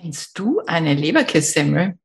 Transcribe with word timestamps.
Kennst 0.00 0.38
du 0.38 0.62
eine 0.66 0.94
Leberkässemmel? 0.94 1.98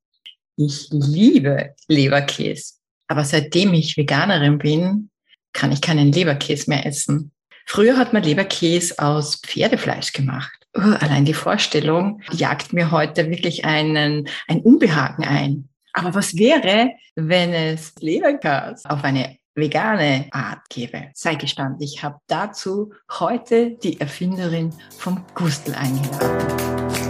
Ich 0.57 0.89
liebe 0.91 1.75
Leberkäse. 1.87 2.73
Aber 3.07 3.23
seitdem 3.23 3.73
ich 3.73 3.95
Veganerin 3.95 4.57
bin, 4.57 5.09
kann 5.53 5.71
ich 5.71 5.79
keinen 5.79 6.11
Leberkäse 6.11 6.69
mehr 6.69 6.85
essen. 6.85 7.31
Früher 7.65 7.97
hat 7.97 8.11
man 8.11 8.23
Leberkäse 8.23 8.99
aus 8.99 9.37
Pferdefleisch 9.37 10.11
gemacht. 10.11 10.67
Oh, 10.75 10.81
allein 10.81 11.23
die 11.23 11.33
Vorstellung 11.33 12.21
jagt 12.33 12.73
mir 12.73 12.91
heute 12.91 13.29
wirklich 13.29 13.63
einen, 13.63 14.27
ein 14.47 14.61
Unbehagen 14.61 15.23
ein. 15.23 15.69
Aber 15.93 16.15
was 16.15 16.35
wäre, 16.35 16.91
wenn 17.15 17.53
es 17.53 17.93
Leberkäse 18.01 18.89
auf 18.89 19.05
eine 19.05 19.37
vegane 19.53 20.27
Art 20.31 20.67
gäbe? 20.69 21.11
Sei 21.13 21.35
gestanden, 21.35 21.81
ich 21.81 22.03
habe 22.03 22.19
dazu 22.27 22.91
heute 23.19 23.77
die 23.81 24.01
Erfinderin 24.01 24.73
vom 24.97 25.23
Gustel 25.33 25.75
eingeladen. 25.75 27.04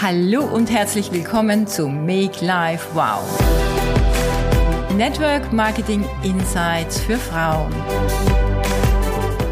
Hallo 0.00 0.44
und 0.44 0.70
herzlich 0.70 1.10
willkommen 1.12 1.66
zu 1.66 1.88
Make 1.88 2.44
Life 2.44 2.86
Wow. 2.94 3.22
Network 4.94 5.52
Marketing 5.52 6.04
Insights 6.22 7.00
für 7.00 7.16
Frauen. 7.16 7.74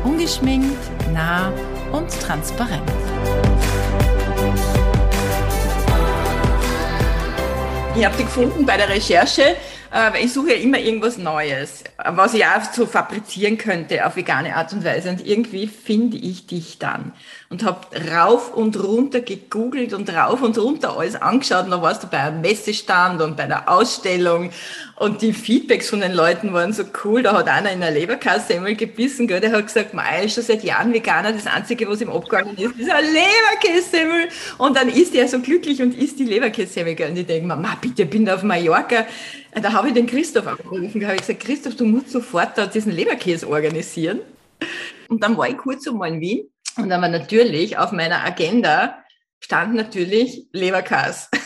Ungeschminkt, 0.04 0.78
nah 1.12 1.52
und 1.92 2.10
transparent. 2.20 2.82
Habe 8.04 8.16
die 8.18 8.24
gefunden 8.24 8.66
bei 8.66 8.76
der 8.76 8.88
Recherche 8.88 9.56
äh, 9.92 10.24
ich 10.24 10.32
suche 10.32 10.54
ja 10.54 10.56
immer 10.56 10.78
irgendwas 10.78 11.18
Neues, 11.18 11.84
was 12.04 12.34
ich 12.34 12.44
auch 12.44 12.62
so 12.72 12.86
fabrizieren 12.86 13.58
könnte 13.58 14.06
auf 14.06 14.16
vegane 14.16 14.56
Art 14.56 14.72
und 14.72 14.84
Weise. 14.84 15.10
Und 15.10 15.26
irgendwie 15.26 15.66
finde 15.66 16.16
ich 16.16 16.46
dich 16.46 16.78
dann 16.78 17.12
und 17.50 17.64
habe 17.64 17.86
rauf 18.10 18.54
und 18.54 18.82
runter 18.82 19.20
gegoogelt 19.20 19.92
und 19.92 20.12
rauf 20.12 20.42
und 20.42 20.56
runter 20.58 20.96
alles 20.96 21.16
angeschaut. 21.16 21.66
Und 21.66 21.70
dann 21.70 21.82
warst 21.82 22.02
du 22.02 22.06
bei 22.06 22.18
einem 22.18 22.40
Messestand 22.40 23.20
und 23.20 23.36
bei 23.36 23.46
der 23.46 23.68
Ausstellung 23.68 24.50
und 24.96 25.20
die 25.20 25.32
Feedbacks 25.32 25.90
von 25.90 26.00
den 26.00 26.12
Leuten 26.12 26.52
waren 26.52 26.72
so 26.72 26.84
cool. 27.04 27.22
Da 27.22 27.34
hat 27.34 27.48
einer 27.48 27.72
in 27.72 27.80
der 27.80 27.90
Leberkässemmel 27.90 28.76
gebissen, 28.76 29.26
gell? 29.26 29.40
der 29.40 29.52
hat 29.52 29.66
gesagt, 29.66 29.94
Mei, 29.94 30.24
ist 30.24 30.34
schon 30.34 30.44
seit 30.44 30.62
Jahren 30.62 30.92
Veganer, 30.92 31.32
das 31.32 31.46
Einzige, 31.46 31.88
was 31.88 32.00
ihm 32.00 32.10
abgegangen 32.10 32.56
ist, 32.56 32.78
ist 32.78 32.90
eine 32.90 33.08
Leberkässemmel. 33.08 34.28
Und 34.58 34.76
dann 34.76 34.88
ist 34.88 35.14
er 35.14 35.26
so 35.28 35.40
glücklich 35.40 35.82
und 35.82 35.94
isst 35.98 36.18
die 36.18 36.24
Leberkässemmel. 36.24 36.96
Und 37.08 37.18
ich 37.18 37.26
denke 37.26 37.46
mir, 37.46 37.56
ma 37.56 37.76
bitte, 37.80 38.06
bin 38.06 38.28
auf 38.30 38.42
Mallorca, 38.42 39.06
da 39.60 39.72
habe 39.72 39.88
ich 39.88 39.94
den 39.94 40.06
Christoph 40.06 40.46
angerufen, 40.46 41.00
da 41.00 41.08
habe 41.08 41.16
ich 41.16 41.26
gesagt, 41.26 41.40
Christoph, 41.40 41.76
du 41.76 41.84
musst 41.84 42.10
sofort 42.10 42.56
da 42.56 42.66
diesen 42.66 42.92
Leberkäse 42.92 43.48
organisieren. 43.48 44.20
Und 45.08 45.22
dann 45.22 45.36
war 45.36 45.48
ich 45.48 45.58
kurz 45.58 45.86
einmal 45.86 46.12
in 46.12 46.20
Wien 46.20 46.50
und 46.78 46.88
dann 46.88 47.02
war 47.02 47.08
natürlich 47.08 47.76
auf 47.76 47.92
meiner 47.92 48.24
Agenda 48.24 49.02
stand 49.40 49.74
natürlich 49.74 50.46
Leberkäse. 50.52 51.28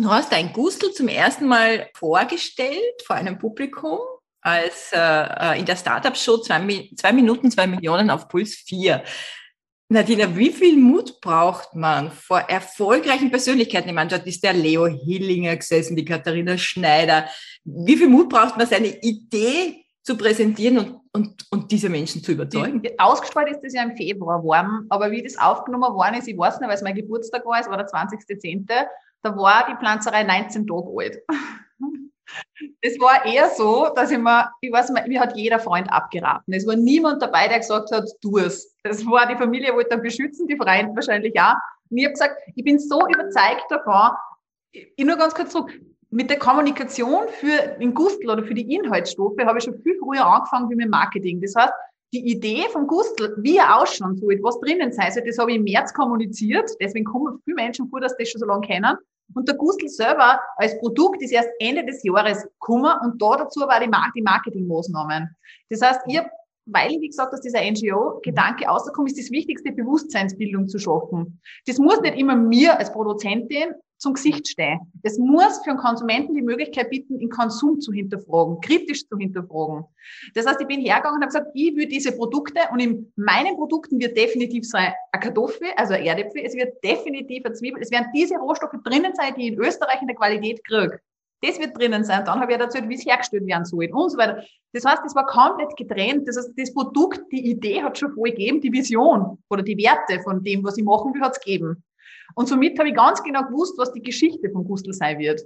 Du 0.00 0.08
hast 0.10 0.30
dein 0.30 0.52
Gustel 0.52 0.92
zum 0.92 1.08
ersten 1.08 1.48
Mal 1.48 1.90
vorgestellt 1.92 3.02
vor 3.04 3.16
einem 3.16 3.36
Publikum 3.36 3.98
als 4.40 4.92
äh, 4.92 4.96
äh 4.96 5.58
in 5.58 5.66
der 5.66 5.74
Startup-Show 5.74 6.38
zwei, 6.38 6.88
zwei 6.96 7.12
Minuten, 7.12 7.50
zwei 7.50 7.66
Millionen 7.66 8.08
auf 8.08 8.28
Puls 8.28 8.54
4. 8.54 9.02
Nadina, 9.90 10.36
wie 10.36 10.50
viel 10.50 10.76
Mut 10.76 11.18
braucht 11.22 11.74
man 11.74 12.10
vor 12.10 12.40
erfolgreichen 12.40 13.30
Persönlichkeiten? 13.30 13.88
Ich 13.88 13.94
meine, 13.94 14.10
dort 14.10 14.26
ist 14.26 14.44
der 14.44 14.52
Leo 14.52 14.86
Hillinger 14.86 15.56
gesessen, 15.56 15.96
die 15.96 16.04
Katharina 16.04 16.58
Schneider. 16.58 17.26
Wie 17.64 17.96
viel 17.96 18.10
Mut 18.10 18.28
braucht 18.28 18.58
man, 18.58 18.66
seine 18.66 18.88
Idee 19.00 19.86
zu 20.02 20.18
präsentieren 20.18 20.76
und, 20.78 21.00
und, 21.12 21.46
und 21.50 21.72
diese 21.72 21.88
Menschen 21.88 22.22
zu 22.22 22.32
überzeugen? 22.32 22.82
Die, 22.82 22.98
ausgestrahlt 22.98 23.48
ist 23.48 23.60
das 23.62 23.72
ja 23.72 23.82
im 23.82 23.96
Februar 23.96 24.44
worden, 24.44 24.84
aber 24.90 25.10
wie 25.10 25.22
das 25.22 25.38
aufgenommen 25.38 25.94
worden 25.94 26.16
ist, 26.16 26.28
ich 26.28 26.36
weiß 26.36 26.60
nicht, 26.60 26.68
weil 26.68 26.76
es 26.76 26.82
mein 26.82 26.94
Geburtstag 26.94 27.46
war, 27.46 27.58
es 27.58 27.68
war 27.68 27.78
der 27.78 27.86
20.10., 27.86 28.66
da 29.22 29.36
war 29.36 29.66
die 29.70 29.76
Pflanzerei 29.76 30.22
19 30.22 30.66
Tage 30.66 30.88
alt. 30.98 31.18
Es 32.82 33.00
war 33.00 33.24
eher 33.24 33.48
so, 33.56 33.88
dass 33.94 34.10
ich 34.10 34.18
mir, 34.18 34.50
ich 34.60 34.70
weiß 34.70 34.90
nicht, 34.90 35.08
mir 35.08 35.20
hat 35.20 35.36
jeder 35.36 35.58
Freund 35.58 35.90
abgeraten. 35.90 36.52
Es 36.52 36.66
war 36.66 36.76
niemand 36.76 37.22
dabei, 37.22 37.48
der 37.48 37.58
gesagt 37.58 37.90
hat, 37.90 38.04
tu 38.20 38.36
es. 38.38 38.76
Das 38.88 39.04
war 39.06 39.26
die 39.26 39.36
Familie, 39.36 39.74
wollte 39.74 39.90
dann 39.90 40.02
beschützen, 40.02 40.46
die 40.46 40.56
Freunde 40.56 40.94
wahrscheinlich 40.94 41.38
auch. 41.40 41.54
Und 41.90 41.98
ich 41.98 42.04
habe 42.04 42.12
gesagt, 42.12 42.36
ich 42.54 42.64
bin 42.64 42.78
so 42.78 43.00
überzeugt 43.06 43.64
davon, 43.70 44.10
ich 44.72 45.04
nur 45.04 45.16
ganz 45.16 45.34
kurz 45.34 45.52
zurück, 45.52 45.70
mit 46.10 46.30
der 46.30 46.38
Kommunikation 46.38 47.28
für 47.28 47.76
den 47.78 47.92
Gustel 47.94 48.30
oder 48.30 48.42
für 48.42 48.54
die 48.54 48.74
Inhaltsstoffe 48.74 49.38
habe 49.44 49.58
ich 49.58 49.64
schon 49.64 49.78
viel 49.82 49.96
früher 49.98 50.24
angefangen 50.24 50.70
wie 50.70 50.74
mit 50.74 50.88
Marketing. 50.88 51.40
Das 51.40 51.54
heißt, 51.54 51.72
die 52.12 52.26
Idee 52.30 52.64
vom 52.72 52.86
Gustel, 52.86 53.34
wie 53.38 53.58
er 53.58 53.78
ausschauen 53.78 54.16
soll, 54.16 54.38
was 54.42 54.58
drinnen 54.60 54.92
sein 54.92 55.12
soll, 55.12 55.24
das 55.26 55.38
habe 55.38 55.50
ich 55.50 55.58
im 55.58 55.64
März 55.64 55.92
kommuniziert. 55.92 56.70
Deswegen 56.80 57.04
kommen 57.04 57.38
viele 57.44 57.56
Menschen 57.56 57.88
vor, 57.90 58.00
dass 58.00 58.16
das 58.16 58.30
schon 58.30 58.40
so 58.40 58.46
lange 58.46 58.66
kennen. 58.66 58.96
Und 59.34 59.46
der 59.46 59.56
Gustl 59.56 59.88
selber 59.88 60.40
als 60.56 60.78
Produkt 60.78 61.20
ist 61.20 61.32
erst 61.32 61.50
Ende 61.58 61.84
des 61.84 62.02
Jahres 62.02 62.44
gekommen 62.44 62.92
und 63.02 63.20
da 63.20 63.36
dazu 63.36 63.60
war 63.60 63.78
die, 63.78 63.88
Mar 63.88 64.10
die 64.16 64.22
Marketingmaßnahmen. 64.22 65.36
Das 65.68 65.82
heißt, 65.82 66.00
ihr, 66.06 66.30
weil, 66.70 66.90
wie 67.00 67.08
gesagt, 67.08 67.32
dass 67.32 67.40
dieser 67.40 67.60
NGO-Gedanke 67.60 68.66
rausgekommen 68.66 69.08
ist, 69.08 69.18
das 69.18 69.30
wichtigste 69.30 69.72
Bewusstseinsbildung 69.72 70.68
zu 70.68 70.78
schaffen. 70.78 71.40
Das 71.66 71.78
muss 71.78 72.00
nicht 72.00 72.18
immer 72.18 72.36
mir 72.36 72.78
als 72.78 72.92
Produzentin 72.92 73.74
zum 73.98 74.14
Gesicht 74.14 74.48
stehen. 74.48 74.78
Es 75.02 75.18
muss 75.18 75.58
für 75.64 75.70
einen 75.70 75.78
Konsumenten 75.78 76.34
die 76.34 76.42
Möglichkeit 76.42 76.88
bieten, 76.90 77.18
den 77.18 77.30
Konsum 77.30 77.80
zu 77.80 77.92
hinterfragen, 77.92 78.60
kritisch 78.60 79.06
zu 79.06 79.16
hinterfragen. 79.16 79.84
Das 80.34 80.46
heißt, 80.46 80.60
ich 80.60 80.66
bin 80.66 80.80
hergegangen 80.80 81.16
und 81.16 81.22
habe 81.22 81.32
gesagt, 81.32 81.50
ich 81.54 81.74
will 81.74 81.86
diese 81.86 82.12
Produkte 82.12 82.60
und 82.72 82.78
in 82.80 83.12
meinen 83.16 83.56
Produkten 83.56 84.00
wird 84.00 84.16
definitiv 84.16 84.64
sein 84.64 84.92
eine 85.10 85.22
Kartoffel, 85.22 85.68
also 85.76 85.94
ein 85.94 86.04
Erdäpfel, 86.04 86.42
es 86.44 86.54
wird 86.54 86.82
definitiv 86.82 87.44
eine 87.44 87.54
Zwiebel, 87.54 87.82
es 87.82 87.90
werden 87.90 88.08
diese 88.14 88.36
Rohstoffe 88.36 88.76
drinnen 88.84 89.12
sein, 89.14 89.34
die 89.36 89.48
ich 89.48 89.52
in 89.54 89.58
Österreich 89.58 90.00
in 90.00 90.06
der 90.06 90.16
Qualität 90.16 90.64
kriege. 90.64 91.00
Das 91.40 91.58
wird 91.58 91.78
drinnen 91.78 92.04
sein. 92.04 92.24
Dann 92.24 92.40
habe 92.40 92.52
ich 92.52 92.58
dazu, 92.58 92.78
wie 92.88 92.94
es 92.94 93.06
hergestellt 93.06 93.46
werden 93.46 93.64
soll 93.64 93.88
und 93.92 94.10
so 94.10 94.18
weiter. 94.18 94.42
Das 94.72 94.84
heißt, 94.84 95.02
das 95.04 95.14
war 95.14 95.26
komplett 95.26 95.76
getrennt. 95.76 96.26
Das 96.26 96.36
heißt, 96.36 96.52
das 96.56 96.74
Produkt, 96.74 97.20
die 97.30 97.50
Idee 97.50 97.82
hat 97.82 97.96
schon 97.98 98.12
voll 98.12 98.30
gegeben, 98.30 98.60
die 98.60 98.72
Vision 98.72 99.38
oder 99.48 99.62
die 99.62 99.76
Werte 99.76 100.20
von 100.22 100.42
dem, 100.42 100.64
was 100.64 100.76
ich 100.76 100.84
machen 100.84 101.14
will, 101.14 101.22
hat 101.22 101.36
es 101.36 101.40
gegeben. 101.40 101.82
Und 102.34 102.48
somit 102.48 102.78
habe 102.78 102.88
ich 102.88 102.94
ganz 102.94 103.22
genau 103.22 103.44
gewusst, 103.44 103.78
was 103.78 103.92
die 103.92 104.02
Geschichte 104.02 104.50
von 104.50 104.64
Gustl 104.64 104.92
sein 104.92 105.18
wird. 105.18 105.42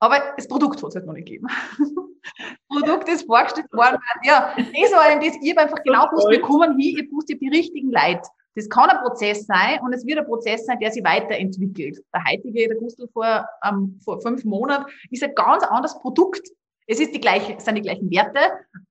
Aber 0.00 0.18
das 0.36 0.48
Produkt 0.48 0.82
hat 0.82 0.88
es 0.88 0.94
halt 0.94 1.06
noch 1.06 1.14
nicht 1.14 1.26
gegeben. 1.26 1.48
Produkt 2.68 3.08
ist 3.08 3.26
vorgestellt 3.26 3.72
worden. 3.72 3.98
Ja, 4.22 4.54
das 4.56 4.92
war 4.92 5.12
eben 5.12 5.20
das, 5.20 5.36
ich 5.42 5.50
habe 5.50 5.62
einfach 5.62 5.82
genau 5.82 6.08
gewusst, 6.08 6.30
wir 6.30 6.40
kommen 6.40 6.78
hier, 6.78 6.98
ihr 7.02 7.10
wusst 7.10 7.28
die 7.28 7.48
richtigen 7.48 7.90
Leute. 7.90 8.22
Das 8.54 8.68
kann 8.68 8.88
ein 8.88 9.02
Prozess 9.02 9.46
sein 9.46 9.80
und 9.82 9.92
es 9.92 10.06
wird 10.06 10.18
ein 10.18 10.26
Prozess 10.26 10.66
sein, 10.66 10.78
der 10.78 10.92
sich 10.92 11.04
weiterentwickelt. 11.04 11.98
Der 12.14 12.24
heutige, 12.24 12.68
der 12.68 12.76
Gustl 12.76 13.08
vor, 13.12 13.46
ähm, 13.64 13.98
vor 14.04 14.20
fünf 14.20 14.44
Monaten, 14.44 14.84
ist 15.10 15.24
ein 15.24 15.34
ganz 15.34 15.64
anderes 15.64 15.98
Produkt. 15.98 16.48
Es 16.86 17.00
ist 17.00 17.14
die 17.14 17.20
gleiche, 17.20 17.58
sind 17.58 17.76
die 17.76 17.82
gleichen 17.82 18.10
Werte, 18.10 18.40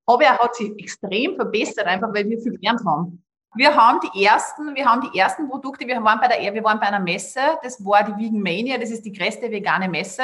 aber 0.06 0.23
er 0.23 0.38
hat 0.38 0.56
sich 0.56 0.72
extrem 0.79 1.35
verbessert, 1.35 1.85
einfach 1.85 2.13
weil 2.13 2.28
wir 2.28 2.40
viel 2.40 2.53
gelernt 2.53 2.81
haben. 2.85 3.23
Wir 3.56 3.75
haben 3.75 4.00
die 4.02 4.25
ersten, 4.25 4.73
wir 4.73 4.85
haben 4.85 5.02
die 5.02 5.19
ersten 5.19 5.47
Produkte, 5.47 5.85
wir 5.85 6.03
waren 6.03 6.19
bei 6.19 6.28
der, 6.28 6.53
wir 6.53 6.63
waren 6.63 6.79
bei 6.79 6.88
einer 6.88 7.00
Messe, 7.00 7.40
das 7.62 7.85
war 7.85 8.03
die 8.03 8.18
Vegan 8.18 8.41
Mania, 8.41 8.79
das 8.79 8.90
ist 8.90 9.06
die 9.06 9.13
größte 9.13 9.52
vegane 9.52 9.88
Messe. 9.88 10.23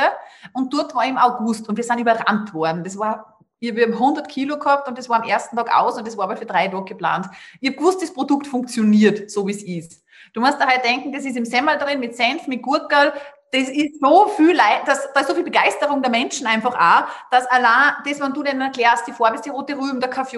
Und 0.52 0.74
dort 0.74 0.96
war 0.96 1.06
im 1.06 1.18
August 1.18 1.70
und 1.70 1.78
wir 1.78 1.84
sind 1.84 2.00
überrannt 2.00 2.52
worden. 2.56 2.84
Das 2.84 2.98
war, 2.98 3.39
wir 3.60 3.84
haben 3.84 3.94
100 3.94 4.28
Kilo 4.30 4.58
gehabt 4.58 4.88
und 4.88 4.98
das 4.98 5.10
war 5.10 5.22
am 5.22 5.28
ersten 5.28 5.56
Tag 5.56 5.74
aus 5.76 5.98
und 5.98 6.08
das 6.08 6.18
war 6.18 6.26
aber 6.26 6.38
für 6.38 6.46
drei 6.46 6.68
Tage 6.68 6.86
geplant. 6.86 7.28
Ich 7.60 7.70
habe 7.70 7.78
gewusst, 7.78 8.02
das 8.02 8.14
Produkt 8.14 8.48
funktioniert, 8.48 9.30
so 9.30 9.48
wie 9.48 9.52
es 9.52 9.64
ist. 9.64 10.04
Du 10.34 10.42
musst 10.42 10.60
da 10.60 10.68
halt 10.68 10.84
denken, 10.84 11.12
das 11.12 11.26
ist 11.26 11.38
im 11.38 11.46
Semmel 11.46 11.78
drin, 11.78 12.00
mit 12.00 12.16
Senf, 12.16 12.48
mit 12.48 12.62
Gurkel, 12.62 13.14
das 13.52 13.68
ist 13.70 14.00
so 14.00 14.28
viel 14.28 14.56
Leid, 14.56 14.82
das, 14.86 15.10
da 15.14 15.22
ist 15.22 15.28
so 15.28 15.34
viel 15.34 15.44
Begeisterung 15.44 16.02
der 16.02 16.12
Menschen 16.12 16.46
einfach 16.46 16.76
auch, 16.76 17.08
dass 17.32 17.48
allein 17.48 17.94
das, 18.06 18.20
wenn 18.20 18.34
du 18.34 18.44
denen 18.44 18.62
erklärst, 18.62 19.08
die 19.08 19.12
Farbe 19.12 19.36
ist 19.36 19.46
die 19.46 19.50
rote 19.50 19.76
Rüben, 19.76 20.00
der 20.00 20.10
Kaffee, 20.10 20.38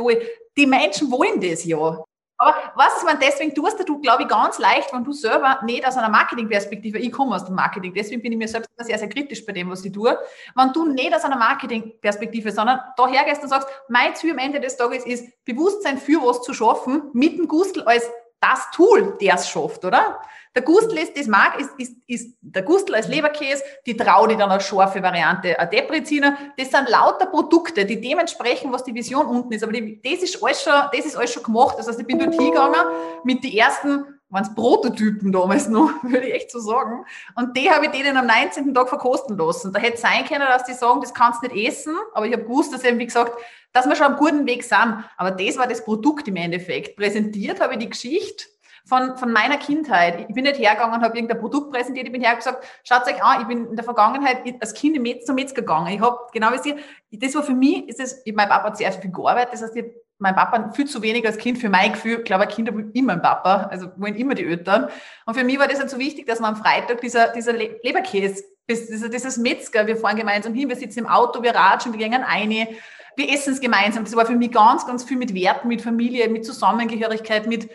die 0.57 0.65
Menschen 0.65 1.11
wollen 1.11 1.41
das 1.41 1.65
ja. 1.65 2.03
Aber 2.41 2.55
was 2.73 3.03
man 3.03 3.19
deswegen 3.19 3.53
tust, 3.53 3.87
du, 3.87 4.01
glaube 4.01 4.23
ich, 4.23 4.27
ganz 4.27 4.57
leicht, 4.57 4.91
wenn 4.91 5.03
du 5.03 5.13
selber 5.13 5.59
nicht 5.63 5.87
aus 5.87 5.95
einer 5.95 6.09
Marketingperspektive, 6.09 6.97
ich 6.97 7.11
komme 7.11 7.35
aus 7.35 7.45
dem 7.45 7.53
Marketing, 7.53 7.93
deswegen 7.93 8.19
bin 8.19 8.31
ich 8.31 8.37
mir 8.39 8.47
selbst 8.47 8.67
sehr, 8.79 8.97
sehr 8.97 9.09
kritisch 9.09 9.45
bei 9.45 9.53
dem, 9.53 9.69
was 9.69 9.85
ich 9.85 9.91
tue, 9.91 10.17
wenn 10.55 10.73
du 10.73 10.87
nicht 10.87 11.13
aus 11.13 11.23
einer 11.23 11.37
Marketingperspektive, 11.37 12.51
sondern 12.51 12.79
daher 12.97 13.25
gehst 13.25 13.43
und 13.43 13.49
sagst, 13.49 13.67
mein 13.89 14.15
Ziel 14.15 14.31
am 14.31 14.39
Ende 14.39 14.59
des 14.59 14.75
Tages 14.75 15.05
ist, 15.05 15.45
Bewusstsein 15.45 15.99
für 15.99 16.19
was 16.23 16.41
zu 16.41 16.55
schaffen, 16.55 17.11
mit 17.13 17.37
dem 17.37 17.47
Gustel 17.47 17.83
als 17.83 18.09
das 18.41 18.69
Tool, 18.71 19.17
der 19.21 19.35
es 19.35 19.47
schafft, 19.47 19.85
oder? 19.85 20.19
Der 20.53 20.63
Gustel 20.63 20.97
ist, 20.97 21.17
das 21.17 21.27
mag, 21.27 21.57
ist, 21.59 21.69
ist, 21.77 21.95
ist 22.07 22.37
der 22.41 22.63
Gustel 22.63 22.95
als 22.95 23.07
Leberkäse, 23.07 23.63
die 23.85 23.95
Traudi 23.95 24.35
dann 24.35 24.51
als 24.51 24.67
scharfe 24.67 25.01
Variante, 25.01 25.57
ein 25.57 25.69
Depreziner. 25.69 26.37
Das 26.57 26.69
sind 26.69 26.89
lauter 26.89 27.27
Produkte, 27.27 27.85
die 27.85 28.01
dementsprechend, 28.01 28.73
was 28.73 28.83
die 28.83 28.93
Vision 28.93 29.27
unten 29.27 29.53
ist. 29.53 29.63
Aber 29.63 29.71
die, 29.71 30.01
das 30.01 30.23
ist 30.23 30.43
alles 30.43 30.61
schon, 30.61 30.73
das 30.91 31.05
ist 31.05 31.15
alles 31.15 31.31
schon 31.31 31.43
gemacht. 31.43 31.75
Das 31.77 31.87
heißt, 31.87 32.01
ich 32.01 32.07
bin 32.07 32.19
dort 32.19 32.33
hingegangen 32.33 32.81
mit 33.23 33.41
den 33.45 33.53
ersten, 33.53 34.05
waren 34.27 34.43
es 34.43 34.53
Prototypen 34.53 35.31
damals 35.31 35.69
noch, 35.69 35.91
würde 36.03 36.27
ich 36.27 36.33
echt 36.33 36.51
so 36.51 36.59
sagen. 36.59 37.05
Und 37.35 37.55
die 37.55 37.71
habe 37.71 37.85
ich 37.85 37.91
denen 37.91 38.17
am 38.17 38.27
19. 38.27 38.73
Tag 38.73 38.89
verkosten 38.89 39.37
lassen. 39.37 39.71
Da 39.71 39.79
hätte 39.79 39.95
es 39.95 40.01
sein 40.01 40.25
können, 40.25 40.47
dass 40.47 40.65
die 40.65 40.73
sagen, 40.73 40.99
das 40.99 41.13
kannst 41.13 41.43
du 41.43 41.47
nicht 41.47 41.65
essen. 41.65 41.95
Aber 42.13 42.25
ich 42.25 42.33
habe 42.33 42.43
gewusst, 42.43 42.73
dass 42.73 42.83
eben, 42.83 42.99
wie 42.99 43.05
gesagt, 43.05 43.33
dass 43.73 43.87
wir 43.87 43.95
schon 43.95 44.07
am 44.07 44.17
guten 44.17 44.45
Weg 44.45 44.63
sind. 44.63 45.03
Aber 45.17 45.31
das 45.31 45.57
war 45.57 45.67
das 45.67 45.83
Produkt 45.83 46.27
im 46.27 46.35
Endeffekt. 46.35 46.95
Präsentiert 46.95 47.59
habe 47.59 47.73
ich 47.73 47.79
die 47.79 47.89
Geschichte 47.89 48.45
von, 48.85 49.17
von 49.17 49.31
meiner 49.31 49.57
Kindheit. 49.57 50.25
Ich 50.27 50.35
bin 50.35 50.43
nicht 50.43 50.59
hergegangen 50.59 50.95
und 50.95 51.03
habe 51.03 51.15
irgendein 51.15 51.39
Produkt 51.39 51.71
präsentiert, 51.71 52.07
ich 52.07 52.11
bin 52.11 52.21
hergegangen 52.21 52.55
und 52.55 52.61
gesagt, 52.61 52.81
schaut 52.83 53.13
euch 53.13 53.23
an, 53.23 53.41
ich 53.41 53.47
bin 53.47 53.67
in 53.67 53.75
der 53.75 53.85
Vergangenheit 53.85 54.43
als 54.59 54.73
Kind 54.73 54.95
im 54.95 55.03
Metz 55.03 55.25
zum 55.25 55.35
Metzger 55.35 55.61
gegangen. 55.61 55.93
Ich 55.93 56.01
habe, 56.01 56.17
genau 56.33 56.51
wie 56.51 56.57
Sie, 56.57 56.75
das 57.11 57.35
war 57.35 57.43
für 57.43 57.53
mich, 57.53 57.87
ist 57.87 57.99
das, 57.99 58.23
mein 58.33 58.49
Papa 58.49 58.67
hat 58.67 58.77
sehr 58.77 58.91
viel 58.91 59.11
gearbeitet, 59.11 59.53
das 59.53 59.61
heißt, 59.61 59.75
ich 59.75 59.85
mein 60.21 60.35
Papa 60.35 60.71
viel 60.71 60.85
zu 60.85 61.01
wenig 61.01 61.25
als 61.25 61.37
Kind 61.37 61.57
für 61.57 61.67
mein 61.67 61.93
Gefühl. 61.93 62.19
Ich 62.19 62.25
glaube, 62.25 62.45
Kinder 62.45 62.73
wollen 62.73 62.91
immer 62.93 63.13
einen 63.13 63.23
Papa, 63.23 63.67
also 63.71 63.87
wollen 63.97 64.15
immer 64.15 64.35
die 64.35 64.45
Eltern. 64.45 64.87
Und 65.25 65.33
für 65.33 65.43
mich 65.43 65.57
war 65.57 65.67
das 65.67 65.79
halt 65.79 65.89
so 65.89 65.97
wichtig, 65.97 66.27
dass 66.27 66.39
man 66.39 66.53
am 66.53 66.61
Freitag 66.61 67.01
dieser, 67.01 67.29
dieser 67.29 67.53
Leberkäse, 67.53 68.43
dieses, 68.69 69.09
dieses 69.09 69.37
Metzger, 69.37 69.87
wir 69.87 69.97
fahren 69.97 70.17
gemeinsam 70.17 70.53
hin, 70.53 70.69
wir 70.69 70.75
sitzen 70.75 70.99
im 70.99 71.07
Auto, 71.07 71.41
wir 71.41 71.55
ratschen, 71.55 71.91
wir 71.91 71.99
gehen 71.99 72.23
eine, 72.23 72.67
wir 73.15 73.29
essen 73.29 73.53
es 73.53 73.61
gemeinsam. 73.61 74.03
Das 74.03 74.15
war 74.15 74.25
für 74.25 74.35
mich 74.35 74.51
ganz, 74.51 74.85
ganz 74.85 75.03
viel 75.03 75.17
mit 75.17 75.33
Werten, 75.33 75.67
mit 75.67 75.81
Familie, 75.81 76.29
mit 76.29 76.45
Zusammengehörigkeit, 76.45 77.47
mit, 77.47 77.69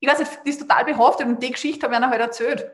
ich 0.00 0.08
weiß 0.08 0.18
nicht, 0.18 0.30
das 0.44 0.54
ist 0.54 0.60
total 0.60 0.84
behaftet 0.84 1.26
und 1.26 1.42
die 1.42 1.52
Geschichte 1.52 1.84
habe 1.84 1.94
ich 1.94 1.96
einer 1.96 2.10
halt 2.10 2.20
erzählt. 2.20 2.70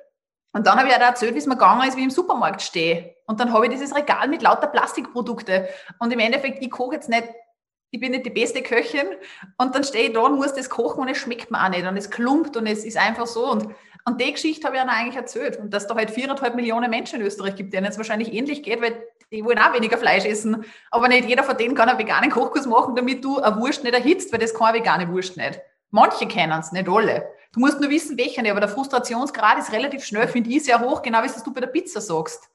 Und 0.53 0.67
dann 0.67 0.79
habe 0.79 0.89
ich 0.89 0.95
auch 0.95 1.01
erzählt, 1.01 1.35
wie 1.35 1.39
es 1.39 1.47
mir 1.47 1.57
gegangen 1.57 1.89
ist, 1.89 1.97
wie 1.97 2.01
ich 2.01 2.07
im 2.07 2.11
Supermarkt 2.11 2.61
stehe. 2.61 3.15
Und 3.27 3.41
dann 3.41 3.53
habe 3.53 3.67
ich 3.67 3.73
dieses 3.73 3.95
Regal 3.97 4.29
mit 4.29 4.43
lauter 4.43 4.67
Plastikprodukte. 4.67 5.69
Und 5.99 6.13
im 6.13 6.19
Endeffekt, 6.19 6.63
ich 6.63 6.71
koche 6.71 6.97
jetzt 6.97 7.09
nicht 7.09 7.25
ich 7.93 8.01
bin 8.01 8.11
nicht 8.11 8.25
die 8.25 8.31
beste 8.31 8.63
Köchin 8.63 9.07
und 9.59 9.75
dann 9.75 9.85
stehe 9.85 10.09
ich 10.09 10.13
da 10.15 10.21
und 10.21 10.37
muss 10.37 10.55
das 10.55 10.71
kochen 10.71 11.03
und 11.03 11.09
es 11.09 11.19
schmeckt 11.19 11.51
mir 11.51 11.63
auch 11.63 11.69
nicht 11.69 11.87
und 11.87 11.97
es 11.97 12.11
klumpt 12.11 12.57
und 12.57 12.67
es 12.67 12.85
ist 12.85 12.97
einfach 12.97 13.27
so 13.27 13.51
und, 13.51 13.69
und 14.07 14.21
die 14.21 14.33
Geschichte 14.33 14.67
habe 14.67 14.77
ich 14.77 14.83
dann 14.83 14.91
eigentlich 14.91 15.17
erzählt 15.17 15.59
und 15.59 15.73
dass 15.75 15.87
da 15.87 15.95
halt 15.95 16.11
viereinhalb 16.11 16.55
Millionen 16.55 16.91
Menschen 16.91 17.21
in 17.21 17.27
Österreich 17.27 17.55
gibt, 17.55 17.75
denen 17.75 17.87
es 17.87 17.99
wahrscheinlich 17.99 18.33
ähnlich 18.33 18.63
geht, 18.63 18.81
weil 18.81 19.07
die 19.33 19.45
wollen 19.45 19.59
auch 19.59 19.73
weniger 19.73 19.99
Fleisch 19.99 20.25
essen, 20.25 20.65
aber 20.91 21.09
nicht 21.09 21.29
jeder 21.29 21.43
von 21.43 21.57
denen 21.57 21.75
kann 21.75 21.89
einen 21.89 21.99
veganen 21.99 22.31
Kochkurs 22.31 22.67
machen, 22.67 22.95
damit 22.95 23.25
du 23.25 23.39
eine 23.39 23.57
Wurst 23.57 23.83
nicht 23.83 23.95
erhitzt, 23.95 24.31
weil 24.33 24.39
das 24.39 24.55
kann 24.55 24.69
eine 24.69 24.79
vegane 24.79 25.09
Wurst 25.09 25.37
nicht. 25.37 25.61
Manche 25.91 26.27
kennen 26.27 26.59
es, 26.59 26.73
nicht 26.73 26.89
alle. 26.89 27.29
Du 27.53 27.61
musst 27.61 27.81
nur 27.81 27.91
wissen, 27.91 28.17
welche, 28.17 28.41
aber 28.51 28.61
der 28.61 28.69
Frustrationsgrad 28.69 29.59
ist 29.59 29.73
relativ 29.73 30.05
schnell, 30.05 30.29
finde 30.29 30.51
ich, 30.51 30.65
sehr 30.65 30.81
hoch, 30.81 31.03
genau 31.03 31.23
wie 31.23 31.27
es 31.27 31.43
du 31.43 31.53
bei 31.53 31.61
der 31.61 31.69
Pizza 31.69 32.01
sagst. 32.01 32.49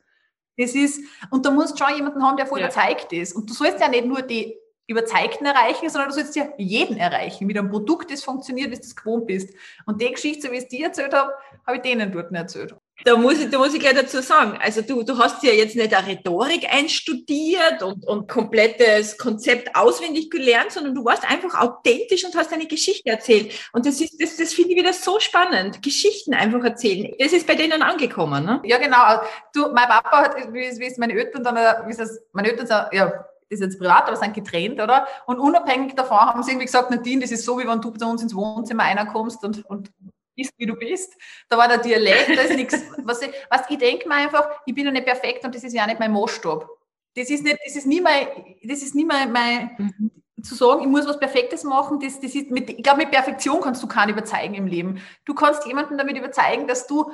Das 0.58 0.74
ist, 0.74 1.02
und 1.30 1.46
da 1.46 1.52
musst 1.52 1.78
schon 1.78 1.96
jemanden 1.96 2.24
haben, 2.24 2.38
der 2.38 2.48
voll 2.48 2.60
ja. 2.60 2.66
überzeugt 2.66 3.14
ist. 3.14 3.36
Und 3.36 3.48
du 3.48 3.54
sollst 3.54 3.80
ja 3.80 3.88
nicht 3.88 4.06
nur 4.06 4.24
die 4.24 4.58
Überzeugten 4.88 5.46
erreichen, 5.46 5.90
sondern 5.90 6.10
du 6.10 6.16
sollst 6.16 6.36
ja 6.36 6.48
jeden 6.58 6.98
erreichen, 6.98 7.46
mit 7.46 7.58
einem 7.58 7.70
Produkt, 7.70 8.10
das 8.12 8.24
funktioniert, 8.24 8.72
wie 8.72 8.76
du 8.76 8.82
es 8.82 8.96
gewohnt 8.96 9.28
bist. 9.28 9.54
Und 9.86 10.02
die 10.02 10.12
Geschichte, 10.12 10.48
so 10.48 10.52
wie 10.52 10.58
ich 10.58 10.64
es 10.64 10.70
dir 10.70 10.88
erzählt 10.88 11.14
habe, 11.14 11.32
habe 11.66 11.78
ich 11.78 11.84
denen 11.84 12.12
dort 12.12 12.32
nicht 12.32 12.42
erzählt. 12.42 12.76
Da 13.06 13.16
muss 13.16 13.40
ich, 13.40 13.50
da 13.50 13.60
muss 13.60 13.74
ich 13.74 13.80
gleich 13.80 13.94
dazu 13.94 14.22
sagen, 14.22 14.58
also 14.60 14.82
du, 14.82 15.04
du 15.04 15.18
hast 15.18 15.44
ja 15.44 15.52
jetzt 15.52 15.76
nicht 15.76 15.94
eine 15.94 16.08
Rhetorik 16.08 16.68
einstudiert 16.74 17.84
und, 17.84 18.06
und 18.08 18.28
komplettes 18.28 19.18
Konzept 19.18 19.76
auswendig 19.76 20.32
gelernt, 20.32 20.72
sondern 20.72 20.96
du 20.96 21.06
warst 21.06 21.30
einfach 21.30 21.60
authentisch 21.60 22.26
und 22.26 22.36
hast 22.36 22.52
eine 22.52 22.66
Geschichte 22.66 23.10
erzählt. 23.10 23.54
Und 23.72 23.86
das 23.86 24.02
ist, 24.02 24.22
das, 24.22 24.38
das 24.38 24.54
finde 24.54 24.72
ich 24.72 24.78
wieder 24.78 24.94
so 24.94 25.20
spannend. 25.20 25.84
Geschichten 25.84 26.34
einfach 26.34 26.64
erzählen. 26.64 27.14
Das 27.20 27.34
ist 27.34 27.46
bei 27.46 27.56
denen 27.56 27.84
angekommen, 27.84 28.44
ne? 28.44 28.62
Ja, 28.66 28.78
genau. 28.80 29.22
Du, 29.54 29.72
mein 29.74 29.88
Papa 29.88 30.24
hat, 30.24 30.54
wie, 30.54 30.60
wie 30.60 30.86
ist 30.86 30.98
meine 30.98 31.14
Eltern 31.14 31.44
dann, 31.44 31.56
wie 31.56 31.92
ist 31.92 32.00
das, 32.00 32.20
meine 32.34 32.50
Eltern, 32.50 32.88
ja, 32.92 33.06
das 33.50 33.60
ist 33.60 33.62
jetzt 33.62 33.80
privat, 33.80 34.08
aber 34.08 34.18
sind 34.18 34.34
getrennt, 34.34 34.82
oder? 34.82 35.08
Und 35.26 35.40
unabhängig 35.40 35.96
davon 35.96 36.18
haben 36.18 36.44
sie 36.44 36.52
irgendwie 36.52 36.66
gesagt, 36.66 36.90
Nadine, 36.90 37.22
das 37.22 37.32
ist 37.32 37.46
so, 37.46 37.58
wie 37.60 37.68
wenn 37.68 37.80
du 37.80 37.92
zu 37.92 38.06
uns 38.06 38.22
ins 38.22 38.36
Wohnzimmer 38.36 38.84
reinkommst 38.84 39.44
und, 39.44 39.64
und 39.66 39.92
bist, 40.38 40.54
wie 40.58 40.66
du 40.66 40.76
bist. 40.76 41.14
Da 41.50 41.58
war 41.58 41.68
der 41.68 41.80
Dialekt, 41.80 42.30
da 42.30 42.42
ist 42.42 42.56
nichts. 42.56 42.82
Was 43.04 43.22
ich, 43.22 43.32
was 43.50 43.70
ich 43.70 43.78
denke 43.78 44.08
mir 44.08 44.16
einfach, 44.16 44.50
ich 44.66 44.74
bin 44.74 44.86
ja 44.86 44.92
nicht 44.92 45.06
perfekt 45.06 45.44
und 45.44 45.54
das 45.54 45.64
ist 45.64 45.74
ja 45.74 45.84
auch 45.84 45.88
nicht 45.88 46.00
mein 46.00 46.12
Maßstab. 46.12 46.70
Das 47.16 47.30
ist 47.30 47.44
nicht, 47.44 47.58
das 47.66 47.76
ist 47.76 47.88
nie 47.88 48.00
mein, 48.00 48.28
das 48.64 48.82
ist 48.82 48.96
nie 48.96 49.06
mein, 49.06 49.32
mein 49.32 49.72
mhm. 49.78 50.44
zu 50.44 50.56
sagen, 50.56 50.82
ich 50.82 50.88
muss 50.88 51.08
was 51.08 51.20
Perfektes 51.20 51.64
machen, 51.64 52.00
das, 52.00 52.20
das 52.20 52.36
ist 52.36 52.52
mit, 52.52 52.70
ich 52.70 52.84
glaube, 52.84 53.00
mit 53.00 53.12
Perfektion 53.12 53.60
kannst 53.60 53.82
du 53.82 53.88
keinen 53.88 54.10
überzeugen 54.10 54.54
im 54.54 54.68
Leben. 54.68 55.02
Du 55.26 55.34
kannst 55.34 55.66
jemanden 55.66 55.98
damit 55.98 56.16
überzeugen, 56.16 56.68
dass 56.68 56.86
du 56.86 57.12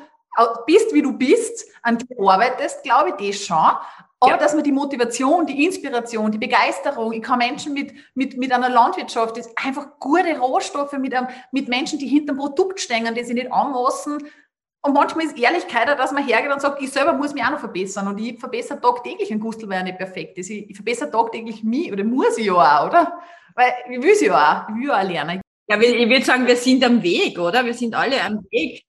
bist, 0.65 0.93
wie 0.93 1.01
du 1.01 1.13
bist, 1.13 1.65
an 1.83 1.97
dir 1.97 2.17
arbeitest, 2.19 2.83
glaube 2.83 3.13
ich 3.17 3.29
das 3.29 3.45
schon. 3.45 3.71
Aber 4.23 4.31
ja. 4.31 4.37
dass 4.37 4.53
man 4.53 4.63
die 4.63 4.71
Motivation, 4.71 5.45
die 5.45 5.65
Inspiration, 5.65 6.31
die 6.31 6.37
Begeisterung, 6.37 7.11
ich 7.11 7.21
kann 7.21 7.39
Menschen 7.39 7.73
mit, 7.73 7.93
mit, 8.15 8.37
mit 8.37 8.53
einer 8.53 8.69
Landwirtschaft, 8.69 9.35
das 9.35 9.49
einfach 9.57 9.99
gute 9.99 10.39
Rohstoffe 10.39 10.93
mit, 10.93 11.13
einem, 11.13 11.27
mit 11.51 11.67
Menschen, 11.67 11.99
die 11.99 12.07
hinter 12.07 12.33
dem 12.33 12.37
Produkt 12.37 12.79
stehen, 12.79 13.13
die 13.13 13.23
sich 13.25 13.33
nicht 13.33 13.51
anmaßen. 13.51 14.19
Und 14.81 14.93
manchmal 14.93 15.25
ist 15.25 15.37
Ehrlichkeit 15.37 15.89
auch, 15.89 15.97
dass 15.97 16.13
man 16.13 16.25
hergeht 16.25 16.53
und 16.53 16.61
sagt, 16.61 16.81
ich 16.81 16.89
selber 16.89 17.11
muss 17.11 17.33
mich 17.33 17.43
auch 17.43 17.51
noch 17.51 17.59
verbessern. 17.59 18.07
Und 18.07 18.17
ich 18.17 18.39
verbessere 18.39 18.79
tagtäglich 18.79 19.29
ein 19.29 19.41
Gustel, 19.41 19.67
weil 19.67 19.79
er 19.79 19.83
nicht 19.83 19.97
perfekt 19.97 20.37
ist. 20.37 20.49
Ich, 20.49 20.69
ich 20.69 20.75
verbessere 20.77 21.11
tagtäglich 21.11 21.61
mich, 21.61 21.91
oder 21.91 22.05
muss 22.05 22.37
ich 22.37 22.45
ja 22.45 22.53
auch, 22.53 22.87
oder? 22.87 23.19
Weil 23.55 23.73
ich 23.89 24.01
will 24.01 24.11
es 24.11 24.21
ja 24.21 24.33
auch, 24.33 24.69
ich 24.69 24.81
will 24.81 24.91
auch 24.91 25.03
lernen. 25.03 25.41
Ja, 25.67 25.77
ich 25.81 26.09
würde 26.09 26.23
sagen, 26.23 26.47
wir 26.47 26.55
sind 26.55 26.81
am 26.85 27.03
Weg, 27.03 27.37
oder? 27.37 27.65
Wir 27.65 27.73
sind 27.73 27.93
alle 27.93 28.21
am 28.23 28.45
Weg. 28.51 28.85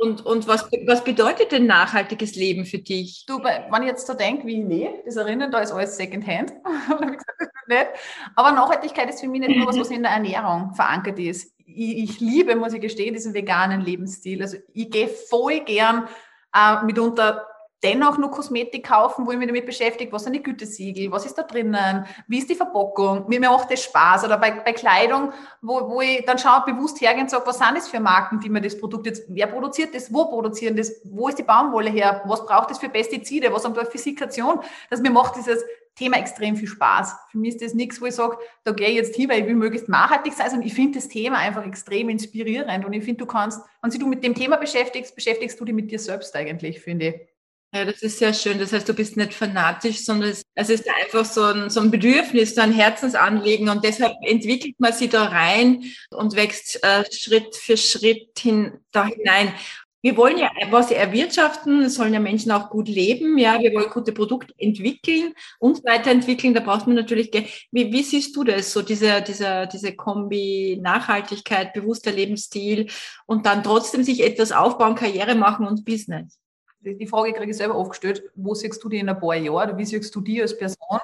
Und, 0.00 0.24
und 0.24 0.48
was, 0.48 0.66
was 0.86 1.04
bedeutet 1.04 1.52
denn 1.52 1.66
nachhaltiges 1.66 2.34
Leben 2.34 2.64
für 2.64 2.78
dich? 2.78 3.26
Du, 3.26 3.38
wenn 3.42 3.82
ich 3.82 3.88
jetzt 3.88 4.06
so 4.06 4.14
denke, 4.14 4.46
wie 4.46 4.62
ich 4.62 4.66
lebe, 4.66 5.02
das 5.04 5.16
erinnert, 5.16 5.52
da 5.52 5.58
ist 5.58 5.72
alles 5.72 5.98
Secondhand. 5.98 6.54
Aber 8.34 8.52
Nachhaltigkeit 8.52 9.10
ist 9.10 9.20
für 9.20 9.28
mich 9.28 9.40
nicht 9.40 9.56
nur 9.56 9.66
was, 9.66 9.78
was 9.78 9.90
in 9.90 10.02
der 10.02 10.12
Ernährung 10.12 10.72
verankert 10.74 11.18
ist. 11.18 11.52
Ich, 11.66 11.98
ich 11.98 12.20
liebe, 12.20 12.56
muss 12.56 12.72
ich 12.72 12.80
gestehen, 12.80 13.12
diesen 13.12 13.34
veganen 13.34 13.82
Lebensstil. 13.82 14.40
Also 14.40 14.56
ich 14.72 14.90
gehe 14.90 15.06
voll 15.06 15.60
gern 15.60 16.08
äh, 16.54 16.82
mitunter 16.82 17.46
dennoch 17.82 18.18
nur 18.18 18.30
Kosmetik 18.30 18.86
kaufen, 18.86 19.26
wo 19.26 19.32
ich 19.32 19.38
mich 19.38 19.46
damit 19.46 19.66
beschäftige, 19.66 20.12
was 20.12 20.24
sind 20.24 20.34
die 20.34 20.42
Gütesiegel, 20.42 21.10
was 21.10 21.24
ist 21.24 21.36
da 21.36 21.42
drinnen, 21.42 22.06
wie 22.28 22.38
ist 22.38 22.50
die 22.50 22.54
Verpackung, 22.54 23.24
mir 23.28 23.40
macht 23.40 23.70
das 23.70 23.84
Spaß. 23.84 24.24
Oder 24.24 24.38
bei, 24.38 24.50
bei 24.50 24.72
Kleidung, 24.72 25.32
wo, 25.62 25.88
wo 25.88 26.00
ich 26.00 26.24
dann 26.26 26.38
schaue, 26.38 26.62
bewusst 26.66 27.00
hergehe 27.00 27.22
und 27.22 27.30
sage, 27.30 27.46
was 27.46 27.58
sind 27.58 27.76
das 27.76 27.88
für 27.88 28.00
Marken, 28.00 28.40
die 28.40 28.48
mir 28.48 28.60
das 28.60 28.78
Produkt 28.78 29.06
jetzt, 29.06 29.24
wer 29.28 29.46
produziert 29.46 29.94
das, 29.94 30.12
wo 30.12 30.26
produzieren 30.26 30.76
das, 30.76 30.92
wo 31.04 31.28
ist 31.28 31.38
die 31.38 31.42
Baumwolle 31.42 31.90
her, 31.90 32.22
was 32.26 32.44
braucht 32.44 32.70
das 32.70 32.78
für 32.78 32.88
Pestizide, 32.88 33.52
was 33.52 33.64
haben 33.64 33.74
wir 33.74 33.84
für 33.84 33.92
Physikation. 33.92 34.60
dass 34.90 35.00
mir 35.00 35.10
macht 35.10 35.36
dieses 35.36 35.64
Thema 35.94 36.18
extrem 36.18 36.56
viel 36.56 36.68
Spaß. 36.68 37.14
Für 37.30 37.38
mich 37.38 37.54
ist 37.54 37.62
das 37.62 37.74
nichts, 37.74 38.00
wo 38.00 38.06
ich 38.06 38.14
sage, 38.14 38.38
da 38.64 38.72
gehe 38.72 38.88
ich 38.88 38.94
jetzt 38.94 39.16
hin, 39.16 39.28
weil 39.28 39.40
ich 39.40 39.46
will 39.46 39.54
möglichst 39.54 39.88
nachhaltig 39.88 40.32
sein, 40.32 40.48
sondern 40.48 40.66
ich 40.66 40.74
finde 40.74 40.98
das 40.98 41.08
Thema 41.08 41.38
einfach 41.38 41.66
extrem 41.66 42.08
inspirierend 42.08 42.84
und 42.84 42.92
ich 42.92 43.04
finde, 43.04 43.18
du 43.18 43.26
kannst, 43.26 43.60
wenn 43.82 43.90
du 43.90 44.06
mit 44.06 44.24
dem 44.24 44.34
Thema 44.34 44.56
beschäftigst, 44.56 45.14
beschäftigst 45.14 45.60
du 45.60 45.64
dich 45.64 45.74
mit 45.74 45.90
dir 45.90 45.98
selbst 45.98 46.34
eigentlich, 46.34 46.80
finde 46.80 47.06
ich. 47.08 47.39
Ja, 47.72 47.84
das 47.84 48.02
ist 48.02 48.18
sehr 48.18 48.34
schön. 48.34 48.58
Das 48.58 48.72
heißt, 48.72 48.88
du 48.88 48.94
bist 48.94 49.16
nicht 49.16 49.32
fanatisch, 49.32 50.04
sondern 50.04 50.30
es, 50.30 50.68
ist 50.68 50.86
einfach 51.02 51.24
so 51.24 51.44
ein, 51.44 51.70
so 51.70 51.80
ein 51.80 51.90
Bedürfnis, 51.92 52.56
so 52.56 52.62
ein 52.62 52.72
Herzensanliegen 52.72 53.68
und 53.68 53.84
deshalb 53.84 54.12
entwickelt 54.22 54.74
man 54.78 54.92
sie 54.92 55.08
da 55.08 55.26
rein 55.26 55.84
und 56.10 56.34
wächst 56.34 56.82
äh, 56.82 57.04
Schritt 57.12 57.54
für 57.54 57.76
Schritt 57.76 58.36
hin, 58.40 58.80
da 58.90 59.06
hinein. 59.06 59.54
Wir 60.02 60.16
wollen 60.16 60.38
ja 60.38 60.50
was 60.70 60.90
erwirtschaften, 60.90 61.88
sollen 61.90 62.14
ja 62.14 62.18
Menschen 62.20 62.50
auch 62.50 62.70
gut 62.70 62.88
leben, 62.88 63.38
ja, 63.38 63.60
wir 63.60 63.72
wollen 63.74 63.90
gute 63.90 64.12
Produkte 64.12 64.52
entwickeln 64.58 65.34
und 65.60 65.84
weiterentwickeln. 65.84 66.54
Da 66.54 66.60
braucht 66.60 66.86
man 66.88 66.96
natürlich, 66.96 67.30
wie, 67.70 67.92
wie 67.92 68.02
siehst 68.02 68.34
du 68.34 68.42
das, 68.42 68.72
so 68.72 68.82
diese, 68.82 69.22
diese, 69.22 69.68
diese 69.72 69.94
Kombi 69.94 70.78
Nachhaltigkeit, 70.82 71.72
bewusster 71.74 72.10
Lebensstil 72.10 72.88
und 73.26 73.46
dann 73.46 73.62
trotzdem 73.62 74.02
sich 74.02 74.24
etwas 74.24 74.50
aufbauen, 74.50 74.96
Karriere 74.96 75.36
machen 75.36 75.66
und 75.68 75.84
Business? 75.84 76.39
Die 76.80 77.06
Frage 77.06 77.32
kriege 77.32 77.50
ich 77.50 77.56
selber 77.56 77.74
aufgestellt, 77.74 78.22
wo 78.34 78.54
siehst 78.54 78.82
du 78.82 78.88
dich 78.88 79.00
in 79.00 79.08
ein 79.08 79.18
paar 79.18 79.34
Jahren 79.34 79.76
wie 79.76 79.84
siehst 79.84 80.14
du 80.14 80.20
dich 80.20 80.40
als 80.40 80.56
Person? 80.56 81.00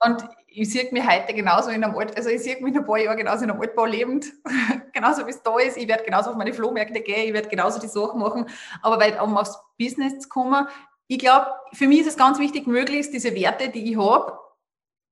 Und 0.00 0.24
ich 0.46 0.70
sehe 0.70 0.88
mich 0.92 1.06
heute 1.06 1.34
genauso 1.34 1.70
in 1.70 1.82
einem 1.82 1.96
Alt, 1.96 2.16
also 2.16 2.28
ich 2.30 2.42
sehe 2.42 2.60
mich 2.60 2.72
in 2.72 2.78
ein 2.78 2.86
paar 2.86 2.98
Jahren 2.98 3.16
genauso 3.16 3.44
in 3.44 3.50
einem 3.50 3.60
Altbau 3.60 3.84
lebend, 3.84 4.26
genauso 4.92 5.26
wie 5.26 5.30
es 5.30 5.42
da 5.42 5.58
ist. 5.58 5.76
Ich 5.76 5.88
werde 5.88 6.04
genauso 6.04 6.30
auf 6.30 6.36
meine 6.36 6.52
Flohmärkte 6.52 7.00
gehen, 7.00 7.28
ich 7.28 7.32
werde 7.32 7.48
genauso 7.48 7.80
die 7.80 7.88
Sachen 7.88 8.20
machen. 8.20 8.46
Aber 8.82 9.00
weil, 9.00 9.18
um 9.20 9.36
aufs 9.36 9.58
Business 9.78 10.20
zu 10.20 10.28
kommen, 10.28 10.68
ich 11.08 11.18
glaube, 11.18 11.46
für 11.72 11.88
mich 11.88 12.00
ist 12.00 12.08
es 12.08 12.16
ganz 12.16 12.38
wichtig, 12.38 12.66
möglichst 12.66 13.12
diese 13.12 13.34
Werte, 13.34 13.70
die 13.70 13.92
ich 13.92 13.98
habe, 13.98 14.38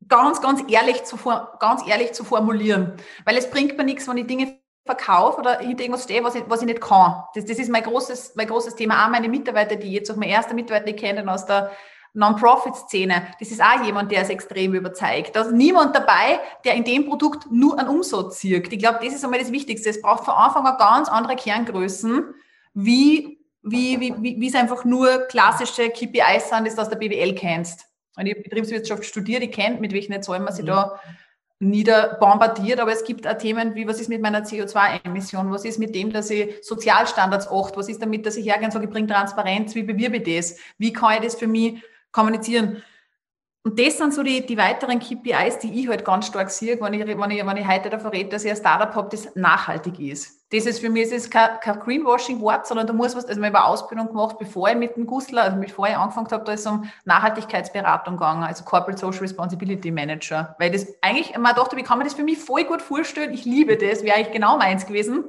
ganz, 0.09 0.41
ganz 0.41 0.63
ehrlich 0.71 1.05
zu, 1.05 1.17
ganz 1.59 1.87
ehrlich 1.87 2.13
zu 2.13 2.23
formulieren. 2.23 2.95
Weil 3.25 3.37
es 3.37 3.51
bringt 3.51 3.77
mir 3.77 3.85
nichts, 3.85 4.07
wenn 4.07 4.19
ich 4.19 4.27
Dinge 4.27 4.59
verkaufe 4.87 5.41
oder 5.41 5.59
hinter 5.59 5.83
irgendwas 5.83 6.05
stehe, 6.05 6.25
was 6.25 6.35
ich, 6.35 6.45
was 6.49 6.61
ich 6.61 6.67
nicht 6.67 6.81
kann. 6.81 7.25
Das, 7.35 7.45
das 7.45 7.59
ist 7.59 7.71
mein 7.71 7.83
großes, 7.83 8.35
mein 8.37 8.47
großes 8.47 8.77
Thema. 8.77 9.05
Auch 9.05 9.11
meine 9.11 9.29
Mitarbeiter, 9.29 9.77
die 9.77 9.93
jetzt 9.93 10.11
auch 10.11 10.17
mein 10.17 10.29
erster 10.29 10.55
Mitarbeiter, 10.55 10.87
die 10.87 10.97
kennen 10.97 11.29
aus 11.29 11.45
der 11.45 11.73
Non-Profit-Szene, 12.15 13.27
das 13.39 13.51
ist 13.51 13.61
auch 13.61 13.85
jemand, 13.85 14.11
der 14.11 14.23
ist 14.23 14.31
extrem 14.31 14.73
überzeugt. 14.73 15.37
Da 15.37 15.43
ist 15.43 15.53
niemand 15.53 15.95
dabei, 15.95 16.41
der 16.65 16.75
in 16.75 16.85
dem 16.85 17.07
Produkt 17.07 17.51
nur 17.51 17.79
einen 17.79 17.89
Umsatz 17.89 18.41
sieht. 18.41 18.73
Ich 18.73 18.79
glaube, 18.79 19.01
das 19.05 19.13
ist 19.13 19.25
einmal 19.25 19.41
das 19.41 19.53
Wichtigste. 19.53 19.91
Es 19.91 20.01
braucht 20.01 20.25
von 20.25 20.35
Anfang 20.35 20.65
an 20.65 20.79
ganz 20.79 21.09
andere 21.09 21.37
Kerngrößen, 21.37 22.35
wie, 22.73 23.39
wie, 23.63 24.01
wie, 24.01 24.15
wie, 24.23 24.41
wie 24.41 24.49
es 24.49 24.55
einfach 24.55 24.85
nur 24.87 25.27
klassische 25.27 25.91
KPIs 25.91 26.49
sind, 26.49 26.67
das 26.67 26.77
du 26.77 26.83
aus 26.83 26.89
der 26.89 26.97
BWL 26.97 27.35
kennst. 27.35 27.87
Und 28.17 28.27
ich 28.27 28.33
habe 28.33 28.43
Betriebswirtschaft 28.43 29.05
studiert, 29.05 29.43
ich 29.43 29.53
kenne, 29.53 29.79
mit 29.79 29.93
welchen 29.93 30.21
Zahlen 30.23 30.45
man 30.45 30.55
sich 30.55 30.65
mhm. 30.65 30.69
da 30.69 31.01
niederbombardiert, 31.59 32.81
aber 32.81 32.93
es 32.93 33.05
gibt 33.05 33.27
auch 33.27 33.39
Themen 33.39 33.75
wie, 33.75 33.89
was 33.89 34.01
ist 34.01 34.09
mit 34.09 34.21
meiner 34.21 34.45
CO2-Emission, 34.45 35.51
was 35.51 35.65
ist 35.65 35.79
mit 35.79 35.95
dem, 35.95 36.13
dass 36.13 36.29
ich 36.31 36.55
Sozialstandards 36.63 37.49
achte, 37.49 37.77
was 37.77 37.89
ist 37.89 38.03
damit, 38.03 38.27
dass 38.27 38.37
ich 38.37 38.47
hergehe 38.47 38.67
und 38.67 38.73
sage, 38.73 38.85
ich 38.85 38.91
bringe 38.91 39.07
Transparenz, 39.07 39.75
wie 39.75 39.83
bewirbe 39.83 40.19
ich 40.19 40.37
das, 40.37 40.59
wie 40.77 40.93
kann 40.93 41.15
ich 41.15 41.21
das 41.21 41.35
für 41.37 41.47
mich 41.47 41.83
kommunizieren. 42.13 42.83
Und 43.67 43.81
das 43.81 43.99
sind 43.99 44.15
so 44.15 44.23
die, 44.23 44.47
die 44.47 44.57
weiteren 44.57 45.01
KPIs, 45.01 45.59
die 45.59 45.81
ich 45.81 45.89
halt 45.89 46.05
ganz 46.05 46.29
stark 46.29 46.51
sehe, 46.51 46.81
wenn 46.81 46.95
ich, 46.95 47.05
wenn 47.05 47.31
ich, 47.33 47.45
wenn 47.45 47.57
ich 47.57 47.67
heute 47.67 47.91
davon 47.91 48.13
rede, 48.13 48.29
dass 48.29 48.45
ich 48.45 48.51
ein 48.53 48.57
Startup 48.57 48.95
habe, 48.95 49.09
das 49.11 49.35
nachhaltig 49.35 49.99
ist. 49.99 50.41
Das 50.53 50.67
ist 50.67 50.79
für 50.79 50.89
mich 50.89 51.11
ist 51.11 51.33
kein, 51.33 51.59
kein 51.59 51.81
Greenwashing-Wort, 51.81 52.65
sondern 52.69 52.87
du 52.87 52.93
musst 52.93 53.17
was, 53.17 53.25
also 53.25 53.41
ich 53.41 53.45
habe 53.45 53.65
Ausbildung 53.65 54.07
gemacht, 54.07 54.39
bevor 54.39 54.69
ich 54.69 54.77
mit 54.77 54.95
dem 54.95 55.05
Gustler, 55.05 55.43
also 55.43 55.57
bevor 55.57 55.89
ich 55.89 55.97
angefangen 55.97 56.31
habe, 56.31 56.45
da 56.45 56.53
ist 56.53 56.61
es 56.61 56.67
um 56.69 56.89
Nachhaltigkeitsberatung 57.07 58.17
gegangen, 58.17 58.45
also 58.45 58.63
Corporate 58.63 59.01
Social 59.01 59.23
Responsibility 59.23 59.91
Manager. 59.91 60.55
Weil 60.61 60.71
das 60.71 60.87
eigentlich, 61.03 61.37
man 61.37 61.57
dachte, 61.57 61.77
wie 61.77 61.83
kann 61.83 61.99
man 61.99 62.07
das 62.07 62.15
für 62.15 62.23
mich 62.23 62.39
voll 62.39 62.63
gut 62.63 62.83
vorstellen? 62.83 63.35
Ich 63.35 63.45
liebe 63.45 63.77
das, 63.77 64.05
wäre 64.05 64.15
eigentlich 64.15 64.33
genau 64.33 64.59
meins 64.59 64.87
gewesen. 64.87 65.25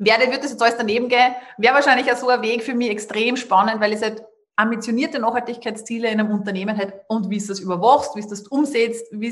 Wer 0.00 0.18
wird 0.18 0.42
das 0.42 0.50
jetzt 0.50 0.62
alles 0.62 0.76
daneben 0.76 1.08
gehen? 1.08 1.36
Wäre 1.56 1.74
wahrscheinlich 1.74 2.10
auch 2.12 2.16
so 2.16 2.30
ein 2.30 2.42
Weg 2.42 2.64
für 2.64 2.74
mich 2.74 2.90
extrem 2.90 3.36
spannend, 3.36 3.80
weil 3.80 3.92
es 3.92 4.02
halt 4.02 4.24
ambitionierte 4.58 5.20
Nachhaltigkeitsziele 5.20 6.10
in 6.10 6.20
einem 6.20 6.32
Unternehmen 6.32 6.76
halt 6.76 6.92
und 7.06 7.30
wie 7.30 7.38
du 7.38 7.46
das 7.46 7.60
überwachst, 7.60 8.16
wie 8.16 8.22
du 8.22 8.28
das 8.28 8.42
umsetzt, 8.48 9.06
wie 9.12 9.30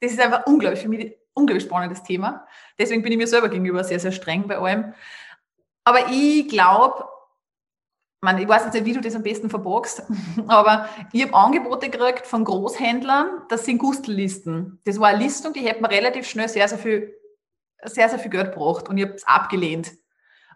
das 0.00 0.12
ist 0.12 0.20
einfach 0.20 0.46
unglaublich 0.46 0.80
für 0.80 0.88
mich 0.88 1.16
unglaublich 1.32 1.64
spannendes 1.64 2.02
Thema. 2.02 2.46
Deswegen 2.78 3.02
bin 3.02 3.12
ich 3.12 3.18
mir 3.18 3.26
selber 3.26 3.48
gegenüber 3.48 3.84
sehr, 3.84 4.00
sehr 4.00 4.12
streng 4.12 4.46
bei 4.46 4.58
allem. 4.58 4.94
Aber 5.84 6.10
ich 6.10 6.48
glaube, 6.48 7.04
ich 8.38 8.48
weiß 8.48 8.64
jetzt 8.64 8.74
nicht, 8.74 8.86
wie 8.86 8.92
du 8.94 9.00
das 9.00 9.14
am 9.14 9.22
besten 9.22 9.50
verborgst, 9.50 10.02
aber 10.46 10.88
ich 11.12 11.22
habe 11.22 11.34
Angebote 11.34 11.90
gekriegt 11.90 12.26
von 12.26 12.44
Großhändlern, 12.44 13.42
das 13.48 13.66
sind 13.66 13.78
Gustellisten. 13.78 14.80
Das 14.84 14.98
war 14.98 15.08
eine 15.08 15.22
Listung, 15.22 15.52
die 15.52 15.60
hätte 15.60 15.82
mir 15.82 15.90
relativ 15.90 16.26
schnell 16.26 16.48
sehr, 16.48 16.66
sehr 16.66 16.78
viel, 16.78 17.14
sehr, 17.82 18.08
sehr 18.08 18.18
viel 18.18 18.30
Geld 18.30 18.52
gebracht 18.52 18.88
und 18.88 18.96
ich 18.96 19.04
habe 19.04 19.14
es 19.14 19.26
abgelehnt. 19.26 19.92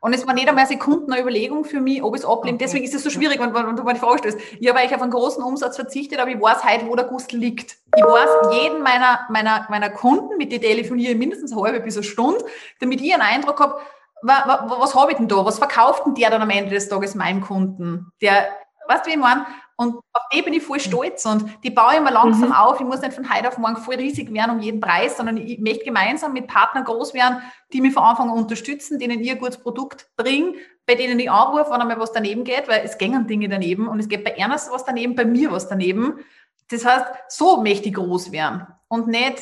Und 0.00 0.14
es 0.14 0.26
war 0.26 0.34
nicht 0.34 0.48
einmal 0.48 0.66
Sekunden 0.66 1.12
eine 1.12 1.20
Überlegung 1.20 1.64
für 1.64 1.80
mich, 1.80 2.02
ob 2.02 2.14
ich 2.14 2.22
es 2.22 2.26
ablehne. 2.26 2.56
Okay. 2.56 2.64
Deswegen 2.64 2.84
ist 2.84 2.94
es 2.94 3.02
so 3.02 3.10
schwierig, 3.10 3.40
wenn, 3.40 3.54
wenn 3.54 3.76
du 3.76 3.82
mir 3.82 3.94
die 3.94 4.00
Frage 4.00 4.18
stellst. 4.18 4.38
Ich 4.60 4.68
habe 4.68 4.78
eigentlich 4.78 4.94
auf 4.94 5.02
einen 5.02 5.10
großen 5.10 5.42
Umsatz 5.42 5.76
verzichtet, 5.76 6.18
aber 6.18 6.30
ich 6.30 6.40
weiß 6.40 6.64
heute, 6.64 6.86
wo 6.86 6.96
der 6.96 7.06
Gustel 7.06 7.38
liegt. 7.38 7.76
Ich 7.96 8.04
weiß 8.04 8.52
jeden 8.52 8.82
meiner, 8.82 9.20
meiner, 9.30 9.66
meiner 9.70 9.90
Kunden, 9.90 10.36
mit 10.36 10.52
denen 10.52 10.62
telefoniere 10.62 11.12
ich 11.12 11.18
mindestens 11.18 11.52
eine 11.52 11.62
halbe 11.62 11.80
bis 11.80 11.96
eine 11.96 12.04
Stunde, 12.04 12.44
damit 12.80 13.00
ich 13.00 13.12
einen 13.12 13.22
Eindruck 13.22 13.60
habe, 13.60 13.80
was, 14.22 14.46
was, 14.46 14.80
was 14.80 14.94
habe 14.94 15.12
ich 15.12 15.18
denn 15.18 15.28
da? 15.28 15.44
Was 15.44 15.58
verkauft 15.58 16.06
denn 16.06 16.14
der 16.14 16.30
dann 16.30 16.42
am 16.42 16.50
Ende 16.50 16.70
des 16.70 16.88
Tages 16.88 17.14
meinem 17.14 17.40
Kunden? 17.40 18.12
Der, 18.20 18.48
weißt 18.88 19.04
du, 19.04 19.10
wie 19.10 19.14
ich 19.14 19.20
meine? 19.20 19.46
Und 19.80 19.94
auf 20.12 20.22
die 20.32 20.42
bin 20.42 20.52
ich 20.54 20.64
voll 20.64 20.80
stolz 20.80 21.24
und 21.24 21.44
die 21.62 21.70
baue 21.70 21.92
ich 21.92 21.98
immer 21.98 22.10
langsam 22.10 22.48
mhm. 22.48 22.54
auf. 22.54 22.80
Ich 22.80 22.86
muss 22.86 23.00
nicht 23.00 23.12
von 23.12 23.32
heute 23.32 23.46
auf 23.46 23.58
morgen 23.58 23.76
voll 23.76 23.94
riesig 23.94 24.32
werden 24.34 24.56
um 24.56 24.60
jeden 24.60 24.80
Preis, 24.80 25.16
sondern 25.16 25.36
ich 25.36 25.60
möchte 25.60 25.84
gemeinsam 25.84 26.32
mit 26.32 26.48
Partnern 26.48 26.82
groß 26.82 27.14
werden, 27.14 27.38
die 27.72 27.80
mich 27.80 27.94
von 27.94 28.02
Anfang 28.02 28.28
an 28.28 28.38
unterstützen, 28.38 28.98
denen 28.98 29.20
ich 29.20 29.30
ein 29.30 29.38
gutes 29.38 29.58
Produkt 29.58 30.08
bringe, 30.16 30.54
bei 30.84 30.96
denen 30.96 31.20
ich 31.20 31.30
anrufe, 31.30 31.70
wenn 31.70 31.80
einmal 31.80 32.00
was 32.00 32.10
daneben 32.10 32.42
geht, 32.42 32.66
weil 32.66 32.82
es 32.84 32.98
gängen 32.98 33.28
Dinge 33.28 33.48
daneben 33.48 33.86
und 33.86 34.00
es 34.00 34.08
geht 34.08 34.24
bei 34.24 34.32
Ernst 34.32 34.72
was 34.72 34.84
daneben, 34.84 35.14
bei 35.14 35.24
mir 35.24 35.52
was 35.52 35.68
daneben. 35.68 36.24
Das 36.70 36.84
heißt, 36.84 37.06
so 37.28 37.62
möchte 37.62 37.88
ich 37.88 37.94
groß 37.94 38.32
werden 38.32 38.66
und 38.88 39.06
nicht 39.06 39.40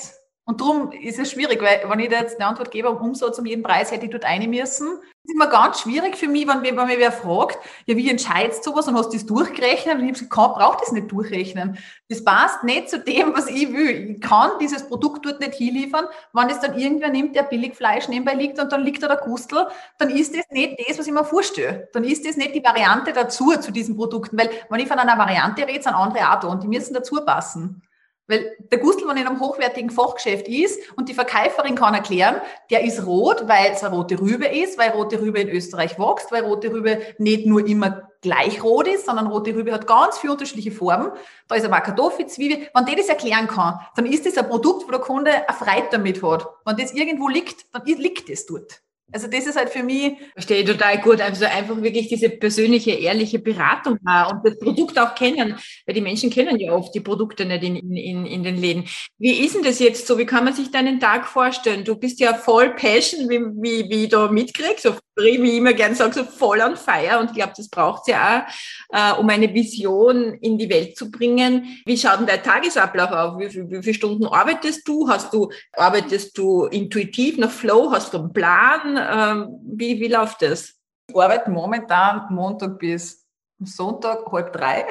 und 0.48 0.60
darum 0.60 0.92
ist 0.92 1.18
es 1.18 1.32
schwierig, 1.32 1.60
weil 1.60 1.82
wenn 1.90 1.98
ich 1.98 2.08
da 2.08 2.20
jetzt 2.20 2.38
eine 2.38 2.48
Antwort 2.48 2.70
gebe, 2.70 2.88
um 2.88 2.98
Umsatz 2.98 3.36
um 3.40 3.46
jeden 3.46 3.64
Preis 3.64 3.90
hätte 3.90 4.04
ich 4.04 4.12
dort 4.12 4.24
eine 4.24 4.46
müssen. 4.46 4.86
Das 4.86 5.24
ist 5.24 5.34
immer 5.34 5.48
ganz 5.48 5.80
schwierig 5.80 6.14
für 6.16 6.28
mich, 6.28 6.46
wenn, 6.46 6.62
wenn 6.62 6.76
mir 6.76 7.00
wer 7.00 7.10
fragt, 7.10 7.58
ja, 7.86 7.96
wie 7.96 8.08
entscheidest 8.08 8.64
du 8.64 8.72
was 8.72 8.86
und 8.86 8.96
hast 8.96 9.12
das 9.12 9.26
durchgerechnet? 9.26 9.96
Und 9.96 10.02
ich 10.02 10.14
habe 10.14 10.28
gesagt, 10.28 10.54
braucht 10.54 10.82
das 10.82 10.92
nicht 10.92 11.10
durchrechnen. 11.10 11.78
Das 12.08 12.22
passt 12.22 12.62
nicht 12.62 12.88
zu 12.88 13.00
dem, 13.00 13.34
was 13.34 13.48
ich 13.48 13.72
will. 13.72 14.12
Ich 14.12 14.20
kann 14.20 14.52
dieses 14.60 14.86
Produkt 14.86 15.26
dort 15.26 15.40
nicht 15.40 15.54
hinliefern. 15.54 16.06
Wenn 16.32 16.48
es 16.48 16.60
dann 16.60 16.78
irgendwer 16.78 17.08
nimmt, 17.08 17.34
der 17.34 17.42
billig 17.42 17.74
Fleisch 17.74 18.06
nebenbei 18.06 18.34
liegt 18.34 18.60
und 18.60 18.70
dann 18.70 18.84
liegt 18.84 19.02
da 19.02 19.08
der 19.08 19.16
Gustel, 19.16 19.66
dann 19.98 20.10
ist 20.10 20.36
das 20.36 20.44
nicht 20.50 20.78
das, 20.78 20.96
was 20.96 21.08
ich 21.08 21.12
mir 21.12 21.24
vorstelle. 21.24 21.88
Dann 21.92 22.04
ist 22.04 22.24
das 22.24 22.36
nicht 22.36 22.54
die 22.54 22.62
Variante 22.62 23.12
dazu 23.12 23.50
zu 23.58 23.72
diesen 23.72 23.96
Produkten. 23.96 24.38
Weil 24.38 24.50
wenn 24.70 24.78
ich 24.78 24.86
von 24.86 25.00
einer 25.00 25.18
Variante 25.18 25.66
rede, 25.66 25.82
sind 25.82 25.94
andere 25.94 26.30
auch 26.30 26.38
da 26.38 26.46
und 26.46 26.62
die 26.62 26.68
müssen 26.68 26.94
dazu 26.94 27.16
passen. 27.24 27.82
Weil 28.28 28.56
der 28.58 28.78
Gustl, 28.78 29.06
wenn 29.06 29.16
in 29.16 29.26
einem 29.26 29.40
hochwertigen 29.40 29.90
Fachgeschäft 29.90 30.48
ist 30.48 30.80
und 30.96 31.08
die 31.08 31.14
Verkäuferin 31.14 31.76
kann 31.76 31.94
erklären, 31.94 32.40
der 32.70 32.82
ist 32.82 33.06
rot, 33.06 33.46
weil 33.46 33.72
es 33.72 33.84
eine 33.84 33.94
rote 33.94 34.20
Rübe 34.20 34.46
ist, 34.46 34.78
weil 34.78 34.90
rote 34.90 35.20
Rübe 35.20 35.40
in 35.40 35.48
Österreich 35.48 35.98
wächst, 35.98 36.32
weil 36.32 36.44
rote 36.44 36.72
Rübe 36.72 37.00
nicht 37.18 37.46
nur 37.46 37.66
immer 37.66 38.10
gleich 38.22 38.64
rot 38.64 38.88
ist, 38.88 39.06
sondern 39.06 39.28
rote 39.28 39.54
Rübe 39.54 39.72
hat 39.72 39.86
ganz 39.86 40.18
viele 40.18 40.32
unterschiedliche 40.32 40.72
Formen. 40.72 41.12
Da 41.46 41.54
ist 41.54 41.64
aber 41.64 41.80
Kartoffel, 41.80 42.26
Zwiebel. 42.26 42.68
Wenn 42.74 42.84
der 42.86 42.96
das 42.96 43.08
erklären 43.08 43.46
kann, 43.46 43.78
dann 43.94 44.06
ist 44.06 44.26
das 44.26 44.36
ein 44.36 44.48
Produkt, 44.48 44.86
wo 44.86 44.90
der 44.90 45.00
Kunde 45.00 45.30
eine 45.30 45.56
Freude 45.56 45.88
damit 45.92 46.22
hat. 46.22 46.46
Wenn 46.64 46.76
das 46.76 46.92
irgendwo 46.92 47.28
liegt, 47.28 47.72
dann 47.72 47.84
liegt 47.84 48.28
es 48.28 48.46
dort. 48.46 48.82
Also 49.12 49.28
das 49.28 49.46
ist 49.46 49.56
halt 49.56 49.70
für 49.70 49.82
mich. 49.82 50.14
Verstehe 50.32 50.62
ich 50.62 50.68
total 50.68 51.00
gut. 51.00 51.20
Also 51.20 51.44
einfach 51.44 51.80
wirklich 51.80 52.08
diese 52.08 52.28
persönliche, 52.28 52.90
ehrliche 52.92 53.38
Beratung 53.38 53.94
und 53.94 54.40
das 54.44 54.58
Produkt 54.58 54.98
auch 54.98 55.14
kennen, 55.14 55.56
weil 55.86 55.94
die 55.94 56.00
Menschen 56.00 56.30
kennen 56.30 56.58
ja 56.58 56.72
oft 56.72 56.94
die 56.94 57.00
Produkte 57.00 57.44
nicht 57.44 57.62
in, 57.62 57.76
in, 57.76 58.26
in 58.26 58.42
den 58.42 58.56
Läden. 58.56 58.84
Wie 59.18 59.44
ist 59.44 59.54
denn 59.54 59.62
das 59.62 59.78
jetzt 59.78 60.06
so? 60.06 60.18
Wie 60.18 60.26
kann 60.26 60.44
man 60.44 60.54
sich 60.54 60.70
deinen 60.70 60.98
Tag 60.98 61.26
vorstellen? 61.26 61.84
Du 61.84 61.96
bist 61.96 62.18
ja 62.20 62.34
voll 62.34 62.74
Passion, 62.74 63.28
wie, 63.28 63.38
wie, 63.38 63.88
wie 63.88 64.04
ich 64.04 64.08
da 64.10 64.30
mitkriegst, 64.30 64.82
so 64.82 64.96
wie 65.16 65.50
ich 65.50 65.56
immer 65.56 65.72
gern 65.72 65.94
sage, 65.94 66.14
so 66.14 66.24
voll 66.24 66.60
on 66.60 66.76
fire. 66.76 67.18
Und 67.18 67.30
ich 67.30 67.36
glaube, 67.36 67.52
das 67.56 67.68
braucht 67.68 68.08
ja 68.08 68.46
auch, 68.90 69.16
äh, 69.16 69.20
um 69.20 69.28
eine 69.28 69.52
Vision 69.52 70.34
in 70.34 70.58
die 70.58 70.68
Welt 70.68 70.96
zu 70.96 71.10
bringen. 71.10 71.80
Wie 71.86 71.96
schaut 71.96 72.20
denn 72.20 72.26
dein 72.26 72.42
Tagesablauf 72.42 73.10
auf? 73.10 73.38
Wie, 73.38 73.52
wie, 73.52 73.70
wie 73.70 73.82
viele 73.82 73.94
Stunden 73.94 74.26
arbeitest 74.26 74.86
du? 74.86 75.08
Hast 75.08 75.32
du, 75.32 75.50
arbeitest 75.72 76.36
du 76.36 76.64
intuitiv 76.66 77.38
nach 77.38 77.50
Flow? 77.50 77.90
Hast 77.90 78.12
du 78.12 78.18
einen 78.18 78.32
Plan? 78.32 78.96
Ähm, 78.96 79.60
wie, 79.64 80.00
wie 80.00 80.08
läuft 80.08 80.42
das? 80.42 80.74
Ich 81.08 81.16
arbeite 81.16 81.50
momentan 81.50 82.26
Montag 82.30 82.78
bis 82.78 83.24
Sonntag, 83.60 84.30
halb 84.30 84.52
drei. 84.52 84.86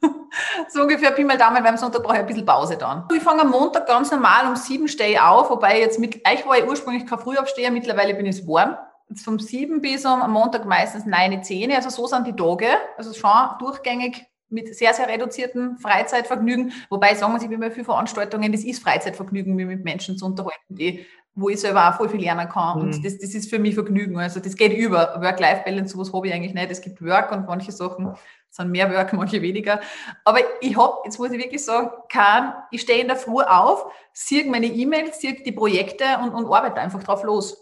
so 0.68 0.82
ungefähr 0.82 1.10
Pi 1.10 1.24
mal 1.24 1.36
Daumen, 1.36 1.62
weil 1.62 1.66
am 1.66 1.76
Sonntag 1.76 2.02
brauche 2.02 2.14
ich 2.14 2.20
ein 2.20 2.26
bisschen 2.26 2.46
Pause 2.46 2.76
dann. 2.76 3.04
Ich 3.14 3.22
fange 3.22 3.42
am 3.42 3.50
Montag 3.50 3.86
ganz 3.86 4.10
normal 4.10 4.46
um 4.46 4.56
sieben 4.56 4.88
stehe 4.88 5.12
ich 5.12 5.20
auf, 5.20 5.50
wobei 5.50 5.80
jetzt 5.80 5.98
mit, 5.98 6.16
euch 6.26 6.46
war 6.46 6.58
ich 6.58 6.66
ursprünglich 6.66 7.06
kein 7.06 7.18
Frühaufsteher, 7.18 7.70
mittlerweile 7.70 8.14
bin 8.14 8.26
ich 8.26 8.46
warm. 8.46 8.76
Vom 9.16 9.38
sieben 9.38 9.80
bis 9.80 10.04
am 10.04 10.30
Montag 10.32 10.66
meistens 10.66 11.06
neun, 11.06 11.42
zehn, 11.42 11.72
also 11.72 11.90
so 11.90 12.06
sind 12.06 12.26
die 12.26 12.36
Tage, 12.36 12.66
also 12.96 13.12
schon 13.14 13.30
durchgängig 13.58 14.26
mit 14.50 14.74
sehr, 14.74 14.94
sehr 14.94 15.08
reduzierten 15.08 15.78
Freizeitvergnügen, 15.78 16.72
wobei 16.88 17.14
sagen 17.14 17.34
wir 17.34 17.40
sich 17.40 17.50
immer 17.50 17.70
viel 17.70 17.84
Veranstaltungen, 17.84 18.50
das 18.52 18.64
ist 18.64 18.82
Freizeitvergnügen, 18.82 19.54
mich 19.54 19.66
mit 19.66 19.84
Menschen 19.84 20.16
zu 20.16 20.26
unterhalten, 20.26 20.74
die 20.74 21.06
wo 21.40 21.48
ich 21.48 21.60
selber 21.60 21.88
auch 21.88 21.94
voll 21.96 22.08
viel 22.08 22.20
lernen 22.20 22.48
kann. 22.48 22.78
Mhm. 22.78 22.84
Und 22.84 23.04
das, 23.04 23.18
das 23.18 23.34
ist 23.34 23.48
für 23.48 23.58
mich 23.58 23.74
Vergnügen. 23.74 24.18
Also 24.18 24.40
das 24.40 24.56
geht 24.56 24.72
über. 24.72 25.20
Work-Life-Balance, 25.20 25.92
sowas 25.94 26.12
habe 26.12 26.26
ich 26.26 26.34
eigentlich 26.34 26.54
nicht. 26.54 26.70
Es 26.70 26.80
gibt 26.80 27.00
Work 27.00 27.30
und 27.32 27.46
manche 27.46 27.70
Sachen 27.70 28.14
sind 28.50 28.70
mehr 28.70 28.92
Work, 28.92 29.12
manche 29.12 29.40
weniger. 29.40 29.80
Aber 30.24 30.40
ich 30.60 30.76
habe, 30.76 30.94
jetzt 31.04 31.18
muss 31.18 31.30
ich 31.30 31.38
wirklich 31.38 31.64
sagen, 31.64 31.90
kann, 32.08 32.54
ich 32.70 32.80
stehe 32.80 33.00
in 33.00 33.06
der 33.06 33.16
Früh 33.16 33.42
auf, 33.42 33.86
sehe 34.12 34.50
meine 34.50 34.66
E-Mails, 34.66 35.20
sehe 35.20 35.34
die 35.34 35.52
Projekte 35.52 36.04
und, 36.22 36.30
und 36.30 36.52
arbeite 36.52 36.80
einfach 36.80 37.02
drauf 37.02 37.22
los. 37.22 37.56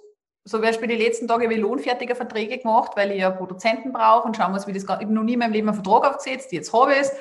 So 0.49 0.61
Beispiel 0.61 0.87
die 0.87 0.95
letzten 0.95 1.27
Tage 1.27 1.51
wie 1.51 1.57
lohnfertige 1.57 2.15
Verträge 2.15 2.59
gemacht, 2.59 2.93
weil 2.95 3.11
ich 3.11 3.19
ja 3.19 3.31
Produzenten 3.31 3.93
brauche 3.93 4.29
und 4.29 4.37
schauen 4.37 4.53
muss, 4.53 4.69
wie 4.69 4.73
das, 4.73 4.85
ich 4.85 4.89
habe 4.89 5.07
noch 5.07 5.25
nie 5.25 5.33
in 5.33 5.41
meinem 5.41 5.53
Leben 5.53 5.69
einen 5.69 5.83
Vertrag 5.83 6.09
aufgesetzt, 6.09 6.53
jetzt 6.53 6.73
habe 6.73 6.93
ich 6.93 7.01
es 7.01 7.13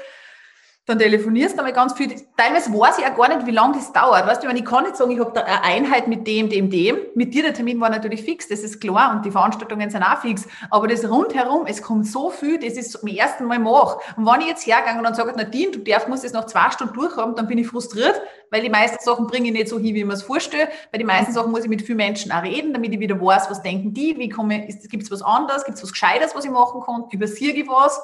dann 0.87 0.99
telefonierst 0.99 1.55
du 1.55 1.59
einmal 1.59 1.73
ganz 1.73 1.93
viel. 1.93 2.13
Teilweise 2.37 2.71
weiß 2.71 2.99
ich 2.99 3.05
auch 3.05 3.17
gar 3.17 3.35
nicht, 3.35 3.47
wie 3.47 3.51
lange 3.51 3.73
das 3.73 3.91
dauert. 3.91 4.27
Weißt 4.27 4.43
du, 4.43 4.49
ich 4.49 4.65
kann 4.65 4.83
nicht 4.83 4.95
sagen, 4.95 5.09
ich 5.09 5.19
habe 5.19 5.31
da 5.33 5.41
eine 5.41 5.63
Einheit 5.63 6.07
mit 6.07 6.27
dem, 6.27 6.47
dem, 6.47 6.69
dem. 6.69 6.97
Mit 7.15 7.33
dir, 7.33 7.41
der 7.41 7.55
Termin 7.55 7.79
war 7.81 7.89
natürlich 7.89 8.21
fix, 8.21 8.47
das 8.47 8.59
ist 8.59 8.79
klar 8.79 9.15
und 9.15 9.25
die 9.25 9.31
Veranstaltungen 9.31 9.89
sind 9.89 10.03
auch 10.03 10.21
fix. 10.21 10.47
Aber 10.69 10.87
das 10.87 11.09
rundherum, 11.09 11.65
es 11.65 11.81
kommt 11.81 12.05
so 12.05 12.29
viel, 12.29 12.59
das 12.59 12.73
ist 12.73 12.91
zum 12.91 13.07
ersten 13.07 13.45
Mal 13.45 13.57
mache. 13.57 13.97
Und 14.15 14.27
wenn 14.27 14.41
ich 14.41 14.47
jetzt 14.47 14.67
hergehe 14.67 14.95
und 14.95 15.03
dann 15.03 15.15
sage, 15.15 15.33
Nadine, 15.35 15.71
du 15.71 15.79
darfst, 15.79 16.07
musst 16.07 16.23
das 16.23 16.33
nach 16.33 16.45
zwei 16.45 16.69
Stunden 16.69 16.93
durchhaben, 16.93 17.35
dann 17.35 17.47
bin 17.47 17.57
ich 17.57 17.67
frustriert, 17.67 18.21
weil 18.51 18.61
die 18.61 18.69
meisten 18.69 19.03
Sachen 19.03 19.25
bringe 19.25 19.47
ich 19.47 19.53
nicht 19.53 19.69
so 19.69 19.79
hin, 19.79 19.95
wie 19.95 20.01
ich 20.01 20.05
mir 20.05 20.13
es 20.13 20.21
vorstelle. 20.21 20.69
Bei 20.91 20.99
den 20.99 21.07
meisten 21.07 21.33
Sachen 21.33 21.49
muss 21.49 21.63
ich 21.63 21.69
mit 21.69 21.81
vielen 21.81 21.97
Menschen 21.97 22.31
auch 22.31 22.43
reden, 22.43 22.73
damit 22.73 22.93
ich 22.93 22.99
wieder 22.99 23.19
weiß, 23.19 23.49
was 23.49 23.63
denken 23.63 23.91
die, 23.95 24.15
wie 24.19 24.29
komme, 24.29 24.67
gibt 24.91 25.01
es 25.01 25.09
was 25.09 25.23
anderes, 25.23 25.65
gibt 25.65 25.77
es 25.77 25.83
was 25.83 25.91
Gescheites, 25.91 26.35
was 26.35 26.45
ich 26.45 26.51
machen 26.51 26.81
kann, 26.81 27.05
übersehe 27.09 27.53
ich 27.53 27.67
was 27.67 27.99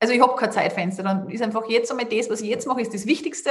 also 0.00 0.14
ich 0.14 0.20
habe 0.20 0.36
kein 0.36 0.52
Zeitfenster. 0.52 1.02
Dann 1.02 1.28
ist 1.28 1.42
einfach 1.42 1.68
jetzt 1.68 1.90
einmal 1.90 2.06
das, 2.06 2.30
was 2.30 2.40
ich 2.40 2.48
jetzt 2.48 2.66
mache, 2.66 2.80
ist 2.80 2.94
das 2.94 3.06
Wichtigste 3.06 3.50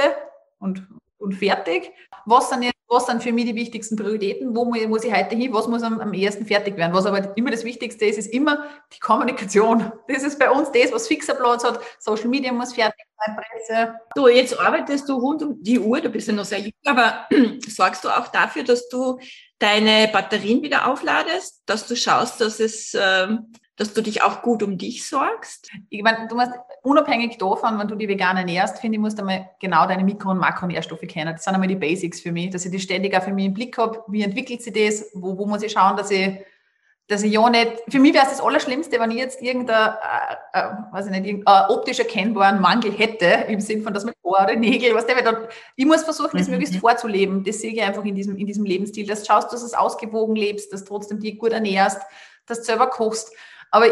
und, 0.58 0.86
und 1.18 1.32
fertig. 1.32 1.92
Was 2.24 2.48
sind, 2.48 2.62
jetzt, 2.62 2.76
was 2.88 3.06
sind 3.06 3.22
für 3.22 3.32
mich 3.32 3.46
die 3.46 3.54
wichtigsten 3.54 3.96
Prioritäten? 3.96 4.54
Wo 4.54 4.64
muss 4.64 5.04
ich 5.04 5.14
heute 5.14 5.36
hin? 5.36 5.52
Was 5.52 5.68
muss 5.68 5.82
am, 5.82 6.00
am 6.00 6.12
ersten 6.14 6.46
fertig 6.46 6.76
werden? 6.76 6.94
Was 6.94 7.06
aber 7.06 7.36
immer 7.36 7.50
das 7.50 7.64
Wichtigste 7.64 8.06
ist, 8.06 8.18
ist 8.18 8.32
immer 8.32 8.64
die 8.94 9.00
Kommunikation. 9.00 9.92
Das 10.08 10.22
ist 10.22 10.38
bei 10.38 10.50
uns 10.50 10.72
das, 10.72 10.92
was 10.92 11.08
fixer 11.08 11.34
Platz 11.34 11.64
hat. 11.64 11.80
Social 11.98 12.28
Media 12.28 12.52
muss 12.52 12.72
fertig 12.72 13.04
sein, 13.18 13.36
Presse. 13.36 13.94
Du, 14.14 14.28
jetzt 14.28 14.58
arbeitest 14.58 15.08
du 15.08 15.14
rund 15.14 15.42
um 15.42 15.62
die 15.62 15.78
Uhr, 15.78 16.00
du 16.00 16.08
bist 16.08 16.28
ja 16.28 16.34
noch 16.34 16.44
sehr 16.44 16.60
jung, 16.60 16.72
aber 16.86 17.26
sorgst 17.68 18.04
du 18.04 18.08
auch 18.08 18.28
dafür, 18.28 18.64
dass 18.64 18.88
du 18.88 19.18
deine 19.58 20.08
Batterien 20.08 20.62
wieder 20.62 20.86
aufladest, 20.86 21.62
dass 21.66 21.86
du 21.86 21.96
schaust, 21.96 22.40
dass 22.40 22.60
es 22.60 22.96
ähm, 22.98 23.52
dass 23.78 23.94
du 23.94 24.02
dich 24.02 24.22
auch 24.22 24.42
gut 24.42 24.62
um 24.62 24.76
dich 24.76 25.08
sorgst? 25.08 25.70
Ich 25.88 26.02
meine, 26.02 26.28
du 26.28 26.34
musst 26.36 26.52
unabhängig 26.82 27.38
davon, 27.38 27.78
wenn 27.78 27.88
du 27.88 27.94
die 27.94 28.08
vegan 28.08 28.36
ernährst, 28.36 28.78
finde 28.78 28.96
ich, 28.96 29.00
musst 29.00 29.18
du 29.18 29.22
einmal 29.22 29.50
genau 29.60 29.86
deine 29.86 30.04
Mikro- 30.04 30.30
und 30.30 30.38
Makronährstoffe 30.38 31.06
kennen. 31.08 31.32
Das 31.32 31.44
sind 31.44 31.54
einmal 31.54 31.68
die 31.68 31.76
Basics 31.76 32.20
für 32.20 32.32
mich, 32.32 32.50
dass 32.50 32.64
ich 32.64 32.70
die 32.70 32.80
ständig 32.80 33.16
auch 33.16 33.22
für 33.22 33.32
mich 33.32 33.46
im 33.46 33.54
Blick 33.54 33.78
habe. 33.78 34.02
Wie 34.08 34.22
entwickelt 34.22 34.62
sich 34.62 34.74
das? 34.74 35.10
Wo, 35.14 35.38
wo 35.38 35.46
muss 35.46 35.62
ich 35.62 35.72
schauen, 35.72 35.96
dass 35.96 36.10
ich 36.10 36.38
dass 37.08 37.22
ich 37.22 37.32
ja 37.32 37.48
nicht, 37.48 37.72
für 37.88 37.98
mich 37.98 38.12
wäre 38.12 38.26
es 38.26 38.32
das 38.32 38.40
Allerschlimmste, 38.42 39.00
wenn 39.00 39.10
ich 39.10 39.16
jetzt 39.16 39.40
irgendein, 39.40 39.94
äh, 40.52 40.58
äh, 40.58 40.64
weiß 40.92 41.06
ich 41.06 41.12
nicht, 41.12 41.24
irgendein 41.24 41.70
optisch 41.70 41.98
erkennbaren 41.98 42.60
Mangel 42.60 42.92
hätte, 42.92 43.46
im 43.48 43.60
Sinn 43.60 43.82
von, 43.82 43.94
dass 43.94 44.04
man 44.04 44.12
Haare, 44.26 44.56
Nägel, 44.56 44.94
was 44.94 45.06
der 45.06 45.22
dann, 45.22 45.48
ich 45.74 45.86
muss 45.86 46.02
versuchen, 46.02 46.36
das 46.36 46.48
mhm. 46.48 46.54
möglichst 46.54 46.76
vorzuleben. 46.76 47.44
Das 47.44 47.60
sehe 47.60 47.72
ich 47.72 47.82
einfach 47.82 48.04
in 48.04 48.14
diesem, 48.14 48.36
in 48.36 48.46
diesem 48.46 48.66
Lebensstil. 48.66 49.06
Dass 49.06 49.20
du 49.20 49.26
schaust, 49.26 49.50
dass 49.50 49.60
du 49.60 49.66
es 49.66 49.72
ausgewogen 49.72 50.36
lebst, 50.36 50.70
dass 50.70 50.84
du 50.84 50.88
trotzdem 50.88 51.18
dich 51.18 51.38
gut 51.38 51.52
ernährst, 51.52 52.02
dass 52.44 52.58
du 52.58 52.64
selber 52.64 52.88
kochst. 52.88 53.32
Aber, 53.70 53.86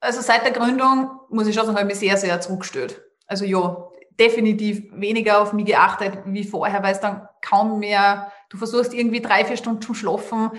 also 0.00 0.20
seit 0.20 0.44
der 0.44 0.52
Gründung, 0.52 1.10
muss 1.28 1.46
ich 1.46 1.54
schon 1.54 1.66
sagen, 1.66 1.78
habe 1.78 1.88
ich 1.88 2.00
mich 2.00 2.10
sehr, 2.10 2.16
sehr 2.16 2.40
zurückgestellt. 2.40 3.02
Also 3.26 3.44
ja, 3.44 3.88
definitiv 4.18 4.82
weniger 4.92 5.40
auf 5.40 5.52
mich 5.52 5.66
geachtet 5.66 6.18
wie 6.26 6.44
vorher, 6.44 6.82
weil 6.82 6.92
es 6.92 7.00
dann 7.00 7.28
kaum 7.42 7.78
mehr, 7.78 8.32
du 8.48 8.56
versuchst 8.56 8.92
irgendwie 8.92 9.20
drei, 9.20 9.44
vier 9.44 9.56
Stunden 9.56 9.82
zu 9.82 9.94
schlafen, 9.94 10.50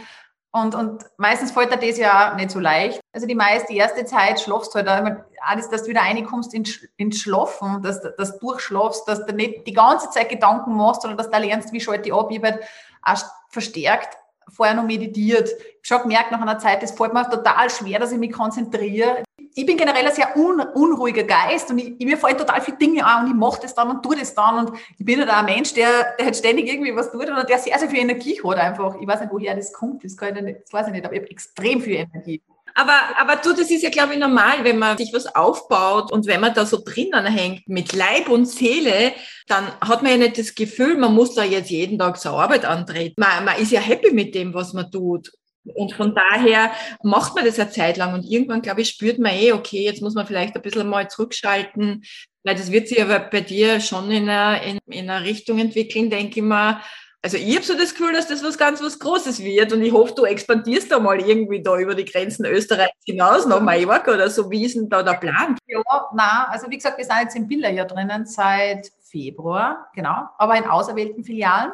und, 0.54 0.76
und 0.76 1.06
meistens 1.18 1.52
fällt 1.52 1.72
dir 1.72 1.88
das 1.88 1.98
ja 1.98 2.36
nicht 2.36 2.52
so 2.52 2.60
leicht. 2.60 3.00
Also 3.14 3.26
die 3.26 3.36
meiste, 3.36 3.72
die 3.72 3.78
erste 3.78 4.04
Zeit 4.04 4.42
schlafst 4.42 4.76
du 4.76 4.80
halt 4.80 5.18
alles, 5.40 5.70
dass 5.70 5.84
du 5.84 5.90
wieder 5.90 6.02
reinkommst 6.02 6.54
ins, 6.54 6.78
ins 6.98 7.20
Schlafen, 7.20 7.82
dass, 7.82 8.02
dass 8.02 8.38
du 8.38 8.48
durchschlafst, 8.48 9.08
dass 9.08 9.26
du 9.26 9.34
nicht 9.34 9.66
die 9.66 9.74
ganze 9.74 10.10
Zeit 10.10 10.28
Gedanken 10.28 10.76
machst, 10.76 11.04
sondern 11.04 11.18
dass 11.18 11.30
du 11.30 11.40
lernst, 11.40 11.72
wie 11.72 11.80
schalte 11.80 12.10
ich 12.10 12.14
ab. 12.14 12.30
Ich 12.32 12.44
habe 12.44 12.60
auch 13.02 13.24
verstärkt 13.48 14.18
vorher 14.52 14.76
noch 14.76 14.86
meditiert. 14.86 15.50
Ich 15.84 15.92
habe 15.92 16.02
schon 16.02 16.10
gemerkt 16.10 16.32
nach 16.32 16.42
einer 16.42 16.60
Zeit, 16.60 16.84
das 16.84 16.92
fällt 16.92 17.14
mir 17.14 17.30
total 17.30 17.70
schwer, 17.70 18.00
dass 18.00 18.12
ich 18.12 18.20
mich 18.20 18.32
konzentriere 18.32 19.24
ich 19.54 19.66
bin 19.66 19.78
generell 19.78 20.06
ein 20.06 20.14
sehr 20.14 20.36
un, 20.38 20.62
unruhiger 20.62 21.24
Geist 21.24 21.70
und 21.72 21.80
ich, 21.80 22.06
mir 22.06 22.18
fallen 22.18 22.38
total 22.38 22.62
viele 22.62 22.78
Dinge 22.78 23.06
an 23.06 23.26
und 23.26 23.32
ich 23.32 23.36
mache 23.36 23.62
das 23.62 23.76
dann 23.76 23.90
und 23.90 24.04
tue 24.04 24.16
das 24.16 24.34
dann 24.34 24.66
und 24.66 24.78
ich 24.98 25.06
bin 25.06 25.20
halt 25.20 25.30
auch 25.30 25.38
ein 25.38 25.46
Mensch, 25.46 25.74
der, 25.74 26.16
der 26.18 26.26
halt 26.26 26.36
ständig 26.36 26.68
irgendwie 26.68 26.96
was 26.96 27.12
tut 27.12 27.30
und 27.30 27.50
der 27.50 27.58
sehr, 27.58 27.78
sehr 27.78 27.90
viel 27.90 28.00
Energie 28.00 28.40
hat 28.44 28.58
einfach. 28.58 28.96
Ich 29.00 29.08
weiß 29.08 29.22
nicht, 29.22 29.32
woher 29.32 29.56
das 29.56 29.74
kommt, 29.74 30.04
das, 30.04 30.16
kann 30.16 30.36
ich 30.36 30.42
nicht, 30.42 30.62
das 30.64 30.74
weiß 30.74 30.88
ich 30.88 30.94
nicht, 30.94 31.06
aber 31.06 31.14
ich 31.16 31.22
habe 31.22 31.32
extrem 31.32 31.82
viel 31.82 31.96
Energie. 31.96 32.42
Aber, 32.76 32.94
aber 33.20 33.36
du, 33.38 33.54
das 33.54 33.70
ist 33.72 33.84
ja, 33.84 33.90
glaube 33.90 34.14
ich, 34.14 34.20
normal, 34.20 34.64
wenn 34.64 34.78
man 34.78 34.98
sich 34.98 35.12
was 35.14 35.28
aufbaut 35.36 36.12
und 36.12 36.28
wenn 36.28 36.42
man 36.42 36.54
da 36.54 36.66
so 36.66 36.82
drinnen 36.84 37.26
hängt 37.26 37.68
mit 37.68 37.94
Leib 37.94 38.30
und 38.30 38.46
Seele, 38.46 39.14
dann 39.48 39.68
hat 39.82 40.04
man 40.04 40.12
ja 40.12 40.18
nicht 40.18 40.38
das 40.38 40.56
Gefühl, 40.56 40.98
man 40.98 41.14
muss 41.14 41.36
da 41.36 41.44
jetzt 41.44 41.70
jeden 41.70 42.00
Tag 42.00 42.20
zur 42.20 42.34
Arbeit 42.34 42.66
antreten. 42.66 43.16
Man, 43.18 43.46
man 43.46 43.58
ist 43.58 43.72
ja 43.72 43.82
happy 43.82 44.12
mit 44.12 44.36
dem, 44.36 44.54
was 44.54 44.74
man 44.74 44.92
tut. 44.92 45.32
Und 45.64 45.94
von 45.94 46.16
daher 46.16 46.72
macht 47.04 47.36
man 47.36 47.46
das 47.46 47.60
eine 47.60 47.70
Zeit 47.70 47.98
lang 47.98 48.14
und 48.14 48.24
irgendwann, 48.24 48.64
glaube 48.64 48.82
ich, 48.82 48.90
spürt 48.90 49.20
man 49.20 49.34
eh, 49.34 49.52
okay, 49.52 49.84
jetzt 49.84 50.02
muss 50.02 50.16
man 50.16 50.26
vielleicht 50.26 50.56
ein 50.56 50.62
bisschen 50.62 50.90
mal 50.90 51.08
zurückschalten, 51.08 52.04
weil 52.44 52.56
das 52.56 52.72
wird 52.72 52.88
sich 52.88 53.02
aber 53.02 53.20
bei 53.20 53.42
dir 53.42 53.80
schon 53.80 54.10
in 54.10 54.28
einer, 54.28 54.62
in, 54.64 54.80
in 54.88 55.10
einer 55.10 55.24
Richtung 55.24 55.60
entwickeln, 55.60 56.10
denke 56.10 56.40
ich 56.40 56.46
mal. 56.46 56.82
Also 57.24 57.38
ich 57.38 57.56
habe 57.56 57.64
so 57.64 57.78
das 57.78 57.92
Gefühl, 57.92 58.14
dass 58.14 58.28
das 58.28 58.44
was 58.44 58.58
ganz 58.58 58.82
was 58.82 58.98
Großes 58.98 59.44
wird 59.44 59.72
und 59.74 59.84
ich 59.84 59.92
hoffe, 59.92 60.16
du 60.16 60.26
expandierst 60.26 60.92
da 60.92 61.00
mal 61.00 61.22
irgendwie 61.22 61.62
da 61.62 61.78
über 61.78 61.94
die 61.94 62.06
Grenzen 62.06 62.46
Österreichs 62.46 62.98
hinaus 63.06 63.46
nach 63.46 63.62
Mallorca 63.62 64.14
oder 64.14 64.28
so. 64.28 64.50
Wie 64.50 64.66
ist 64.66 64.76
denn 64.76 64.90
da 64.90 65.04
der 65.04 65.14
Plan? 65.14 65.56
Ja, 65.68 65.82
na, 66.16 66.48
also 66.50 66.68
wie 66.70 66.78
gesagt, 66.78 66.98
wir 66.98 67.06
sind 67.06 67.18
jetzt 67.22 67.36
in 67.36 67.48
Billa 67.48 67.70
hier 67.70 67.86
drinnen 67.86 68.26
seit 68.26 68.92
Februar, 69.12 69.90
genau, 69.94 70.28
aber 70.38 70.56
in 70.56 70.66
auserwählten 70.66 71.24
Filialen. 71.24 71.72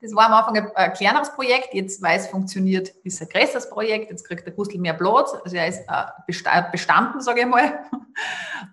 Das 0.00 0.14
war 0.14 0.26
am 0.26 0.32
Anfang 0.32 0.72
ein, 0.74 0.92
kleineres 0.94 1.34
Projekt, 1.34 1.74
jetzt, 1.74 2.00
weil 2.00 2.18
es 2.18 2.28
funktioniert, 2.28 2.88
ist 3.04 3.20
ein 3.20 3.28
größeres 3.28 3.68
Projekt, 3.68 4.10
jetzt 4.10 4.26
kriegt 4.26 4.46
der 4.46 4.54
Gustl 4.54 4.78
mehr 4.78 4.94
Platz, 4.94 5.34
also 5.44 5.56
er 5.56 5.66
ist 5.66 5.80
äh, 5.88 6.62
bestanden, 6.70 7.20
sage 7.20 7.40
ich 7.40 7.46
mal. 7.46 7.80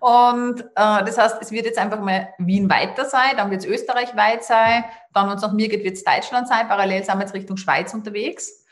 Und 0.00 0.60
äh, 0.62 1.04
das 1.04 1.18
heißt, 1.18 1.42
es 1.42 1.50
wird 1.50 1.66
jetzt 1.66 1.78
einfach 1.78 2.00
mal 2.00 2.32
Wien 2.38 2.70
weiter 2.70 3.04
sein, 3.04 3.36
dann 3.36 3.50
wird 3.50 3.62
es 3.62 3.66
Österreich 3.66 4.16
weit 4.16 4.44
sein, 4.44 4.84
dann, 5.12 5.28
wenn 5.28 5.36
es 5.36 5.42
nach 5.42 5.52
mir 5.52 5.68
geht, 5.68 5.84
wird 5.84 5.96
es 5.96 6.04
Deutschland 6.04 6.48
sein, 6.48 6.68
parallel 6.68 7.04
sind 7.04 7.16
wir 7.16 7.22
jetzt 7.22 7.34
Richtung 7.34 7.56
Schweiz 7.56 7.92
unterwegs. 7.92 8.64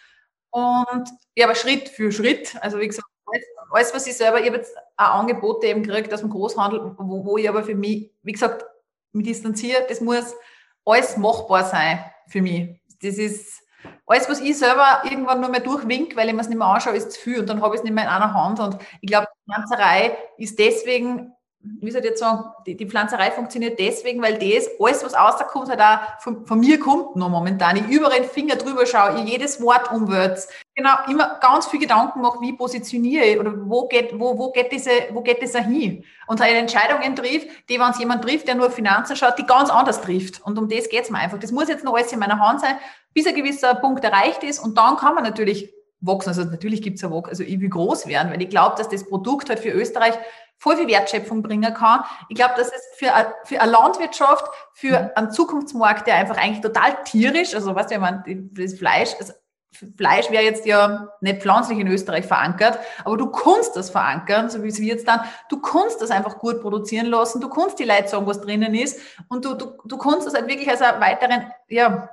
Und 0.51 1.09
ja, 1.35 1.47
aber 1.47 1.55
Schritt 1.55 1.89
für 1.89 2.13
Schritt, 2.13 2.57
also 2.63 2.79
wie 2.79 2.87
gesagt, 2.87 3.09
alles, 3.27 3.45
alles 3.71 3.95
was 3.95 4.07
ich 4.07 4.17
selber, 4.17 4.41
ich 4.41 4.47
habe 4.47 4.59
jetzt 4.59 4.77
auch 4.97 5.21
Angebote 5.21 5.67
eben 5.67 5.83
gekriegt 5.83 6.13
aus 6.13 6.21
dem 6.21 6.31
Großhandel, 6.31 6.95
wo, 6.99 7.25
wo 7.25 7.37
ich 7.37 7.49
aber 7.49 7.63
für 7.63 7.75
mich, 7.75 8.11
wie 8.23 8.33
gesagt, 8.33 8.65
mich 9.12 9.26
distanziere, 9.26 9.85
das 9.88 10.00
muss 10.00 10.35
alles 10.85 11.16
machbar 11.16 11.64
sein 11.64 12.04
für 12.28 12.42
mich. 12.42 12.81
Das 13.00 13.19
ist 13.19 13.62
alles, 14.07 14.28
was 14.28 14.40
ich 14.40 14.59
selber 14.59 15.02
irgendwann 15.04 15.40
nur 15.40 15.50
mehr 15.50 15.61
durchwink, 15.61 16.16
weil 16.16 16.28
ich 16.28 16.35
mir 16.35 16.40
es 16.40 16.49
nicht 16.49 16.59
mehr 16.59 16.66
anschaue, 16.66 16.97
ist 16.97 17.12
zu 17.12 17.21
viel 17.21 17.40
und 17.40 17.49
dann 17.49 17.62
habe 17.62 17.75
ich 17.75 17.81
es 17.81 17.85
nicht 17.85 17.95
mehr 17.95 18.04
in 18.04 18.11
einer 18.11 18.35
Hand. 18.35 18.61
Und 18.61 18.78
ich 19.00 19.09
glaube, 19.09 19.26
die 19.35 19.52
Pflanzerei 19.52 20.16
ist 20.38 20.59
deswegen, 20.59 21.33
wie 21.64 21.90
soll 21.92 22.00
ich 22.00 22.09
jetzt 22.09 22.21
sagen, 22.21 22.45
die, 22.66 22.76
die 22.76 22.87
Pflanzerei 22.87 23.31
funktioniert 23.31 23.78
deswegen, 23.78 24.21
weil 24.21 24.35
das, 24.35 24.69
alles, 24.80 25.04
was 25.04 25.15
rauskommt, 25.15 25.69
halt 25.69 25.80
auch 25.80 26.21
von, 26.21 26.45
von 26.45 26.58
mir 26.58 26.80
kommt 26.80 27.15
noch 27.15 27.28
momentan. 27.28 27.76
Ich 27.76 27.89
überall 27.89 28.21
den 28.21 28.28
Finger 28.28 28.56
drüber 28.56 28.84
schaue, 28.84 29.21
ich 29.21 29.30
jedes 29.30 29.60
Wort 29.60 29.93
umwälze. 29.93 30.49
Genau, 30.75 30.91
immer 31.08 31.39
ganz 31.41 31.67
viel 31.67 31.78
Gedanken 31.78 32.21
mache, 32.21 32.41
wie 32.41 32.52
positioniere 32.54 33.25
ich 33.25 33.39
oder 33.39 33.52
wo 33.69 33.87
geht, 33.87 34.19
wo, 34.19 34.37
wo 34.37 34.50
geht 34.50 34.73
diese, 34.73 34.91
wo 35.13 35.21
geht 35.21 35.41
das 35.43 35.54
hin? 35.54 36.04
Und 36.26 36.41
halt 36.41 36.54
Entscheidungen 36.54 37.15
trifft, 37.15 37.49
die, 37.69 37.78
wenn 37.78 37.91
es 37.91 37.99
jemand 37.99 38.25
trifft, 38.25 38.49
der 38.49 38.56
nur 38.56 38.71
Finanzen 38.71 39.15
schaut, 39.15 39.39
die 39.39 39.47
ganz 39.47 39.71
anders 39.71 40.00
trifft. 40.00 40.45
Und 40.45 40.58
um 40.58 40.69
das 40.69 40.89
geht 40.89 41.04
es 41.04 41.10
mir 41.10 41.19
einfach. 41.19 41.39
Das 41.39 41.52
muss 41.52 41.69
jetzt 41.69 41.84
noch 41.84 41.95
alles 41.95 42.13
in 42.13 42.19
meiner 42.19 42.41
Hand 42.41 42.60
sein, 42.60 42.76
bis 43.15 43.26
ein 43.26 43.34
gewisser 43.34 43.75
Punkt 43.76 44.02
erreicht 44.02 44.43
ist. 44.43 44.58
Und 44.58 44.76
dann 44.78 44.97
kann 44.97 45.15
man 45.15 45.23
natürlich 45.23 45.73
wachsen. 46.00 46.30
Also 46.30 46.45
natürlich 46.45 46.82
gibt 46.82 46.97
es 46.97 47.02
ja 47.02 47.10
Wachsen, 47.10 47.30
also 47.30 47.43
ich 47.45 47.60
will 47.60 47.69
groß 47.69 48.06
werden, 48.06 48.32
weil 48.32 48.43
ich 48.43 48.49
glaube, 48.49 48.75
dass 48.76 48.89
das 48.89 49.08
Produkt 49.08 49.49
halt 49.49 49.60
für 49.60 49.71
Österreich 49.71 50.15
voll 50.63 50.77
viel 50.77 50.87
Wertschöpfung 50.87 51.43
bringen 51.43 51.75
kann. 51.75 52.05
Ich 52.29 52.37
glaube, 52.37 52.55
dass 52.57 52.69
es 52.69 52.83
für, 52.95 53.13
eine, 53.13 53.35
für 53.45 53.61
eine 53.61 53.73
Landwirtschaft, 53.73 54.47
für 54.75 55.01
mhm. 55.01 55.11
einen 55.17 55.31
Zukunftsmarkt, 55.33 56.07
der 56.07 56.15
einfach 56.15 56.37
eigentlich 56.37 56.61
total 56.61 57.03
tierisch, 57.03 57.53
also 57.53 57.75
was 57.75 57.91
ja 57.91 57.99
man, 57.99 58.23
das 58.53 58.75
Fleisch, 58.75 59.11
also 59.19 59.33
Fleisch 59.97 60.31
wäre 60.31 60.45
jetzt 60.45 60.65
ja 60.65 61.09
nicht 61.21 61.43
pflanzlich 61.43 61.81
in 61.81 61.89
Österreich 61.89 62.27
verankert, 62.27 62.79
aber 63.05 63.17
du 63.17 63.33
kannst 63.33 63.75
das 63.75 63.91
verankern, 63.91 64.51
so 64.51 64.63
wie 64.63 64.69
es 64.69 64.79
wir 64.79 64.87
jetzt 64.87 65.09
dann. 65.09 65.23
Du 65.49 65.61
kannst 65.61 66.01
das 66.01 66.13
einfach 66.13 66.39
gut 66.39 66.61
produzieren 66.61 67.07
lassen, 67.07 67.41
du 67.41 67.49
kannst 67.49 67.81
die 67.81 67.85
Leute 67.85 68.07
sagen, 68.07 68.27
was 68.27 68.41
drinnen 68.41 68.75
ist 68.75 69.01
und 69.29 69.45
du, 69.45 69.55
du, 69.55 69.73
du 69.85 69.99
kannst 69.99 70.29
das 70.29 70.35
halt 70.35 70.47
wirklich 70.47 70.71
als 70.71 70.81
einen 70.81 71.01
weiteren, 71.01 71.51
ja, 71.69 72.09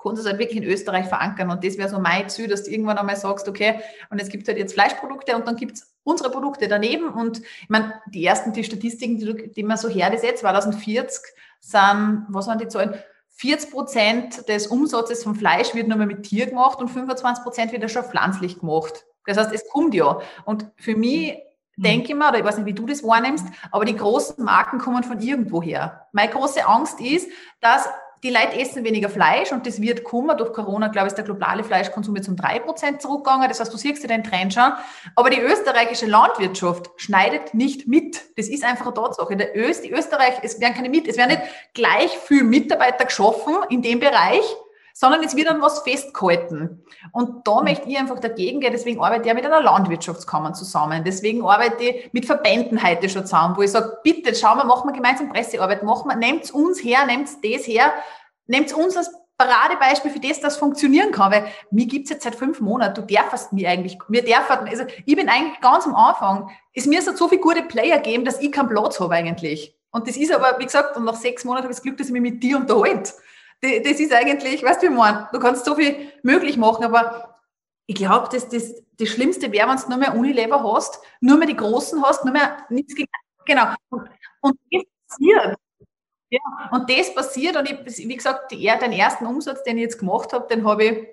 kannst 0.00 0.20
es 0.20 0.28
halt 0.28 0.38
wirklich 0.38 0.58
in 0.58 0.64
Österreich 0.64 1.06
verankern. 1.06 1.50
Und 1.50 1.64
das 1.64 1.76
wäre 1.76 1.88
so 1.88 1.98
mein 1.98 2.28
Ziel, 2.28 2.48
dass 2.48 2.64
du 2.64 2.70
irgendwann 2.70 2.98
einmal 2.98 3.16
sagst, 3.16 3.48
okay, 3.48 3.80
und 4.10 4.20
es 4.20 4.28
gibt 4.28 4.46
halt 4.48 4.58
jetzt 4.58 4.74
Fleischprodukte 4.74 5.34
und 5.36 5.46
dann 5.46 5.56
gibt 5.56 5.72
es 5.72 5.94
unsere 6.02 6.30
Produkte 6.30 6.68
daneben. 6.68 7.08
Und 7.08 7.40
ich 7.40 7.68
meine, 7.68 7.94
die 8.06 8.24
ersten, 8.24 8.52
die 8.52 8.64
Statistiken, 8.64 9.18
die, 9.18 9.52
die 9.52 9.62
man 9.62 9.76
so 9.76 9.88
her, 9.88 10.10
das 10.10 10.22
jetzt 10.22 10.40
2040 10.40 11.20
sind, 11.60 12.26
was 12.28 12.46
waren 12.46 12.58
die 12.58 12.68
Zahlen? 12.68 12.94
40 13.40 13.70
Prozent 13.70 14.48
des 14.48 14.66
Umsatzes 14.66 15.24
vom 15.24 15.34
Fleisch 15.34 15.74
wird 15.74 15.88
nur 15.88 15.96
mehr 15.96 16.06
mit 16.06 16.24
Tier 16.24 16.46
gemacht 16.46 16.78
und 16.78 16.88
25 16.88 17.42
Prozent 17.42 17.72
wird 17.72 17.82
ja 17.82 17.88
schon 17.88 18.04
pflanzlich 18.04 18.58
gemacht. 18.58 19.06
Das 19.24 19.38
heißt, 19.38 19.52
es 19.52 19.66
kommt 19.70 19.94
ja. 19.94 20.20
Und 20.44 20.66
für 20.76 20.94
mich 20.94 21.38
mhm. 21.76 21.82
denke 21.82 22.08
ich 22.08 22.14
mal, 22.14 22.28
oder 22.28 22.38
ich 22.38 22.44
weiß 22.44 22.58
nicht, 22.58 22.66
wie 22.66 22.74
du 22.74 22.84
das 22.86 23.02
wahrnimmst, 23.02 23.46
aber 23.70 23.86
die 23.86 23.96
großen 23.96 24.44
Marken 24.44 24.78
kommen 24.78 25.04
von 25.04 25.20
irgendwoher. 25.20 26.06
Meine 26.12 26.30
große 26.30 26.66
Angst 26.66 27.00
ist, 27.00 27.30
dass 27.60 27.88
die 28.22 28.30
Leute 28.30 28.58
essen 28.60 28.84
weniger 28.84 29.08
Fleisch 29.08 29.50
und 29.50 29.66
das 29.66 29.80
wird 29.80 30.04
kommen. 30.04 30.36
Durch 30.36 30.52
Corona, 30.52 30.88
glaube 30.88 31.06
ich, 31.06 31.12
ist 31.12 31.16
der 31.16 31.24
globale 31.24 31.64
Fleischkonsum 31.64 32.16
jetzt 32.16 32.28
um 32.28 32.36
drei 32.36 32.58
Prozent 32.58 33.00
zurückgegangen. 33.00 33.48
Das 33.48 33.60
heißt, 33.60 33.72
du 33.72 33.78
siehst 33.78 34.02
dir 34.02 34.08
den 34.08 34.24
Trend 34.24 34.52
schon. 34.52 34.72
Aber 35.16 35.30
die 35.30 35.40
österreichische 35.40 36.06
Landwirtschaft 36.06 36.90
schneidet 36.96 37.54
nicht 37.54 37.88
mit. 37.88 38.20
Das 38.36 38.48
ist 38.48 38.62
einfach 38.62 38.86
eine 38.86 38.94
Tatsache. 38.94 39.36
Der 39.36 39.56
Öst, 39.56 39.84
die 39.84 39.90
Österreich, 39.90 40.34
es 40.42 40.60
werden 40.60 40.74
keine 40.74 40.90
mit, 40.90 41.08
es 41.08 41.16
werden 41.16 41.30
nicht 41.30 41.42
gleich 41.72 42.10
viel 42.10 42.44
Mitarbeiter 42.44 43.06
geschaffen 43.06 43.56
in 43.70 43.80
dem 43.80 44.00
Bereich, 44.00 44.44
sondern 45.00 45.24
es 45.24 45.34
wird 45.34 45.48
dann 45.48 45.62
was 45.62 45.78
festgehalten. 45.78 46.84
Und 47.12 47.46
da 47.46 47.60
mhm. 47.60 47.64
möchte 47.64 47.88
ich 47.88 47.96
einfach 47.96 48.18
dagegen 48.18 48.60
gehen. 48.60 48.70
Deswegen 48.70 49.00
arbeite 49.00 49.22
ich 49.22 49.28
ja 49.28 49.34
mit 49.34 49.46
einer 49.46 49.62
Landwirtschaftskammer 49.62 50.52
zusammen. 50.52 51.04
Deswegen 51.04 51.42
arbeite 51.42 51.82
ich 51.82 52.12
mit 52.12 52.26
Verbänden 52.26 52.82
heute 52.82 53.08
schon 53.08 53.24
zusammen, 53.24 53.56
wo 53.56 53.62
ich 53.62 53.70
sage, 53.70 53.96
bitte, 54.04 54.34
schauen 54.34 54.58
wir, 54.58 54.64
machen 54.64 54.90
wir 54.90 54.92
gemeinsam 54.92 55.30
Pressearbeit, 55.30 55.84
machen 55.84 56.10
wir, 56.10 56.16
nehmt 56.16 56.50
uns 56.50 56.84
her, 56.84 57.06
nehmt 57.06 57.28
das 57.28 57.66
her, 57.66 57.94
nehmt 58.46 58.74
uns 58.74 58.94
als 58.94 59.10
Paradebeispiel 59.38 60.10
für 60.10 60.20
das, 60.20 60.38
das 60.40 60.58
funktionieren 60.58 61.12
kann, 61.12 61.32
weil 61.32 61.46
mir 61.70 61.86
gibt's 61.86 62.10
jetzt 62.10 62.24
seit 62.24 62.34
fünf 62.34 62.60
Monaten, 62.60 62.94
du 62.96 63.14
darfst 63.14 63.54
mir 63.54 63.70
eigentlich, 63.70 63.96
mir 64.08 64.22
darf, 64.22 64.50
also 64.50 64.84
ich 65.06 65.16
bin 65.16 65.30
eigentlich 65.30 65.62
ganz 65.62 65.86
am 65.86 65.94
Anfang, 65.94 66.50
es 66.74 66.84
mir 66.84 67.00
so 67.00 67.26
viele 67.26 67.40
gute 67.40 67.62
Player 67.62 68.00
geben, 68.00 68.26
dass 68.26 68.38
ich 68.38 68.52
keinen 68.52 68.68
Platz 68.68 69.00
habe 69.00 69.14
eigentlich. 69.14 69.74
Und 69.92 70.06
das 70.06 70.18
ist 70.18 70.30
aber, 70.30 70.58
wie 70.58 70.66
gesagt, 70.66 70.94
und 70.98 71.06
nach 71.06 71.16
sechs 71.16 71.46
Monaten 71.46 71.64
habe 71.64 71.72
ich 71.72 71.78
das 71.78 71.82
Glück, 71.82 71.96
dass 71.96 72.08
ich 72.08 72.12
mich 72.12 72.20
mit 72.20 72.42
dir 72.42 72.58
unterhalte 72.58 73.12
das 73.60 74.00
ist 74.00 74.12
eigentlich, 74.12 74.62
weißt 74.62 74.82
du, 74.82 74.88
wie 74.88 74.94
man, 74.94 75.28
du 75.32 75.38
kannst 75.38 75.64
so 75.64 75.74
viel 75.74 76.12
möglich 76.22 76.56
machen, 76.56 76.84
aber 76.84 77.38
ich 77.86 77.94
glaube, 77.94 78.28
dass 78.32 78.48
das, 78.48 78.74
das 78.98 79.08
Schlimmste 79.08 79.52
wäre, 79.52 79.68
wenn 79.68 79.76
du 79.76 79.88
nur 79.88 79.98
mehr 79.98 80.14
Unilever 80.14 80.62
hast, 80.62 81.00
nur 81.20 81.36
mehr 81.36 81.48
die 81.48 81.56
Großen 81.56 82.02
hast, 82.02 82.24
nur 82.24 82.32
mehr 82.32 82.64
nichts, 82.70 82.94
genau. 83.44 83.74
Und, 83.90 84.08
und 84.40 84.58
das 84.70 84.82
passiert. 85.08 85.56
Ja, 86.30 86.40
und 86.70 86.88
das 86.88 87.12
passiert 87.12 87.56
und 87.56 87.68
ich, 87.68 88.08
wie 88.08 88.16
gesagt, 88.16 88.52
die, 88.52 88.70
den 88.80 88.92
ersten 88.92 89.26
Umsatz, 89.26 89.64
den 89.64 89.76
ich 89.78 89.82
jetzt 89.82 89.98
gemacht 89.98 90.32
habe, 90.32 90.46
den 90.46 90.64
habe 90.64 90.84
ich 90.84 91.08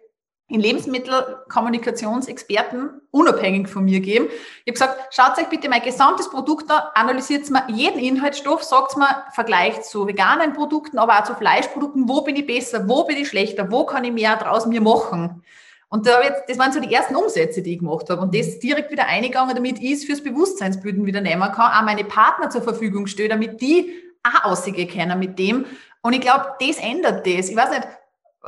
in 0.50 0.62
Lebensmittelkommunikationsexperten 0.62 3.02
unabhängig 3.12 3.68
von 3.68 3.84
mir 3.84 4.00
geben. 4.00 4.30
Ich 4.64 4.72
habe 4.72 4.74
gesagt, 4.74 5.14
schaut 5.14 5.38
euch 5.38 5.50
bitte 5.50 5.68
mein 5.68 5.82
gesamtes 5.82 6.30
Produkt 6.30 6.72
an, 6.72 6.84
analysiert 6.94 7.50
mal 7.50 7.64
jeden 7.68 8.00
Inhaltsstoff, 8.00 8.64
sagt 8.64 8.96
mal, 8.96 9.26
vergleicht 9.34 9.84
zu 9.84 10.08
veganen 10.08 10.54
Produkten, 10.54 11.00
aber 11.00 11.20
auch 11.20 11.26
zu 11.26 11.36
Fleischprodukten, 11.36 12.08
wo 12.08 12.22
bin 12.22 12.38
ich 12.38 12.46
besser, 12.46 12.88
wo 12.88 13.04
bin 13.04 13.18
ich 13.18 13.28
schlechter, 13.28 13.70
wo 13.72 13.86
kann 13.86 14.06
ich 14.06 14.14
mehr 14.14 14.38
draus 14.38 14.66
mir 14.66 14.80
machen. 14.80 15.44
Und 15.90 16.08
da 16.08 16.22
jetzt, 16.22 16.44
das 16.48 16.58
waren 16.58 16.72
so 16.72 16.80
die 16.80 16.94
ersten 16.94 17.16
Umsätze, 17.16 17.62
die 17.62 17.74
ich 17.74 17.80
gemacht 17.80 18.10
habe. 18.10 18.22
Und 18.22 18.36
das 18.36 18.60
direkt 18.60 18.92
wieder 18.92 19.08
eingegangen, 19.08 19.56
damit 19.56 19.80
ich 19.80 19.94
es 19.94 20.06
fürs 20.06 20.22
Bewusstseinsbilden 20.22 21.06
wieder 21.06 21.22
nehmen 21.22 21.50
kann, 21.52 21.72
auch 21.72 21.84
meine 21.84 22.04
Partner 22.04 22.50
zur 22.50 22.62
Verfügung 22.62 23.08
stelle, 23.08 23.30
damit 23.30 23.62
die 23.62 23.94
auch 24.24 24.46
aussehen 24.46 24.90
können 24.90 25.18
mit 25.20 25.40
dem. 25.40 25.66
Und 26.02 26.14
ich 26.14 26.22
glaube, 26.22 26.56
das 26.60 26.78
ändert 26.78 27.26
das. 27.26 27.50
Ich 27.50 27.56
weiß 27.56 27.70
nicht, 27.70 27.88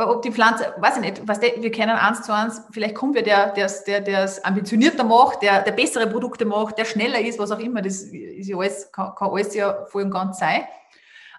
ob 0.07 0.21
die 0.21 0.31
Pflanze, 0.31 0.73
weiß 0.77 0.97
ich 0.97 1.01
nicht, 1.01 1.27
was 1.27 1.41
wir 1.41 1.71
kennen 1.71 1.97
eins 1.97 2.21
zu 2.21 2.33
eins, 2.33 2.61
vielleicht 2.71 2.95
kommt 2.95 3.15
wer, 3.15 3.21
der 3.21 3.65
es 3.65 3.83
der, 3.83 4.01
der, 4.01 4.29
ambitionierter 4.43 5.03
macht, 5.03 5.41
der, 5.41 5.61
der 5.61 5.71
bessere 5.71 6.07
Produkte 6.07 6.45
macht, 6.45 6.77
der 6.77 6.85
schneller 6.85 7.19
ist, 7.19 7.39
was 7.39 7.51
auch 7.51 7.59
immer, 7.59 7.81
das 7.81 8.03
ist 8.03 8.47
ja 8.47 8.57
alles, 8.57 8.91
kann, 8.91 9.13
kann 9.15 9.29
alles 9.31 9.53
ja 9.53 9.85
voll 9.85 10.03
und 10.03 10.11
ganz 10.11 10.39
sein. 10.39 10.63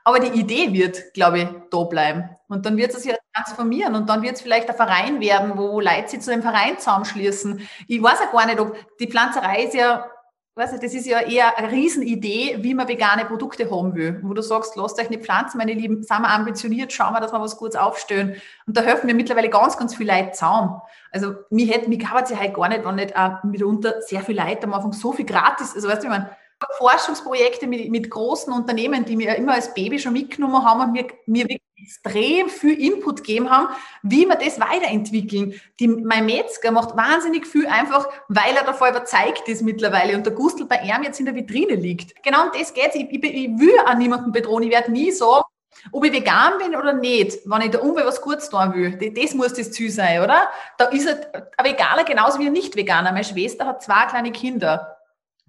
Aber 0.05 0.19
die 0.19 0.39
Idee 0.39 0.73
wird, 0.73 1.13
glaube 1.13 1.41
ich, 1.41 1.49
da 1.71 1.85
bleiben. 1.85 2.31
Und 2.49 2.65
dann 2.65 2.77
wird 2.77 2.93
es 2.93 3.03
sich 3.03 3.13
ja 3.13 3.19
transformieren 3.35 3.95
und 3.95 4.09
dann 4.09 4.23
wird 4.23 4.37
es 4.37 4.41
vielleicht 4.41 4.69
ein 4.69 4.77
Verein 4.77 5.21
werden, 5.21 5.53
wo 5.57 5.79
Leute 5.79 6.09
sich 6.09 6.21
zu 6.21 6.33
einem 6.33 6.43
Verein 6.43 6.79
zusammenschließen. 6.79 7.69
Ich 7.87 8.03
weiß 8.03 8.19
ja 8.21 8.33
gar 8.33 8.47
nicht, 8.47 8.59
ob 8.59 8.75
die 8.99 9.09
Pflanzerei 9.09 9.65
ist 9.65 9.75
ja 9.75 10.11
weißt 10.55 10.75
du, 10.75 10.79
das 10.79 10.95
ist 10.95 11.07
ja 11.07 11.21
eher 11.21 11.57
eine 11.57 11.71
Riesenidee, 11.71 12.59
wie 12.61 12.75
man 12.75 12.89
vegane 12.89 13.25
Produkte 13.25 13.71
haben 13.71 13.95
will. 13.95 14.21
Wo 14.23 14.35
du 14.35 14.43
sagst, 14.43 14.77
lasst 14.77 15.01
euch 15.01 15.11
nicht 15.11 15.23
pflanzen, 15.23 15.59
meine 15.59 15.73
Lieben, 15.73 16.03
sind 16.03 16.21
wir 16.21 16.29
ambitioniert, 16.29 16.93
schauen 16.93 17.15
wir, 17.15 17.21
dass 17.21 17.33
wir 17.33 17.41
was 17.41 17.57
Gutes 17.57 17.77
aufstellen. 17.77 18.37
Und 18.67 18.77
da 18.77 18.83
helfen 18.83 19.07
mir 19.07 19.15
mittlerweile 19.15 19.49
ganz, 19.49 19.77
ganz 19.77 19.95
viele 19.95 20.13
Leute 20.13 20.33
zusammen. 20.33 20.81
Also, 21.13 21.35
mich 21.51 21.73
hätte, 21.73 21.89
mich 21.89 22.01
kann 22.01 22.23
es 22.23 22.31
ja 22.31 22.39
halt 22.39 22.55
gar 22.55 22.69
nicht, 22.69 22.85
wenn 22.85 22.97
nicht 22.97 23.17
auch 23.17 23.43
mitunter 23.45 24.03
sehr 24.03 24.23
viele 24.23 24.43
Leute 24.43 24.65
am 24.65 24.75
Anfang 24.75 24.93
so 24.93 25.13
viel 25.13 25.25
gratis, 25.25 25.75
also 25.75 25.89
weißt 25.89 26.03
du, 26.03 26.07
ich 26.07 26.11
meine, 26.11 26.31
Forschungsprojekte 26.79 27.67
mit, 27.67 27.91
mit 27.91 28.11
großen 28.11 28.53
Unternehmen, 28.53 29.05
die 29.05 29.17
mir 29.17 29.37
immer 29.37 29.55
als 29.55 29.73
Baby 29.75 29.99
schon 29.99 30.13
mitgenommen 30.13 30.65
haben 30.65 30.81
und 30.81 30.93
mir, 30.93 31.07
mir 31.27 31.47
extrem 31.83 32.49
viel 32.49 32.79
Input 32.79 33.19
gegeben 33.19 33.51
haben, 33.51 33.69
wie 34.03 34.27
wir 34.27 34.37
das 34.37 34.61
weiterentwickeln. 34.61 35.55
Die, 35.79 35.89
mein 35.89 36.27
Metzger 36.27 36.71
macht 36.71 36.97
wahnsinnig 36.97 37.47
viel 37.47 37.67
einfach, 37.67 38.09
weil 38.29 38.55
er 38.55 38.65
davor 38.65 38.91
überzeugt 38.91 39.49
ist 39.49 39.63
mittlerweile 39.63 40.17
und 40.17 40.27
der 40.27 40.35
Gustl 40.35 40.67
bei 40.67 40.81
ihm 40.83 41.03
jetzt 41.03 41.21
in 41.21 41.27
der 41.27 41.35
Vitrine 41.35 41.75
liegt. 41.75 42.23
Genau 42.23 42.45
um 42.45 42.51
das 42.53 42.75
geht's. 42.75 42.95
Ich, 42.95 43.11
ich, 43.11 43.25
ich 43.25 43.59
will 43.59 43.75
an 43.87 43.99
niemanden 43.99 44.33
bedrohen. 44.33 44.63
Ich 44.63 44.71
werde 44.71 44.93
nie 44.93 45.11
sagen, 45.11 45.45
ob 45.93 46.05
ich 46.05 46.13
vegan 46.13 46.59
bin 46.59 46.77
oder 46.77 46.93
nicht, 46.93 47.39
wenn 47.47 47.63
ich 47.63 47.71
der 47.71 47.83
Umwelt 47.83 48.07
was 48.07 48.21
Gutes 48.21 48.51
tun 48.51 48.75
will, 48.75 49.13
das 49.15 49.35
muss 49.35 49.55
das 49.55 49.73
Ziel 49.73 49.91
sein, 49.91 50.23
oder? 50.23 50.51
Da 50.77 50.87
ist 50.87 51.09
ein 51.09 51.65
Veganer 51.65 52.05
genauso 52.05 52.39
wie 52.39 52.47
ein 52.47 52.53
Nicht-Veganer. 52.53 53.13
Meine 53.13 53.25
Schwester 53.25 53.67
hat 53.67 53.83
zwei 53.83 54.05
kleine 54.07 54.33
Kinder 54.33 55.00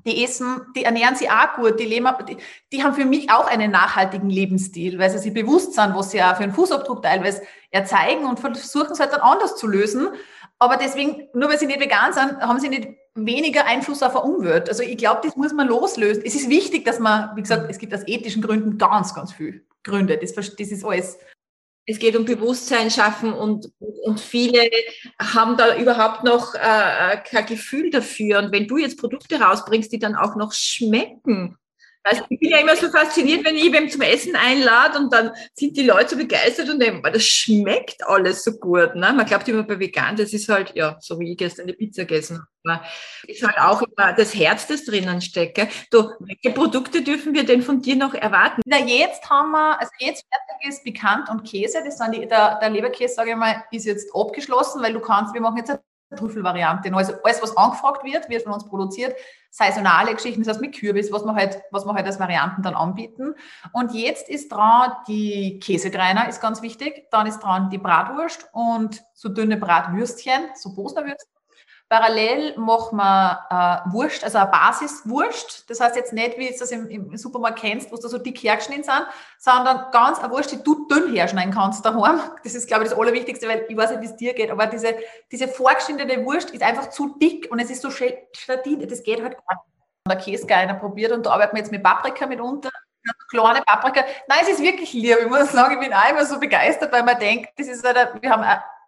die 0.06 0.24
essen, 0.24 0.62
die 0.76 0.84
ernähren 0.84 1.16
sich 1.16 1.30
auch 1.30 1.56
gut, 1.56 1.80
die, 1.80 1.86
leben, 1.86 2.08
die, 2.28 2.38
die, 2.72 2.84
haben 2.84 2.94
für 2.94 3.06
mich 3.06 3.30
auch 3.32 3.48
einen 3.48 3.72
nachhaltigen 3.72 4.30
Lebensstil, 4.30 4.98
weil 5.00 5.10
sie 5.10 5.20
sich 5.20 5.34
bewusst 5.34 5.74
sind, 5.74 5.96
was 5.96 6.12
sie 6.12 6.22
auch 6.22 6.36
für 6.36 6.44
einen 6.44 6.54
Fußabdruck 6.54 7.04
teilweise 7.04 7.42
erzeigen 7.70 8.26
und 8.26 8.40
versuchen 8.40 8.92
es 8.92 9.00
halt 9.00 9.14
dann 9.14 9.22
anders 9.22 9.56
zu 9.56 9.68
lösen. 9.68 10.10
Aber 10.60 10.78
deswegen, 10.78 11.28
nur 11.34 11.50
weil 11.50 11.60
sie 11.60 11.66
nicht 11.66 11.80
vegan 11.80 12.14
sind, 12.14 12.40
haben 12.40 12.60
sie 12.60 12.70
nicht 12.70 12.90
weniger 13.16 13.66
Einfluss 13.66 14.04
auf 14.04 14.14
die 14.14 14.20
Umwelt. 14.20 14.70
Also 14.70 14.84
ich 14.84 14.98
glaube, 14.98 15.22
das 15.24 15.36
muss 15.36 15.54
man 15.54 15.68
loslösen. 15.68 16.24
Es 16.26 16.36
ist 16.36 16.50
wichtig, 16.50 16.86
dass 16.86 17.00
man, 17.00 17.36
wie 17.36 17.42
gesagt, 17.42 17.70
es 17.70 17.78
gibt 17.78 17.94
aus 17.94 18.08
ethischen 18.08 18.42
Gründen 18.42 18.78
ganz, 18.78 19.14
ganz 19.14 19.34
viel 19.34 19.66
Gründe. 19.84 20.18
Das, 20.18 20.34
das 20.34 20.50
ist 20.50 20.86
alles 20.86 21.18
es 21.92 22.00
geht 22.00 22.16
um 22.16 22.26
Bewusstsein 22.26 22.90
schaffen 22.90 23.34
und, 23.34 23.72
und 24.04 24.20
viele 24.20 24.70
haben 25.20 25.58
da 25.58 25.78
überhaupt 25.78 26.24
noch 26.24 26.56
äh, 26.56 27.18
kein 27.30 27.46
Gefühl 27.46 27.90
dafür. 27.92 28.40
Und 28.40 28.52
wenn 28.52 28.68
du 28.68 28.78
jetzt 28.78 28.98
Produkte 28.98 29.40
rausbringst, 29.40 29.92
die 29.92 30.00
dann 30.00 30.16
auch 30.16 30.36
noch 30.36 30.54
schmecken, 30.54 31.58
also 32.04 32.24
ich 32.30 32.40
bin 32.40 32.50
ja 32.50 32.60
immer 32.60 32.76
so 32.76 32.90
fasziniert, 32.90 33.46
wenn 33.46 33.56
ich 33.56 33.72
wem 33.72 33.90
zum 33.90 34.02
Essen 34.02 34.36
einlade 34.36 34.98
und 34.98 35.14
dann 35.14 35.32
sind 35.54 35.78
die 35.78 35.86
Leute 35.86 36.10
so 36.10 36.18
begeistert 36.18 36.70
und 36.70 36.80
denken, 36.80 37.04
das 37.04 37.24
schmeckt 37.24 38.06
alles 38.08 38.44
so 38.44 38.54
gut. 38.54 38.96
Ne? 38.96 39.14
Man 39.14 39.26
glaubt 39.26 39.48
immer 39.48 39.64
bei 39.64 39.80
Vegan, 39.80 40.16
das 40.16 40.34
ist 40.34 40.50
halt, 40.50 40.74
ja, 40.76 40.98
so 41.00 41.20
wie 41.20 41.32
ich 41.32 41.38
gestern 41.38 41.64
eine 41.64 41.74
Pizza 41.74 42.06
gegessen 42.06 42.40
habe. 42.40 42.82
Ist 43.28 43.44
halt 43.44 43.58
auch 43.60 43.82
immer 43.82 44.14
das 44.14 44.36
Herz, 44.36 44.68
das 44.68 44.86
drinnen 44.86 45.22
steckt. 45.22 45.60
Du, 45.92 46.12
welche 46.20 46.52
Produkte 46.56 47.04
dürfen 47.04 47.34
wir 47.34 47.44
denn 47.44 47.62
von 47.62 47.82
dir 47.82 47.96
noch 47.96 48.14
erwarten? 48.14 48.62
Na, 48.66 48.80
jetzt 48.80 49.28
haben 49.30 49.52
wir, 49.52 49.80
also 49.80 49.92
jetzt 50.00 50.26
fertig 50.30 50.70
ist 50.70 50.84
bekannt 50.84 51.30
und 51.30 51.44
Käse, 51.44 51.84
das 51.84 51.98
sind 51.98 52.16
die, 52.16 52.28
der, 52.28 52.60
der 52.60 52.70
Leberkäse, 52.70 53.16
sage 53.16 53.32
ich 53.32 53.36
mal, 53.36 53.64
ist 53.72 53.86
jetzt 53.86 54.14
abgeschlossen, 54.16 54.82
weil 54.82 54.94
du 54.94 55.00
kannst, 55.00 55.34
wir 55.34 55.42
machen 55.42 55.58
jetzt 55.58 55.72
Trüffelvariante. 56.16 56.94
Also 56.94 57.14
alles, 57.24 57.42
was 57.42 57.58
angefragt 57.58 58.04
wird, 58.04 58.30
wird 58.30 58.44
von 58.44 58.54
uns 58.54 58.66
produziert. 58.66 59.16
Saisonale 59.50 60.14
Geschichten, 60.16 60.42
das 60.42 60.54
heißt 60.54 60.62
mit 60.62 60.76
Kürbis, 60.76 61.12
was 61.12 61.26
wir 61.26 61.36
halt, 61.36 61.62
was 61.72 61.86
wir 61.86 61.94
halt 61.94 62.06
als 62.06 62.20
Varianten 62.20 62.62
dann 62.62 62.76
anbieten. 62.76 63.36
Und 63.74 63.94
jetzt 63.94 64.30
ist 64.30 64.52
dran 64.52 64.94
die 65.08 65.60
Käsegreiner, 65.60 66.30
ist 66.30 66.42
ganz 66.42 66.62
wichtig. 66.62 67.08
Dann 67.12 67.28
ist 67.28 67.40
dran 67.40 67.70
die 67.70 67.78
Bratwurst 67.78 68.50
und 68.54 69.04
so 69.14 69.30
dünne 69.30 69.58
Bratwürstchen, 69.58 70.50
so 70.56 70.74
Bosner 70.74 71.06
Würstchen. 71.06 71.41
Parallel 71.92 72.58
machen 72.58 72.96
wir 72.96 73.84
äh, 73.86 73.92
Wurst, 73.92 74.24
also 74.24 74.38
eine 74.38 74.50
Basiswurst. 74.50 75.70
Das 75.70 75.82
heißt 75.82 75.98
jetzt 75.98 76.14
nicht, 76.14 76.38
wie 76.38 76.48
du 76.48 76.58
das 76.58 76.72
im, 76.72 76.90
im 76.90 77.18
Supermarkt 77.18 77.60
kennst, 77.60 77.92
wo 77.92 77.98
da 77.98 78.08
so 78.08 78.18
dick 78.18 78.42
hergeschnitten 78.42 78.86
sind, 78.86 79.06
sondern 79.38 79.92
ganz 79.92 80.20
eine 80.20 80.32
Wurst, 80.32 80.54
die 80.54 80.64
du 80.64 80.88
dünn 80.88 81.14
herschneiden 81.14 81.54
kannst 81.54 81.86
daheim. 81.86 82.22
Das 82.46 82.56
ist, 82.56 82.68
glaube 82.68 82.86
ich, 82.86 82.92
das 82.92 82.98
Allerwichtigste, 82.98 83.46
weil 83.46 83.66
ich 83.68 83.76
weiß 83.76 83.90
nicht, 83.90 84.04
wie 84.04 84.06
es 84.06 84.16
dir 84.16 84.34
geht, 84.34 84.50
aber 84.52 84.68
diese, 84.68 84.96
diese 85.34 85.50
vorgeschnittene 85.50 86.26
Wurst 86.26 86.52
ist 86.52 86.64
einfach 86.64 86.92
zu 86.92 87.18
dick 87.20 87.52
und 87.52 87.60
es 87.60 87.70
ist 87.70 87.82
so 87.82 87.92
Statin, 87.92 88.88
das 88.88 89.04
geht 89.04 89.22
halt 89.22 89.34
gar 89.34 89.56
nicht. 89.56 89.66
Der 90.08 90.16
Käsegeiner 90.16 90.76
probiert 90.76 91.12
und 91.12 91.26
da 91.26 91.32
arbeiten 91.32 91.58
wir 91.58 91.62
jetzt 91.62 91.74
mit 91.74 91.84
Paprika 91.84 92.26
mitunter. 92.26 92.72
Kleine 93.30 93.64
Paprika. 93.64 94.06
Nein, 94.30 94.40
es 94.44 94.48
ist 94.48 94.62
wirklich 94.62 94.94
lieb. 94.94 95.18
Ich 95.20 95.28
muss 95.28 95.52
sagen, 95.52 95.74
ich 95.74 95.80
bin 95.82 95.94
auch 95.94 96.10
immer 96.10 96.26
so 96.26 96.40
begeistert, 96.40 96.90
weil 96.94 97.04
man 97.04 97.20
denkt, 97.20 97.50
das 97.58 97.68
ist 97.68 97.86
halt, 97.86 98.22
wir 98.22 98.30
haben 98.30 98.46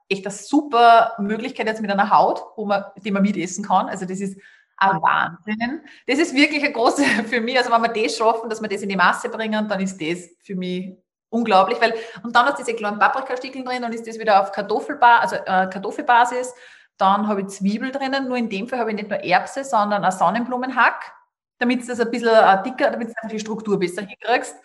echt 0.10 0.26
eine 0.26 0.34
super 0.34 1.14
Möglichkeit 1.20 1.68
jetzt 1.68 1.82
mit 1.82 1.92
einer 1.92 2.10
Haut, 2.10 2.44
wo 2.56 2.66
man, 2.66 2.84
die 3.04 3.12
man 3.12 3.22
mitessen 3.22 3.66
kann. 3.66 3.88
Also 3.88 4.06
das 4.06 4.20
ist 4.20 4.38
ein 4.78 5.02
Wahnsinn. 5.02 5.82
Das 6.08 6.20
ist 6.20 6.34
wirklich 6.34 6.64
eine 6.64 6.74
große 6.74 7.04
für 7.30 7.42
mich. 7.42 7.58
Also 7.58 7.72
wenn 7.72 7.82
wir 7.82 8.04
das 8.04 8.18
schaffen, 8.18 8.50
dass 8.50 8.62
wir 8.62 8.70
das 8.70 8.82
in 8.82 8.90
die 8.90 8.96
Masse 8.96 9.30
bringen, 9.30 9.68
dann 9.68 9.80
ist 9.80 10.02
das 10.02 10.30
für 10.42 10.56
mich 10.56 10.98
unglaublich, 11.30 11.82
weil 11.82 11.96
und 12.22 12.36
dann 12.36 12.46
hat 12.46 12.60
diese 12.60 12.76
kleinen 12.76 13.00
Paprikastickeln 13.00 13.66
drin, 13.66 13.82
dann 13.82 13.92
ist 13.92 14.08
das 14.08 14.20
wieder 14.20 14.42
auf 14.42 14.52
Kartoffelba 14.52 15.18
also 15.18 15.36
äh, 15.36 15.68
Kartoffelbasis. 15.68 16.54
Dann 16.98 17.28
habe 17.28 17.42
ich 17.42 17.48
Zwiebel 17.48 17.92
drinnen, 17.92 18.28
nur 18.28 18.38
in 18.38 18.50
dem 18.50 18.68
Fall 18.68 18.80
habe 18.80 18.92
ich 18.92 18.96
nicht 18.96 19.10
nur 19.10 19.20
Erbse, 19.24 19.64
sondern 19.64 20.06
ein 20.06 20.12
Sonnenblumenhack, 20.12 21.12
damit 21.58 21.82
es 21.82 21.88
das 21.88 22.00
ein 22.00 22.12
bisschen 22.12 22.30
äh, 22.30 22.62
dicker, 22.64 22.92
damit 22.92 23.10
du 23.10 23.28
die 23.28 23.40
Struktur 23.40 23.80
besser 23.80 24.04
hinkriegst. 24.04 24.56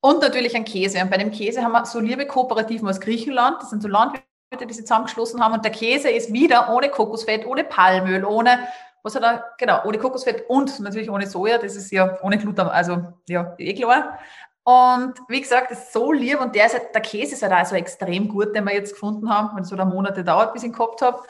Und 0.00 0.20
natürlich 0.20 0.54
ein 0.54 0.64
Käse. 0.64 1.02
Und 1.02 1.10
bei 1.10 1.16
dem 1.16 1.32
Käse 1.32 1.62
haben 1.62 1.72
wir 1.72 1.84
so 1.84 1.98
liebe 1.98 2.26
Kooperativen 2.26 2.88
aus 2.88 3.00
Griechenland, 3.00 3.60
das 3.60 3.70
sind 3.70 3.82
so 3.82 3.88
Landwirte, 3.88 4.25
die 4.54 4.74
sie 4.74 4.84
zusammengeschlossen 4.84 5.42
haben. 5.42 5.54
Und 5.54 5.64
der 5.64 5.72
Käse 5.72 6.08
ist 6.08 6.32
wieder 6.32 6.72
ohne 6.72 6.88
Kokosfett, 6.88 7.46
ohne 7.46 7.64
Palmöl, 7.64 8.24
ohne, 8.24 8.68
was 9.02 9.14
hat 9.14 9.22
er, 9.22 9.44
genau, 9.58 9.84
ohne 9.84 9.98
Kokosfett 9.98 10.48
und 10.48 10.78
natürlich 10.80 11.10
ohne 11.10 11.26
Soja. 11.26 11.58
Das 11.58 11.76
ist 11.76 11.90
ja 11.90 12.18
ohne 12.22 12.38
Gluten, 12.38 12.60
also 12.60 13.12
ja, 13.28 13.54
eh 13.58 13.74
klar. 13.74 14.18
Und 14.64 15.14
wie 15.28 15.40
gesagt, 15.40 15.70
das 15.70 15.84
ist 15.84 15.92
so 15.92 16.12
lieb 16.12 16.40
und 16.40 16.54
der, 16.54 16.66
ist 16.66 16.74
halt, 16.74 16.94
der 16.94 17.02
Käse 17.02 17.34
ist 17.34 17.42
halt 17.42 17.52
auch 17.52 17.66
so 17.66 17.76
extrem 17.76 18.28
gut, 18.28 18.54
den 18.54 18.64
wir 18.64 18.74
jetzt 18.74 18.94
gefunden 18.94 19.32
haben, 19.32 19.54
wenn 19.54 19.62
es 19.62 19.68
so 19.68 19.76
Monate 19.76 20.24
dauert, 20.24 20.52
bis 20.52 20.62
ich 20.62 20.70
ihn 20.70 20.72
gehabt 20.72 21.02
habe. 21.02 21.22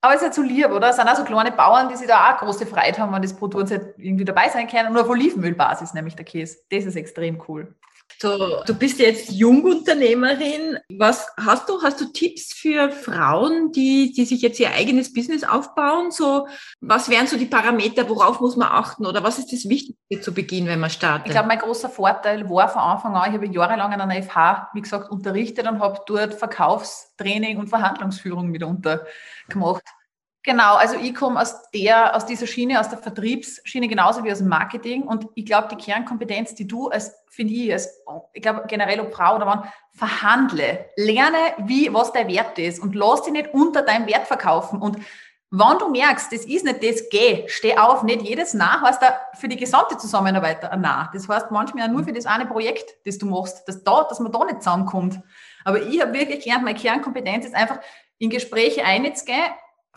Aber 0.00 0.14
es 0.14 0.20
ist 0.20 0.26
halt 0.26 0.34
so 0.34 0.42
lieb, 0.42 0.70
oder? 0.70 0.90
Es 0.90 0.96
sind 0.96 1.08
auch 1.08 1.16
so 1.16 1.24
kleine 1.24 1.50
Bauern, 1.50 1.88
die 1.88 1.96
sich 1.96 2.06
da 2.06 2.32
auch 2.32 2.38
große 2.38 2.66
Freude 2.66 2.98
haben, 2.98 3.12
wenn 3.12 3.22
das 3.22 3.34
Produkt 3.34 3.72
halt 3.72 3.94
irgendwie 3.98 4.24
dabei 4.24 4.48
sein 4.48 4.68
kann. 4.68 4.92
Nur 4.92 5.02
auf 5.02 5.08
Olivenölbasis, 5.08 5.92
nämlich 5.92 6.14
der 6.14 6.24
Käse. 6.24 6.58
Das 6.70 6.84
ist 6.84 6.94
extrem 6.94 7.42
cool. 7.48 7.74
So, 8.20 8.62
du 8.66 8.74
bist 8.74 8.98
jetzt 8.98 9.30
Jungunternehmerin. 9.30 10.78
Was 10.96 11.28
hast 11.36 11.68
du? 11.68 11.80
Hast 11.82 12.00
du 12.00 12.06
Tipps 12.06 12.52
für 12.52 12.90
Frauen, 12.90 13.70
die, 13.70 14.12
die 14.12 14.24
sich 14.24 14.42
jetzt 14.42 14.58
ihr 14.58 14.72
eigenes 14.72 15.12
Business 15.12 15.44
aufbauen? 15.44 16.10
So, 16.10 16.48
was 16.80 17.08
wären 17.08 17.28
so 17.28 17.36
die 17.36 17.46
Parameter? 17.46 18.08
Worauf 18.08 18.40
muss 18.40 18.56
man 18.56 18.68
achten? 18.68 19.06
Oder 19.06 19.22
was 19.22 19.38
ist 19.38 19.52
das 19.52 19.68
Wichtigste 19.68 20.20
zu 20.20 20.34
Beginn, 20.34 20.66
wenn 20.66 20.80
man 20.80 20.90
startet? 20.90 21.26
Ich 21.26 21.32
glaube, 21.32 21.48
mein 21.48 21.58
großer 21.58 21.88
Vorteil 21.88 22.48
war 22.50 22.68
von 22.68 22.82
Anfang 22.82 23.14
an, 23.14 23.30
ich 23.30 23.36
habe 23.36 23.46
jahrelang 23.46 23.92
an 23.92 24.00
einer 24.00 24.22
FH, 24.22 24.70
wie 24.74 24.82
gesagt, 24.82 25.10
unterrichtet 25.10 25.68
und 25.68 25.80
habe 25.80 26.00
dort 26.06 26.34
Verkaufstraining 26.34 27.58
und 27.58 27.68
Verhandlungsführung 27.68 28.48
mitunter 28.48 29.06
gemacht. 29.48 29.84
Genau, 30.44 30.76
also 30.76 30.96
ich 30.96 31.14
komme 31.14 31.40
aus 31.40 31.70
der, 31.72 32.14
aus 32.14 32.24
dieser 32.24 32.46
Schiene, 32.46 32.78
aus 32.78 32.88
der 32.88 32.98
Vertriebsschiene 32.98 33.88
genauso 33.88 34.22
wie 34.22 34.30
aus 34.30 34.38
dem 34.38 34.48
Marketing. 34.48 35.02
Und 35.02 35.26
ich 35.34 35.44
glaube, 35.44 35.68
die 35.68 35.76
Kernkompetenz, 35.76 36.54
die 36.54 36.66
du 36.66 36.88
als, 36.88 37.12
finde 37.28 37.54
ich, 37.54 37.72
als, 37.72 38.02
ich 38.32 38.40
glaube 38.40 38.64
generell 38.68 39.00
ob 39.00 39.12
Frau 39.12 39.36
oder 39.36 39.44
Mann, 39.44 39.68
verhandle, 39.92 40.86
lerne, 40.96 41.36
wie, 41.58 41.92
was 41.92 42.12
dein 42.12 42.28
Wert 42.28 42.58
ist 42.58 42.80
und 42.80 42.94
lass 42.94 43.22
dich 43.22 43.32
nicht 43.32 43.52
unter 43.52 43.82
deinem 43.82 44.06
Wert 44.06 44.26
verkaufen. 44.26 44.80
Und 44.80 44.98
wenn 45.50 45.78
du 45.78 45.88
merkst, 45.90 46.32
das 46.32 46.44
ist 46.44 46.64
nicht 46.64 46.84
das, 46.84 47.08
geh, 47.10 47.44
steh 47.48 47.76
auf, 47.76 48.02
nicht 48.02 48.22
jedes 48.22 48.54
Nah 48.54 48.80
heißt 48.82 49.02
da 49.02 49.18
für 49.34 49.48
die 49.48 49.56
gesamte 49.56 49.96
Zusammenarbeit 49.98 50.62
Nah. 50.78 51.10
Das 51.12 51.28
heißt 51.28 51.50
manchmal 51.50 51.88
nur 51.88 52.04
für 52.04 52.12
das 52.12 52.26
eine 52.26 52.46
Projekt, 52.46 52.94
das 53.04 53.18
du 53.18 53.26
machst, 53.26 53.66
dass, 53.66 53.82
da, 53.82 54.04
dass 54.04 54.20
man 54.20 54.30
da 54.30 54.44
nicht 54.44 54.62
zusammenkommt. 54.62 55.20
Aber 55.64 55.82
ich 55.82 56.00
habe 56.00 56.12
wirklich 56.12 56.44
gelernt, 56.44 56.64
meine 56.64 56.78
Kernkompetenz 56.78 57.46
ist 57.46 57.54
einfach, 57.54 57.80
in 58.18 58.30
Gespräche 58.30 58.84
einzugehen 58.84 59.44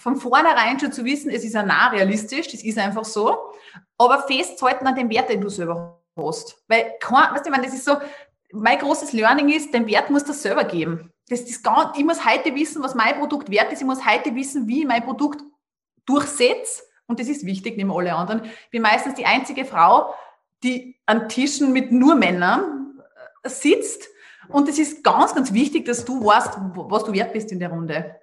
von 0.01 0.17
vornherein 0.17 0.79
schon 0.79 0.91
zu 0.91 1.05
wissen, 1.05 1.29
es 1.29 1.43
ist 1.43 1.53
ja 1.53 1.61
nah 1.61 1.89
realistisch, 1.89 2.47
das 2.47 2.63
ist 2.63 2.77
einfach 2.79 3.05
so, 3.05 3.37
aber 3.99 4.23
festzuhalten 4.23 4.87
an 4.87 4.95
dem 4.95 5.09
Wert, 5.11 5.29
den 5.29 5.41
du 5.41 5.49
selber 5.49 6.01
hast. 6.17 6.57
Weil, 6.67 6.93
weißt 6.99 7.45
du, 7.45 7.49
ich 7.49 7.51
meine, 7.51 7.65
das 7.65 7.75
ist 7.75 7.85
so, 7.85 7.97
mein 8.51 8.79
großes 8.79 9.13
Learning 9.13 9.49
ist, 9.49 9.73
den 9.73 9.85
Wert 9.85 10.09
muss 10.09 10.25
das 10.25 10.41
selber 10.41 10.63
geben. 10.63 11.11
Das, 11.29 11.45
das 11.45 11.61
ganz, 11.61 11.97
ich 11.97 12.03
muss 12.03 12.25
heute 12.25 12.55
wissen, 12.55 12.81
was 12.81 12.95
mein 12.95 13.17
Produkt 13.19 13.51
wert 13.51 13.71
ist. 13.71 13.81
Ich 13.81 13.85
muss 13.85 14.05
heute 14.05 14.35
wissen, 14.35 14.67
wie 14.67 14.81
ich 14.81 14.87
mein 14.87 15.03
Produkt 15.03 15.43
durchsetze. 16.05 16.81
Und 17.05 17.19
das 17.19 17.27
ist 17.27 17.45
wichtig 17.45 17.77
neben 17.77 17.91
alle 17.91 18.15
anderen. 18.15 18.43
Ich 18.45 18.69
bin 18.71 18.81
meistens 18.81 19.13
die 19.13 19.25
einzige 19.25 19.65
Frau, 19.65 20.15
die 20.63 20.99
an 21.05 21.29
Tischen 21.29 21.73
mit 21.73 21.91
nur 21.91 22.15
Männern 22.15 22.99
äh, 23.43 23.49
sitzt. 23.49 24.09
Und 24.49 24.67
es 24.67 24.79
ist 24.79 25.03
ganz, 25.03 25.35
ganz 25.35 25.53
wichtig, 25.53 25.85
dass 25.85 26.05
du 26.05 26.25
weißt, 26.25 26.57
was 26.73 27.03
du 27.03 27.13
wert 27.13 27.33
bist 27.33 27.51
in 27.51 27.59
der 27.59 27.69
Runde. 27.69 28.20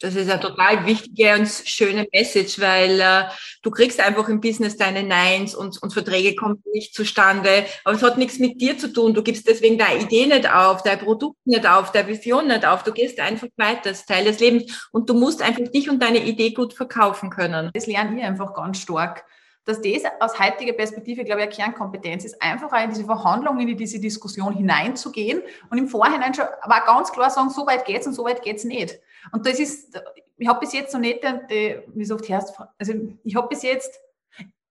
Das 0.00 0.16
ist 0.16 0.28
eine 0.28 0.40
total 0.40 0.84
wichtige 0.84 1.34
und 1.34 1.48
schöne 1.48 2.08
Message, 2.12 2.58
weil 2.60 3.00
äh, 3.00 3.24
du 3.62 3.70
kriegst 3.70 4.00
einfach 4.00 4.28
im 4.28 4.40
Business 4.40 4.76
deine 4.76 5.04
Neins 5.04 5.54
und, 5.54 5.80
und 5.80 5.92
Verträge 5.92 6.34
kommen 6.34 6.62
nicht 6.72 6.92
zustande. 6.92 7.64
Aber 7.84 7.94
es 7.94 8.02
hat 8.02 8.18
nichts 8.18 8.40
mit 8.40 8.60
dir 8.60 8.76
zu 8.76 8.92
tun. 8.92 9.14
Du 9.14 9.22
gibst 9.22 9.46
deswegen 9.46 9.78
deine 9.78 10.02
Idee 10.02 10.26
nicht 10.26 10.50
auf, 10.50 10.82
dein 10.82 10.98
Produkt 10.98 11.38
nicht 11.46 11.66
auf, 11.68 11.92
deine 11.92 12.08
Vision 12.08 12.48
nicht 12.48 12.66
auf. 12.66 12.82
Du 12.82 12.92
gehst 12.92 13.20
einfach 13.20 13.46
weiter, 13.56 13.90
das 13.90 14.00
ist 14.00 14.08
Teil 14.08 14.24
des 14.24 14.40
Lebens. 14.40 14.88
Und 14.90 15.08
du 15.08 15.14
musst 15.14 15.40
einfach 15.40 15.68
dich 15.68 15.88
und 15.88 16.02
deine 16.02 16.24
Idee 16.24 16.50
gut 16.50 16.74
verkaufen 16.74 17.30
können. 17.30 17.70
Das 17.72 17.86
lerne 17.86 18.18
ich 18.18 18.24
einfach 18.24 18.54
ganz 18.54 18.78
stark 18.78 19.24
dass 19.64 19.80
das 19.80 20.02
aus 20.20 20.38
heutiger 20.38 20.72
Perspektive, 20.72 21.24
glaube 21.24 21.40
ich, 21.40 21.46
eine 21.46 21.54
Kernkompetenz 21.54 22.24
ist, 22.24 22.42
einfach 22.42 22.72
auch 22.72 22.82
in 22.82 22.90
diese 22.90 23.04
Verhandlungen, 23.04 23.68
in 23.68 23.76
diese 23.76 24.00
Diskussion 24.00 24.54
hineinzugehen 24.54 25.42
und 25.70 25.78
im 25.78 25.88
Vorhinein 25.88 26.34
schon 26.34 26.46
auch 26.46 26.86
ganz 26.86 27.12
klar 27.12 27.30
sagen, 27.30 27.50
so 27.50 27.66
weit 27.66 27.84
geht's 27.84 28.06
und 28.06 28.14
so 28.14 28.24
weit 28.24 28.42
geht's 28.42 28.64
nicht. 28.64 28.98
Und 29.30 29.46
das 29.46 29.60
ist, 29.60 30.00
ich 30.36 30.48
habe 30.48 30.60
bis 30.60 30.72
jetzt 30.72 30.92
noch 30.92 31.00
nicht, 31.00 31.20
die, 31.50 31.80
wie 31.94 32.04
so 32.04 32.16
oft 32.16 32.28
hörst, 32.28 32.54
also 32.78 32.92
ich 33.22 33.36
habe 33.36 33.48
bis 33.48 33.62
jetzt 33.62 34.00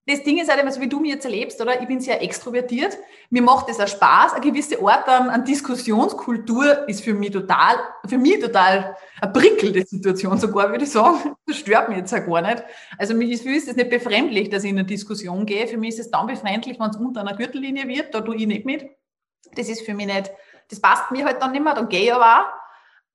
das 0.07 0.23
Ding 0.23 0.39
ist 0.39 0.49
halt 0.49 0.59
immer 0.59 0.71
so, 0.71 0.81
wie 0.81 0.89
du 0.89 0.99
mir 0.99 1.13
jetzt 1.13 1.25
erlebst, 1.25 1.61
oder? 1.61 1.79
Ich 1.79 1.87
bin 1.87 1.99
sehr 1.99 2.21
extrovertiert. 2.23 2.97
Mir 3.29 3.43
macht 3.43 3.69
es 3.69 3.79
auch 3.79 3.87
Spaß. 3.87 4.33
Eine 4.33 4.41
gewisse 4.41 4.81
Art 4.81 5.07
an, 5.07 5.29
an 5.29 5.45
Diskussionskultur 5.45 6.89
ist 6.89 7.01
für 7.01 7.13
mich 7.13 7.31
total, 7.31 7.75
für 8.07 8.17
mich 8.17 8.39
total 8.39 8.97
eine 9.21 9.31
prickelnde 9.31 9.85
Situation 9.85 10.39
sogar, 10.39 10.71
würde 10.71 10.85
ich 10.85 10.91
sagen. 10.91 11.35
Das 11.45 11.57
stört 11.57 11.89
mich 11.89 11.97
jetzt 11.97 12.13
auch 12.13 12.25
gar 12.25 12.41
nicht. 12.41 12.63
Also, 12.97 13.13
mich 13.13 13.29
ist, 13.29 13.45
ist 13.45 13.67
es 13.67 13.75
nicht 13.75 13.89
befremdlich, 13.89 14.49
dass 14.49 14.63
ich 14.63 14.71
in 14.71 14.79
eine 14.79 14.87
Diskussion 14.87 15.45
gehe. 15.45 15.67
Für 15.67 15.77
mich 15.77 15.89
ist 15.89 15.99
es 15.99 16.11
dann 16.11 16.27
befremdlich, 16.27 16.79
wenn 16.79 16.89
es 16.89 16.97
unter 16.97 17.21
einer 17.21 17.35
Gürtellinie 17.35 17.87
wird. 17.87 18.13
Da 18.13 18.21
tue 18.21 18.37
ich 18.37 18.47
nicht 18.47 18.65
mit. 18.65 18.89
Das 19.55 19.67
ist 19.67 19.81
für 19.81 19.93
mich 19.93 20.07
nicht, 20.07 20.31
das 20.69 20.79
passt 20.79 21.11
mir 21.11 21.25
halt 21.25 21.41
dann 21.41 21.51
nicht 21.51 21.63
mehr. 21.63 21.75
Dann 21.75 21.89
gehe 21.89 22.03
ich 22.03 22.13
aber 22.13 22.39
auch. 22.39 22.60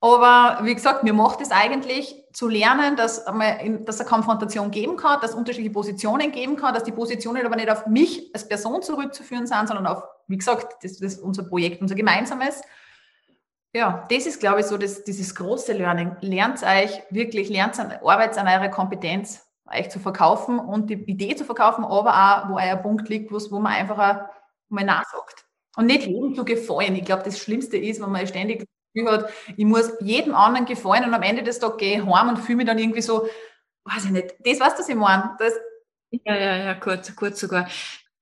Aber 0.00 0.58
wie 0.62 0.74
gesagt, 0.74 1.04
mir 1.04 1.14
macht 1.14 1.40
es 1.40 1.50
eigentlich 1.50 2.22
zu 2.32 2.48
lernen, 2.48 2.96
dass, 2.96 3.24
dass 3.24 4.00
es 4.00 4.06
Konfrontation 4.06 4.70
geben 4.70 4.96
kann, 4.96 5.20
dass 5.20 5.30
es 5.30 5.36
unterschiedliche 5.36 5.72
Positionen 5.72 6.32
geben 6.32 6.56
kann, 6.56 6.74
dass 6.74 6.84
die 6.84 6.92
Positionen 6.92 7.46
aber 7.46 7.56
nicht 7.56 7.70
auf 7.70 7.86
mich 7.86 8.30
als 8.34 8.46
Person 8.46 8.82
zurückzuführen 8.82 9.46
sind, 9.46 9.68
sondern 9.68 9.86
auf, 9.86 10.02
wie 10.28 10.36
gesagt, 10.36 10.84
das 10.84 11.00
ist 11.00 11.22
unser 11.22 11.44
Projekt, 11.44 11.80
unser 11.80 11.94
gemeinsames. 11.94 12.60
Ja, 13.72 14.06
das 14.10 14.26
ist, 14.26 14.40
glaube 14.40 14.60
ich, 14.60 14.66
so 14.66 14.76
das, 14.76 15.04
dieses 15.04 15.34
große 15.34 15.72
Learning. 15.72 16.16
Lernt 16.20 16.62
euch 16.62 17.02
wirklich, 17.10 17.48
lernt 17.48 17.78
an, 17.80 17.92
arbeitet 17.92 18.38
an 18.38 18.48
eurer 18.48 18.68
Kompetenz, 18.68 19.46
euch 19.70 19.90
zu 19.90 19.98
verkaufen 19.98 20.58
und 20.58 20.90
die 20.90 20.94
Idee 20.94 21.36
zu 21.36 21.44
verkaufen, 21.44 21.84
aber 21.84 22.10
auch, 22.10 22.48
wo 22.50 22.56
euer 22.56 22.76
Punkt 22.76 23.08
liegt, 23.08 23.32
wo 23.32 23.58
man 23.58 23.72
einfach 23.72 24.28
mal 24.68 24.84
nachsagt. 24.84 25.46
Und 25.76 25.86
nicht 25.86 26.06
jedem 26.06 26.34
zu 26.34 26.44
gefallen. 26.44 26.96
Ich 26.96 27.04
glaube, 27.04 27.22
das 27.24 27.38
Schlimmste 27.38 27.76
ist, 27.76 28.00
wenn 28.00 28.10
man 28.10 28.26
ständig 28.26 28.66
hat, 29.04 29.30
ich 29.56 29.64
muss 29.64 29.92
jedem 30.00 30.34
anderen 30.34 30.66
gefallen 30.66 31.04
und 31.04 31.14
am 31.14 31.22
Ende 31.22 31.42
des 31.42 31.58
Tages 31.58 31.76
gehe 31.78 31.98
ich 31.98 32.06
heim 32.06 32.28
und 32.28 32.38
fühle 32.38 32.56
mich 32.56 32.66
dann 32.66 32.78
irgendwie 32.78 33.02
so, 33.02 33.28
weiß 33.84 34.06
ich 34.06 34.10
nicht, 34.10 34.34
das 34.40 34.60
was 34.60 34.88
ich 34.88 34.94
meine. 34.94 35.36
Das, 35.38 35.52
ja, 36.10 36.34
ja, 36.34 36.56
ja, 36.56 36.74
kurz, 36.74 37.14
kurz 37.16 37.40
sogar. 37.40 37.68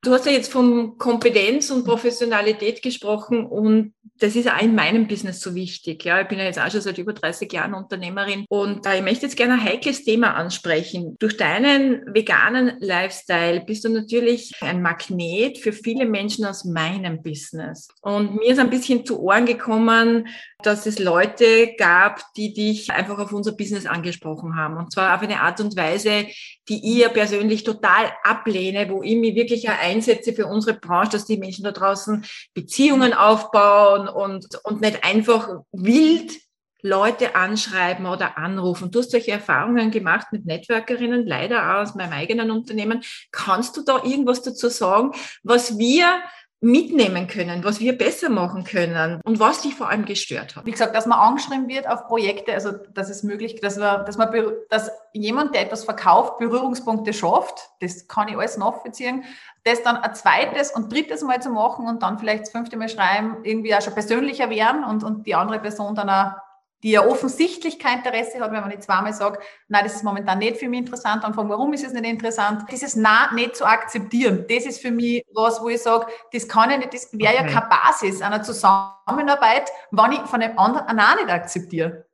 Du 0.04 0.12
hast 0.12 0.26
ja 0.26 0.32
jetzt 0.32 0.52
von 0.52 0.98
Kompetenz 0.98 1.70
und 1.70 1.84
Professionalität 1.84 2.82
gesprochen 2.82 3.46
und 3.46 3.94
das 4.18 4.36
ist 4.36 4.48
auch 4.48 4.60
in 4.60 4.74
meinem 4.74 5.08
Business 5.08 5.40
so 5.40 5.54
wichtig. 5.54 6.04
Ja, 6.04 6.20
ich 6.20 6.28
bin 6.28 6.38
ja 6.38 6.44
jetzt 6.44 6.60
auch 6.60 6.70
schon 6.70 6.80
seit 6.80 6.98
über 6.98 7.12
30 7.12 7.52
Jahren 7.52 7.74
Unternehmerin 7.74 8.44
und 8.48 8.86
äh, 8.86 8.98
ich 8.98 9.02
möchte 9.02 9.26
jetzt 9.26 9.36
gerne 9.36 9.54
ein 9.54 9.64
heikles 9.64 10.04
Thema 10.04 10.34
ansprechen. 10.34 11.16
Durch 11.18 11.36
deinen 11.36 12.02
veganen 12.14 12.76
Lifestyle 12.80 13.62
bist 13.62 13.84
du 13.84 13.88
natürlich 13.88 14.52
ein 14.60 14.82
Magnet 14.82 15.58
für 15.58 15.72
viele 15.72 16.06
Menschen 16.06 16.44
aus 16.44 16.64
meinem 16.64 17.22
Business. 17.22 17.88
Und 18.02 18.36
mir 18.36 18.52
ist 18.52 18.60
ein 18.60 18.70
bisschen 18.70 19.04
zu 19.04 19.20
Ohren 19.20 19.46
gekommen, 19.46 20.28
dass 20.62 20.86
es 20.86 20.98
Leute 20.98 21.74
gab, 21.76 22.22
die 22.36 22.52
dich 22.52 22.92
einfach 22.92 23.18
auf 23.18 23.32
unser 23.32 23.52
Business 23.52 23.84
angesprochen 23.84 24.56
haben. 24.56 24.76
Und 24.76 24.92
zwar 24.92 25.14
auf 25.14 25.22
eine 25.22 25.40
Art 25.40 25.60
und 25.60 25.76
Weise, 25.76 26.26
die 26.68 27.02
ich 27.02 27.12
persönlich 27.12 27.64
total 27.64 28.12
ablehne, 28.22 28.88
wo 28.88 29.02
ich 29.02 29.16
mich 29.16 29.34
wirklich 29.34 29.68
einsetze 29.94 30.32
für 30.32 30.46
unsere 30.46 30.78
Branche, 30.78 31.12
dass 31.12 31.24
die 31.24 31.36
Menschen 31.36 31.64
da 31.64 31.72
draußen 31.72 32.24
Beziehungen 32.52 33.14
aufbauen 33.14 34.08
und, 34.08 34.46
und 34.64 34.80
nicht 34.80 35.04
einfach 35.04 35.48
wild 35.72 36.32
Leute 36.82 37.34
anschreiben 37.34 38.04
oder 38.04 38.36
anrufen. 38.36 38.90
Du 38.90 38.98
hast 38.98 39.10
solche 39.10 39.30
Erfahrungen 39.30 39.90
gemacht 39.90 40.26
mit 40.32 40.44
Networkerinnen, 40.44 41.26
leider 41.26 41.62
auch 41.62 41.82
aus 41.82 41.94
meinem 41.94 42.12
eigenen 42.12 42.50
Unternehmen. 42.50 43.02
Kannst 43.32 43.76
du 43.78 43.82
da 43.82 44.04
irgendwas 44.04 44.42
dazu 44.42 44.68
sagen, 44.68 45.12
was 45.42 45.78
wir 45.78 46.20
mitnehmen 46.64 47.26
können, 47.26 47.62
was 47.62 47.78
wir 47.78 47.96
besser 47.96 48.30
machen 48.30 48.64
können 48.64 49.20
und 49.22 49.38
was 49.38 49.60
dich 49.60 49.74
vor 49.74 49.90
allem 49.90 50.06
gestört 50.06 50.56
hat. 50.56 50.64
Wie 50.64 50.70
gesagt, 50.70 50.96
dass 50.96 51.04
man 51.04 51.18
angeschrieben 51.18 51.68
wird 51.68 51.86
auf 51.86 52.06
Projekte, 52.06 52.54
also 52.54 52.72
dass 52.72 53.10
es 53.10 53.22
möglich, 53.22 53.60
dass 53.60 53.76
man, 53.76 54.06
dass 54.06 54.16
man, 54.16 54.30
dass 54.70 54.90
jemand, 55.12 55.54
der 55.54 55.60
etwas 55.60 55.84
verkauft, 55.84 56.38
Berührungspunkte 56.38 57.12
schafft, 57.12 57.68
das 57.80 58.08
kann 58.08 58.28
ich 58.28 58.36
alles 58.36 58.56
nachvollziehen, 58.56 59.24
das 59.64 59.82
dann 59.82 59.98
ein 59.98 60.14
zweites 60.14 60.70
und 60.70 60.90
drittes 60.90 61.22
Mal 61.22 61.42
zu 61.42 61.50
machen 61.50 61.86
und 61.86 62.02
dann 62.02 62.18
vielleicht 62.18 62.44
das 62.44 62.50
fünfte 62.50 62.78
Mal 62.78 62.88
schreiben, 62.88 63.38
irgendwie 63.42 63.74
auch 63.74 63.82
schon 63.82 63.92
persönlicher 63.92 64.48
werden 64.48 64.84
und, 64.84 65.04
und 65.04 65.26
die 65.26 65.34
andere 65.34 65.58
Person 65.58 65.94
dann 65.94 66.08
auch 66.08 66.32
die 66.84 66.90
ja 66.90 67.06
offensichtlich 67.06 67.78
kein 67.78 67.98
Interesse 67.98 68.38
hat, 68.40 68.52
wenn 68.52 68.60
man 68.60 68.68
nicht 68.68 68.82
zweimal 68.82 69.14
sagt, 69.14 69.42
nein, 69.68 69.84
das 69.84 69.94
ist 69.94 70.04
momentan 70.04 70.38
nicht 70.38 70.58
für 70.58 70.68
mich 70.68 70.80
interessant, 70.80 71.24
dann 71.24 71.32
fragen, 71.32 71.48
warum 71.48 71.72
ist 71.72 71.82
es 71.82 71.94
nicht 71.94 72.04
interessant? 72.04 72.66
Dieses 72.70 72.94
Na 72.94 73.32
nicht 73.32 73.56
zu 73.56 73.64
akzeptieren, 73.64 74.44
das 74.50 74.66
ist 74.66 74.82
für 74.82 74.90
mich 74.90 75.24
was, 75.32 75.62
wo 75.62 75.70
ich 75.70 75.82
sage, 75.82 76.06
das 76.32 76.46
kann 76.46 76.70
ich 76.70 76.76
nicht, 76.76 76.92
das 76.92 77.08
wäre 77.14 77.36
okay. 77.36 77.46
ja 77.46 77.60
keine 77.60 77.68
Basis 77.70 78.20
einer 78.20 78.42
Zusammenarbeit, 78.42 79.70
wenn 79.92 80.12
ich 80.12 80.20
von 80.20 80.40
dem 80.40 80.58
anderen 80.58 80.86
ein 80.86 80.96
Na 80.96 81.14
nicht 81.14 81.30
akzeptiere. 81.30 82.04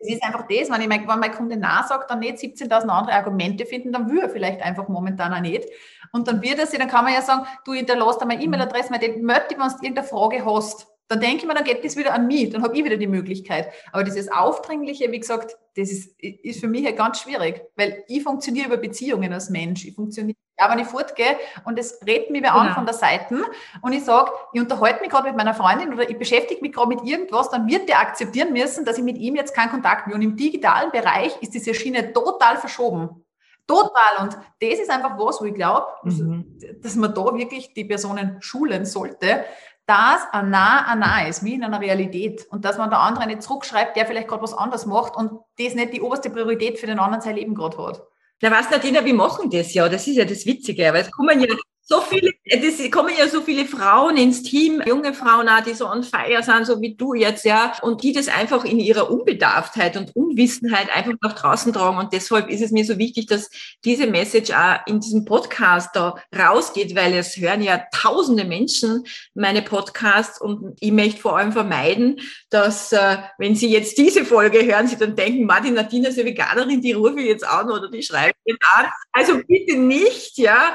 Es 0.00 0.08
ist 0.08 0.22
einfach 0.24 0.46
das, 0.48 0.68
wenn, 0.68 0.80
ich 0.80 0.88
mein, 0.88 1.06
wenn 1.06 1.20
mein 1.20 1.32
Kunde 1.32 1.56
Na 1.56 1.84
sagt, 1.84 2.10
dann 2.10 2.18
nicht 2.18 2.38
17.000 2.38 2.88
andere 2.88 3.14
Argumente 3.14 3.66
finden, 3.66 3.92
dann 3.92 4.10
will 4.10 4.18
er 4.18 4.30
vielleicht 4.30 4.62
einfach 4.62 4.88
momentan 4.88 5.32
auch 5.32 5.40
nicht. 5.40 5.64
Und 6.10 6.26
dann 6.26 6.42
wird 6.42 6.58
er 6.58 6.66
sich, 6.66 6.80
dann 6.80 6.88
kann 6.88 7.04
man 7.04 7.14
ja 7.14 7.22
sagen, 7.22 7.46
du 7.64 7.72
hinterlässt 7.72 8.20
einmal 8.20 8.42
E-Mail-Adresse, 8.42 8.90
weil 8.90 8.98
den 8.98 9.22
möchte, 9.22 9.56
wenn 9.56 9.68
du 9.68 9.74
irgendeine 9.80 10.08
Frage 10.08 10.44
hast. 10.44 10.88
Dann 11.08 11.20
denke 11.20 11.38
ich 11.38 11.46
mir, 11.46 11.54
dann 11.54 11.64
geht 11.64 11.82
das 11.84 11.96
wieder 11.96 12.12
an 12.12 12.26
mich, 12.26 12.50
dann 12.50 12.62
habe 12.62 12.76
ich 12.76 12.84
wieder 12.84 12.98
die 12.98 13.06
Möglichkeit. 13.06 13.72
Aber 13.92 14.04
dieses 14.04 14.30
Aufdringliche, 14.30 15.10
wie 15.10 15.18
gesagt, 15.20 15.56
das 15.74 15.90
ist, 15.90 16.20
ist 16.20 16.60
für 16.60 16.68
mich 16.68 16.82
ja 16.82 16.90
ganz 16.90 17.20
schwierig, 17.20 17.62
weil 17.76 18.04
ich 18.08 18.22
funktioniere 18.22 18.66
über 18.66 18.76
Beziehungen 18.76 19.32
als 19.32 19.48
Mensch. 19.48 19.86
Ich 19.86 19.94
funktioniere, 19.94 20.36
ja, 20.58 20.70
wenn 20.70 20.80
ich 20.80 20.86
fortgehe 20.86 21.38
und 21.64 21.78
es 21.78 21.98
redet 22.06 22.30
mich 22.30 22.42
wer 22.42 22.50
genau. 22.50 22.62
an 22.62 22.74
von 22.74 22.84
der 22.84 22.94
Seite 22.94 23.42
und 23.80 23.92
ich 23.92 24.04
sage, 24.04 24.32
ich 24.52 24.60
unterhalte 24.60 25.00
mich 25.00 25.08
gerade 25.08 25.28
mit 25.28 25.36
meiner 25.36 25.54
Freundin 25.54 25.92
oder 25.94 26.08
ich 26.10 26.18
beschäftige 26.18 26.60
mich 26.60 26.72
gerade 26.72 26.88
mit 26.88 27.02
irgendwas, 27.04 27.48
dann 27.50 27.66
wird 27.68 27.88
der 27.88 28.00
akzeptieren 28.00 28.52
müssen, 28.52 28.84
dass 28.84 28.98
ich 28.98 29.04
mit 29.04 29.16
ihm 29.16 29.36
jetzt 29.36 29.54
keinen 29.54 29.70
Kontakt 29.70 30.08
will. 30.08 30.14
Und 30.14 30.22
im 30.22 30.36
digitalen 30.36 30.90
Bereich 30.90 31.40
ist 31.40 31.54
diese 31.54 31.72
Schiene 31.72 32.12
total 32.12 32.58
verschoben. 32.58 33.24
Total. 33.68 34.22
Und 34.22 34.34
das 34.60 34.78
ist 34.78 34.90
einfach 34.90 35.18
was, 35.18 35.42
wo 35.42 35.44
ich 35.44 35.54
glaube, 35.54 35.86
mhm. 36.02 36.58
dass 36.82 36.96
man 36.96 37.14
da 37.14 37.24
wirklich 37.36 37.74
die 37.74 37.84
Personen 37.84 38.38
schulen 38.40 38.86
sollte, 38.86 39.44
dass 39.88 40.20
ein 40.32 40.50
Nah 40.50 40.84
ein 40.86 40.98
Nah 40.98 41.26
ist, 41.26 41.42
wie 41.42 41.54
in 41.54 41.64
einer 41.64 41.80
Realität. 41.80 42.46
Und 42.50 42.64
dass 42.66 42.76
man 42.76 42.90
der 42.90 43.00
andere 43.00 43.26
nicht 43.26 43.42
zurückschreibt, 43.42 43.96
der 43.96 44.06
vielleicht 44.06 44.28
gerade 44.28 44.42
was 44.42 44.52
anderes 44.52 44.84
macht 44.84 45.16
und 45.16 45.40
das 45.58 45.74
nicht 45.74 45.94
die 45.94 46.02
oberste 46.02 46.28
Priorität 46.28 46.78
für 46.78 46.86
den 46.86 46.98
anderen 46.98 47.22
sein 47.22 47.36
Leben 47.36 47.54
gerade 47.54 47.78
hat. 47.78 48.02
Na, 48.42 48.50
was, 48.50 48.70
Nadina, 48.70 49.04
wir 49.04 49.14
machen 49.14 49.50
das 49.50 49.72
ja. 49.72 49.88
Das 49.88 50.06
ist 50.06 50.16
ja 50.16 50.26
das 50.26 50.44
Witzige. 50.44 50.88
Aber 50.88 50.98
es 50.98 51.10
kommen 51.10 51.40
ja 51.40 51.46
so 51.90 52.02
viele, 52.02 52.32
es 52.44 52.90
kommen 52.90 53.14
ja 53.18 53.26
so 53.28 53.40
viele 53.40 53.64
Frauen 53.64 54.18
ins 54.18 54.42
Team, 54.42 54.82
junge 54.86 55.14
Frauen 55.14 55.48
auch, 55.48 55.62
die 55.62 55.72
so 55.72 55.88
on 55.88 56.04
fire 56.04 56.42
sind, 56.42 56.66
so 56.66 56.82
wie 56.82 56.94
du 56.94 57.14
jetzt, 57.14 57.46
ja, 57.46 57.72
und 57.80 58.02
die 58.02 58.12
das 58.12 58.28
einfach 58.28 58.66
in 58.66 58.78
ihrer 58.78 59.10
Unbedarftheit 59.10 59.96
und 59.96 60.14
Unwissenheit 60.14 60.94
einfach 60.94 61.14
nach 61.22 61.32
draußen 61.32 61.72
tragen. 61.72 61.96
Und 61.96 62.12
deshalb 62.12 62.50
ist 62.50 62.60
es 62.60 62.72
mir 62.72 62.84
so 62.84 62.98
wichtig, 62.98 63.26
dass 63.26 63.48
diese 63.86 64.06
Message 64.06 64.50
auch 64.50 64.86
in 64.86 65.00
diesem 65.00 65.24
Podcast 65.24 65.88
da 65.94 66.16
rausgeht, 66.38 66.94
weil 66.94 67.14
es 67.14 67.38
hören 67.38 67.62
ja 67.62 67.82
tausende 67.90 68.44
Menschen 68.44 69.04
meine 69.32 69.62
Podcasts 69.62 70.38
und 70.38 70.76
ich 70.80 70.92
möchte 70.92 71.22
vor 71.22 71.38
allem 71.38 71.52
vermeiden, 71.52 72.20
dass, 72.50 72.92
äh, 72.92 73.16
wenn 73.38 73.54
sie 73.54 73.70
jetzt 73.70 73.96
diese 73.96 74.26
Folge 74.26 74.62
hören, 74.62 74.88
sie 74.88 74.98
dann 74.98 75.16
denken, 75.16 75.46
Martin 75.46 75.72
Nadina 75.72 76.10
ist 76.10 76.18
eine 76.18 76.28
Veganerin, 76.28 76.82
die 76.82 76.92
rufe 76.92 77.18
ich 77.18 77.28
jetzt 77.28 77.48
an 77.48 77.70
oder 77.70 77.88
die 77.88 78.02
schreibe 78.02 78.34
ich 78.44 78.58
an. 78.76 78.86
Also 79.12 79.40
bitte 79.46 79.78
nicht, 79.78 80.36
ja, 80.36 80.74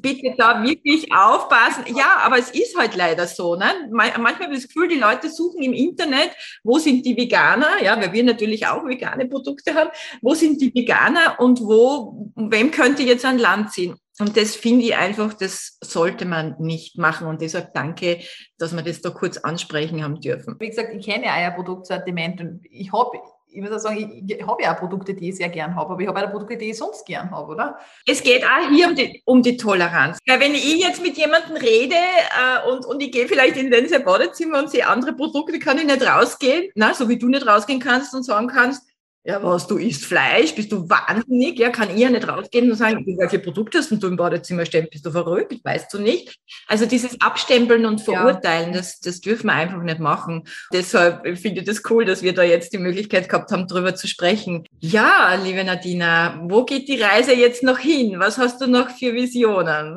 bitte 0.00 0.34
da 0.36 0.62
wirklich 0.62 1.12
aufpassen. 1.12 1.84
Ja, 1.96 2.18
aber 2.22 2.38
es 2.38 2.50
ist 2.50 2.76
halt 2.76 2.96
leider 2.96 3.26
so. 3.26 3.56
Ne? 3.56 3.66
Manchmal 3.90 4.34
habe 4.34 4.54
ich 4.54 4.62
das 4.62 4.68
Gefühl, 4.68 4.88
die 4.88 4.98
Leute 4.98 5.28
suchen 5.28 5.62
im 5.62 5.72
Internet, 5.72 6.30
wo 6.62 6.78
sind 6.78 7.04
die 7.04 7.16
Veganer? 7.16 7.82
Ja, 7.82 8.00
weil 8.00 8.12
wir 8.12 8.24
natürlich 8.24 8.66
auch 8.66 8.84
vegane 8.84 9.26
Produkte 9.26 9.74
haben. 9.74 9.90
Wo 10.22 10.34
sind 10.34 10.60
die 10.60 10.74
Veganer 10.74 11.36
und 11.38 11.60
wo, 11.60 12.32
wem 12.36 12.70
könnte 12.70 13.02
jetzt 13.02 13.24
ein 13.24 13.38
Land 13.38 13.72
ziehen? 13.72 13.96
Und 14.20 14.36
das 14.36 14.54
finde 14.54 14.84
ich 14.84 14.94
einfach, 14.94 15.34
das 15.34 15.76
sollte 15.80 16.24
man 16.24 16.54
nicht 16.60 16.98
machen. 16.98 17.26
Und 17.26 17.40
deshalb 17.40 17.74
danke, 17.74 18.20
dass 18.58 18.74
wir 18.74 18.82
das 18.82 19.00
da 19.00 19.10
kurz 19.10 19.38
ansprechen 19.38 20.04
haben 20.04 20.20
dürfen. 20.20 20.54
Wie 20.60 20.68
gesagt, 20.68 20.94
ich 20.94 21.04
kenne 21.04 21.26
euer 21.26 21.50
Produktsortiment 21.50 22.40
und 22.40 22.60
ich 22.70 22.92
habe 22.92 23.18
ich 23.54 23.62
muss 23.62 23.70
auch 23.70 23.78
sagen, 23.78 24.26
ich, 24.26 24.46
habe 24.46 24.62
ja 24.62 24.74
auch 24.74 24.78
Produkte, 24.80 25.14
die 25.14 25.28
ich 25.28 25.36
sehr 25.36 25.48
gern 25.48 25.76
habe, 25.76 25.92
aber 25.92 26.00
ich 26.00 26.08
habe 26.08 26.26
auch 26.26 26.30
Produkte, 26.30 26.56
die 26.56 26.70
ich 26.70 26.76
sonst 26.76 27.06
gern 27.06 27.30
habe, 27.30 27.52
oder? 27.52 27.78
Es 28.04 28.20
geht 28.22 28.42
auch 28.44 28.68
hier 28.68 28.88
um 28.88 28.96
die, 28.96 29.22
um 29.24 29.42
die 29.42 29.56
Toleranz. 29.56 30.18
Weil 30.26 30.40
wenn 30.40 30.54
ich 30.54 30.80
jetzt 30.80 31.00
mit 31.00 31.16
jemandem 31.16 31.56
rede 31.56 31.94
äh, 31.94 32.68
und, 32.68 32.84
und 32.84 33.00
ich 33.00 33.12
gehe 33.12 33.28
vielleicht 33.28 33.56
in 33.56 33.70
den 33.70 34.04
Badezimmer 34.04 34.58
und 34.58 34.70
sehe 34.70 34.86
andere 34.86 35.12
Produkte, 35.12 35.58
kann 35.60 35.78
ich 35.78 35.84
nicht 35.84 36.04
rausgehen, 36.04 36.70
na, 36.74 36.94
so 36.94 37.08
wie 37.08 37.16
du 37.16 37.28
nicht 37.28 37.46
rausgehen 37.46 37.78
kannst 37.78 38.12
und 38.14 38.24
sagen 38.24 38.48
kannst, 38.48 38.82
ja, 39.26 39.42
was, 39.42 39.66
du 39.66 39.78
isst 39.78 40.04
Fleisch? 40.04 40.54
Bist 40.54 40.70
du 40.70 40.86
wahnsinnig? 40.86 41.58
Ja, 41.58 41.70
kann 41.70 41.88
ich 41.88 41.96
ja 41.96 42.10
nicht 42.10 42.28
rausgehen 42.28 42.70
und 42.70 42.76
sagen, 42.76 43.06
welche 43.18 43.38
Produkte 43.38 43.78
hast 43.78 43.90
du 43.90 44.06
im 44.06 44.16
Badezimmer 44.16 44.66
stehen? 44.66 44.86
Bist 44.90 45.06
du 45.06 45.10
verrückt? 45.10 45.64
Weißt 45.64 45.92
du 45.94 45.98
nicht? 45.98 46.38
Also 46.68 46.84
dieses 46.84 47.18
Abstempeln 47.22 47.86
und 47.86 48.02
Verurteilen, 48.02 48.72
ja. 48.72 48.78
das, 48.78 49.00
das 49.00 49.22
dürfen 49.22 49.46
wir 49.46 49.54
einfach 49.54 49.82
nicht 49.82 49.98
machen. 49.98 50.44
Deshalb 50.74 51.22
finde 51.38 51.60
ich 51.60 51.66
das 51.66 51.82
cool, 51.88 52.04
dass 52.04 52.22
wir 52.22 52.34
da 52.34 52.42
jetzt 52.42 52.74
die 52.74 52.78
Möglichkeit 52.78 53.30
gehabt 53.30 53.50
haben, 53.50 53.66
darüber 53.66 53.94
zu 53.94 54.08
sprechen. 54.08 54.66
Ja, 54.80 55.34
liebe 55.42 55.64
Nadina, 55.64 56.38
wo 56.44 56.66
geht 56.66 56.88
die 56.88 57.00
Reise 57.00 57.34
jetzt 57.34 57.62
noch 57.62 57.78
hin? 57.78 58.16
Was 58.18 58.36
hast 58.36 58.60
du 58.60 58.66
noch 58.66 58.90
für 58.90 59.14
Visionen? 59.14 59.96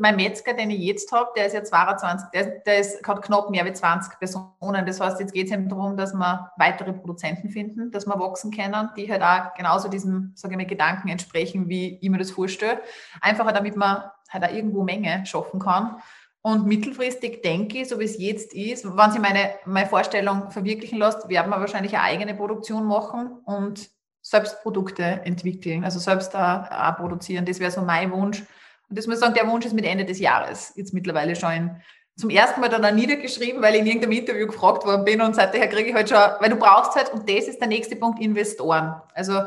Mein 0.00 0.16
Metzger, 0.16 0.54
den 0.54 0.70
ich 0.70 0.80
jetzt 0.80 1.12
habe, 1.12 1.30
der 1.36 1.46
ist 1.46 1.52
ja 1.52 1.62
22, 1.62 2.28
der, 2.34 2.46
der 2.66 2.80
ist, 2.80 3.06
hat 3.06 3.22
knapp 3.22 3.50
mehr 3.50 3.64
als 3.64 3.78
20 3.78 4.18
Personen. 4.18 4.84
Das 4.84 5.00
heißt, 5.00 5.20
jetzt 5.20 5.32
geht 5.32 5.46
es 5.46 5.52
eben 5.52 5.68
darum, 5.68 5.96
dass 5.96 6.12
wir 6.12 6.50
weitere 6.56 6.92
Produzenten 6.92 7.50
finden, 7.50 7.92
dass 7.92 8.04
wir 8.04 8.18
wachsen 8.18 8.47
kennen, 8.50 8.90
die 8.96 9.10
halt 9.10 9.22
auch 9.22 9.54
genauso 9.54 9.88
diesem, 9.88 10.32
sage 10.34 10.54
ich 10.54 10.58
mal, 10.58 10.66
Gedanken 10.66 11.08
entsprechen, 11.08 11.68
wie 11.68 11.98
ich 12.00 12.10
mir 12.10 12.18
das 12.18 12.30
vorstelle. 12.30 12.80
Einfach 13.20 13.50
damit 13.52 13.76
man 13.76 14.04
halt 14.30 14.44
auch 14.44 14.52
irgendwo 14.52 14.82
Menge 14.82 15.24
schaffen 15.26 15.60
kann. 15.60 15.96
Und 16.40 16.66
mittelfristig 16.66 17.42
denke 17.42 17.78
ich, 17.78 17.88
so 17.88 17.98
wie 17.98 18.04
es 18.04 18.18
jetzt 18.18 18.54
ist, 18.54 18.84
wenn 18.84 19.10
sich 19.10 19.20
meine, 19.20 19.50
meine 19.66 19.88
Vorstellung 19.88 20.50
verwirklichen 20.50 20.98
lässt, 20.98 21.28
werden 21.28 21.50
wir 21.50 21.60
wahrscheinlich 21.60 21.94
eine 21.94 22.04
eigene 22.04 22.34
Produktion 22.34 22.86
machen 22.86 23.38
und 23.44 23.90
selbst 24.22 24.62
Produkte 24.62 25.02
entwickeln, 25.02 25.84
also 25.84 25.98
selbst 25.98 26.34
auch 26.36 26.96
produzieren. 26.96 27.44
Das 27.44 27.60
wäre 27.60 27.70
so 27.70 27.82
mein 27.82 28.12
Wunsch. 28.12 28.40
Und 28.88 28.98
das 28.98 29.06
muss 29.06 29.16
ich 29.16 29.20
sagen, 29.20 29.34
der 29.34 29.48
Wunsch 29.48 29.66
ist 29.66 29.74
mit 29.74 29.84
Ende 29.84 30.04
des 30.04 30.18
Jahres 30.20 30.72
jetzt 30.76 30.94
mittlerweile 30.94 31.36
schon 31.36 31.52
in, 31.52 31.82
zum 32.18 32.30
ersten 32.30 32.60
Mal 32.60 32.68
dann 32.68 32.84
auch 32.84 32.90
niedergeschrieben, 32.90 33.62
weil 33.62 33.74
ich 33.74 33.80
in 33.80 33.86
irgendeinem 33.86 34.12
Interview 34.12 34.46
gefragt 34.46 34.84
worden 34.84 35.04
bin 35.04 35.20
und 35.20 35.36
seither 35.36 35.68
kriege 35.68 35.90
ich 35.90 35.94
halt 35.94 36.08
schon, 36.08 36.18
weil 36.40 36.50
du 36.50 36.56
brauchst 36.56 36.96
halt, 36.96 37.12
und 37.12 37.28
das 37.28 37.46
ist 37.46 37.60
der 37.60 37.68
nächste 37.68 37.94
Punkt, 37.94 38.20
Investoren. 38.20 39.00
Also 39.14 39.42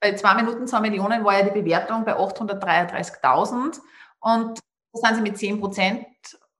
bei 0.00 0.14
zwei 0.14 0.34
Minuten, 0.34 0.66
zwei 0.66 0.80
Millionen 0.80 1.24
war 1.24 1.38
ja 1.38 1.48
die 1.48 1.58
Bewertung 1.58 2.04
bei 2.04 2.14
833.000 2.14 3.80
und 4.20 4.60
da 4.92 5.08
sind 5.08 5.16
sie 5.16 5.22
mit 5.22 5.38
10 5.38 5.60
Prozent, 5.60 6.06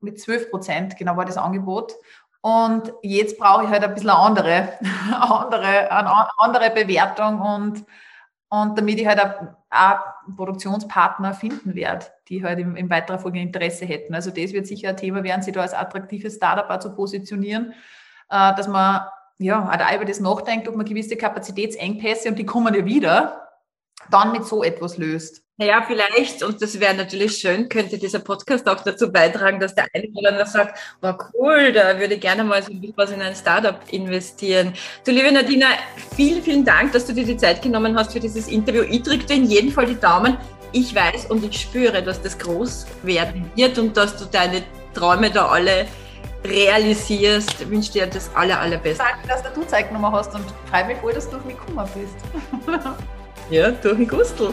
mit 0.00 0.18
12 0.18 0.50
Prozent, 0.50 0.96
genau 0.96 1.16
war 1.16 1.26
das 1.26 1.36
Angebot. 1.36 1.94
Und 2.40 2.94
jetzt 3.02 3.38
brauche 3.38 3.64
ich 3.64 3.70
halt 3.70 3.84
ein 3.84 3.92
bisschen 3.92 4.08
eine 4.08 4.18
andere, 4.18 4.72
andere, 5.20 5.92
eine 5.92 6.38
andere 6.38 6.70
Bewertung 6.70 7.40
und, 7.40 7.84
und 8.50 8.76
damit 8.76 9.00
ich 9.00 9.06
halt 9.06 9.20
auch, 9.70 9.98
Produktionspartner 10.36 11.34
finden 11.34 11.74
werde, 11.74 12.06
die 12.28 12.44
halt 12.44 12.58
im, 12.58 12.76
im 12.76 12.90
weiteren 12.90 13.18
Folge 13.18 13.40
Interesse 13.40 13.84
hätten. 13.84 14.14
Also 14.14 14.30
das 14.30 14.52
wird 14.52 14.66
sicher 14.66 14.90
ein 14.90 14.96
Thema 14.96 15.22
werden, 15.24 15.42
sie 15.42 15.52
da 15.52 15.62
als 15.62 15.74
attraktives 15.74 16.34
Startup 16.34 16.82
zu 16.82 16.94
positionieren, 16.94 17.72
äh, 18.28 18.54
dass 18.54 18.68
man 18.68 19.02
ja 19.38 19.68
auch 19.68 19.94
über 19.94 20.04
das 20.04 20.20
nachdenkt, 20.20 20.68
ob 20.68 20.76
man 20.76 20.84
gewisse 20.84 21.16
Kapazitätsengpässe, 21.16 22.28
und 22.28 22.38
die 22.38 22.44
kommen 22.44 22.74
ja 22.74 22.84
wieder, 22.84 23.49
dann 24.10 24.32
mit 24.32 24.44
so 24.44 24.62
etwas 24.62 24.96
löst. 24.96 25.42
Naja, 25.60 25.84
vielleicht, 25.86 26.42
und 26.42 26.62
das 26.62 26.80
wäre 26.80 26.94
natürlich 26.94 27.36
schön, 27.36 27.68
könnte 27.68 27.98
dieser 27.98 28.20
Podcast 28.20 28.66
auch 28.66 28.82
dazu 28.82 29.12
beitragen, 29.12 29.60
dass 29.60 29.74
der 29.74 29.86
eine 29.92 30.08
oder 30.14 30.30
andere 30.30 30.46
sagt, 30.46 30.78
war 31.02 31.18
cool, 31.34 31.70
da 31.70 32.00
würde 32.00 32.14
ich 32.14 32.20
gerne 32.22 32.42
mal 32.44 32.62
so 32.62 32.72
ein 32.72 32.80
bisschen 32.80 32.96
was 32.96 33.10
in 33.10 33.20
ein 33.20 33.34
Startup 33.34 33.78
investieren. 33.90 34.72
Du, 35.04 35.10
liebe 35.10 35.30
Nadina, 35.30 35.66
vielen, 36.16 36.42
vielen 36.42 36.64
Dank, 36.64 36.92
dass 36.92 37.04
du 37.04 37.12
dir 37.12 37.26
die 37.26 37.36
Zeit 37.36 37.60
genommen 37.60 37.94
hast 37.94 38.14
für 38.14 38.20
dieses 38.20 38.48
Interview. 38.48 38.84
Ich 38.88 39.02
drücke 39.02 39.26
dir 39.26 39.36
in 39.36 39.44
jedem 39.44 39.70
Fall 39.70 39.84
die 39.84 40.00
Daumen. 40.00 40.38
Ich 40.72 40.94
weiß 40.94 41.26
und 41.26 41.44
ich 41.44 41.60
spüre, 41.60 42.02
dass 42.02 42.22
das 42.22 42.38
groß 42.38 42.86
werden 43.02 43.50
wird 43.54 43.78
und 43.78 43.94
dass 43.94 44.16
du 44.16 44.24
deine 44.24 44.62
Träume 44.94 45.30
da 45.30 45.46
alle 45.48 45.86
realisierst. 46.42 47.60
Ich 47.60 47.68
wünsche 47.68 47.92
dir 47.92 48.06
das 48.06 48.34
aller, 48.34 48.58
allerbeste. 48.58 49.04
Danke, 49.04 49.28
dass 49.28 49.52
du 49.52 49.62
Zeit 49.66 49.88
genommen 49.88 50.10
hast 50.10 50.34
und 50.34 50.44
freue 50.70 50.86
mich 50.86 50.96
voll, 50.96 51.12
dass 51.12 51.28
du 51.28 51.36
auf 51.36 51.44
mich 51.44 51.58
gekommen 51.58 51.86
bist. 51.94 52.16
ja, 53.50 53.70
durch 53.70 53.96
den 53.96 54.08
Gustel. 54.08 54.52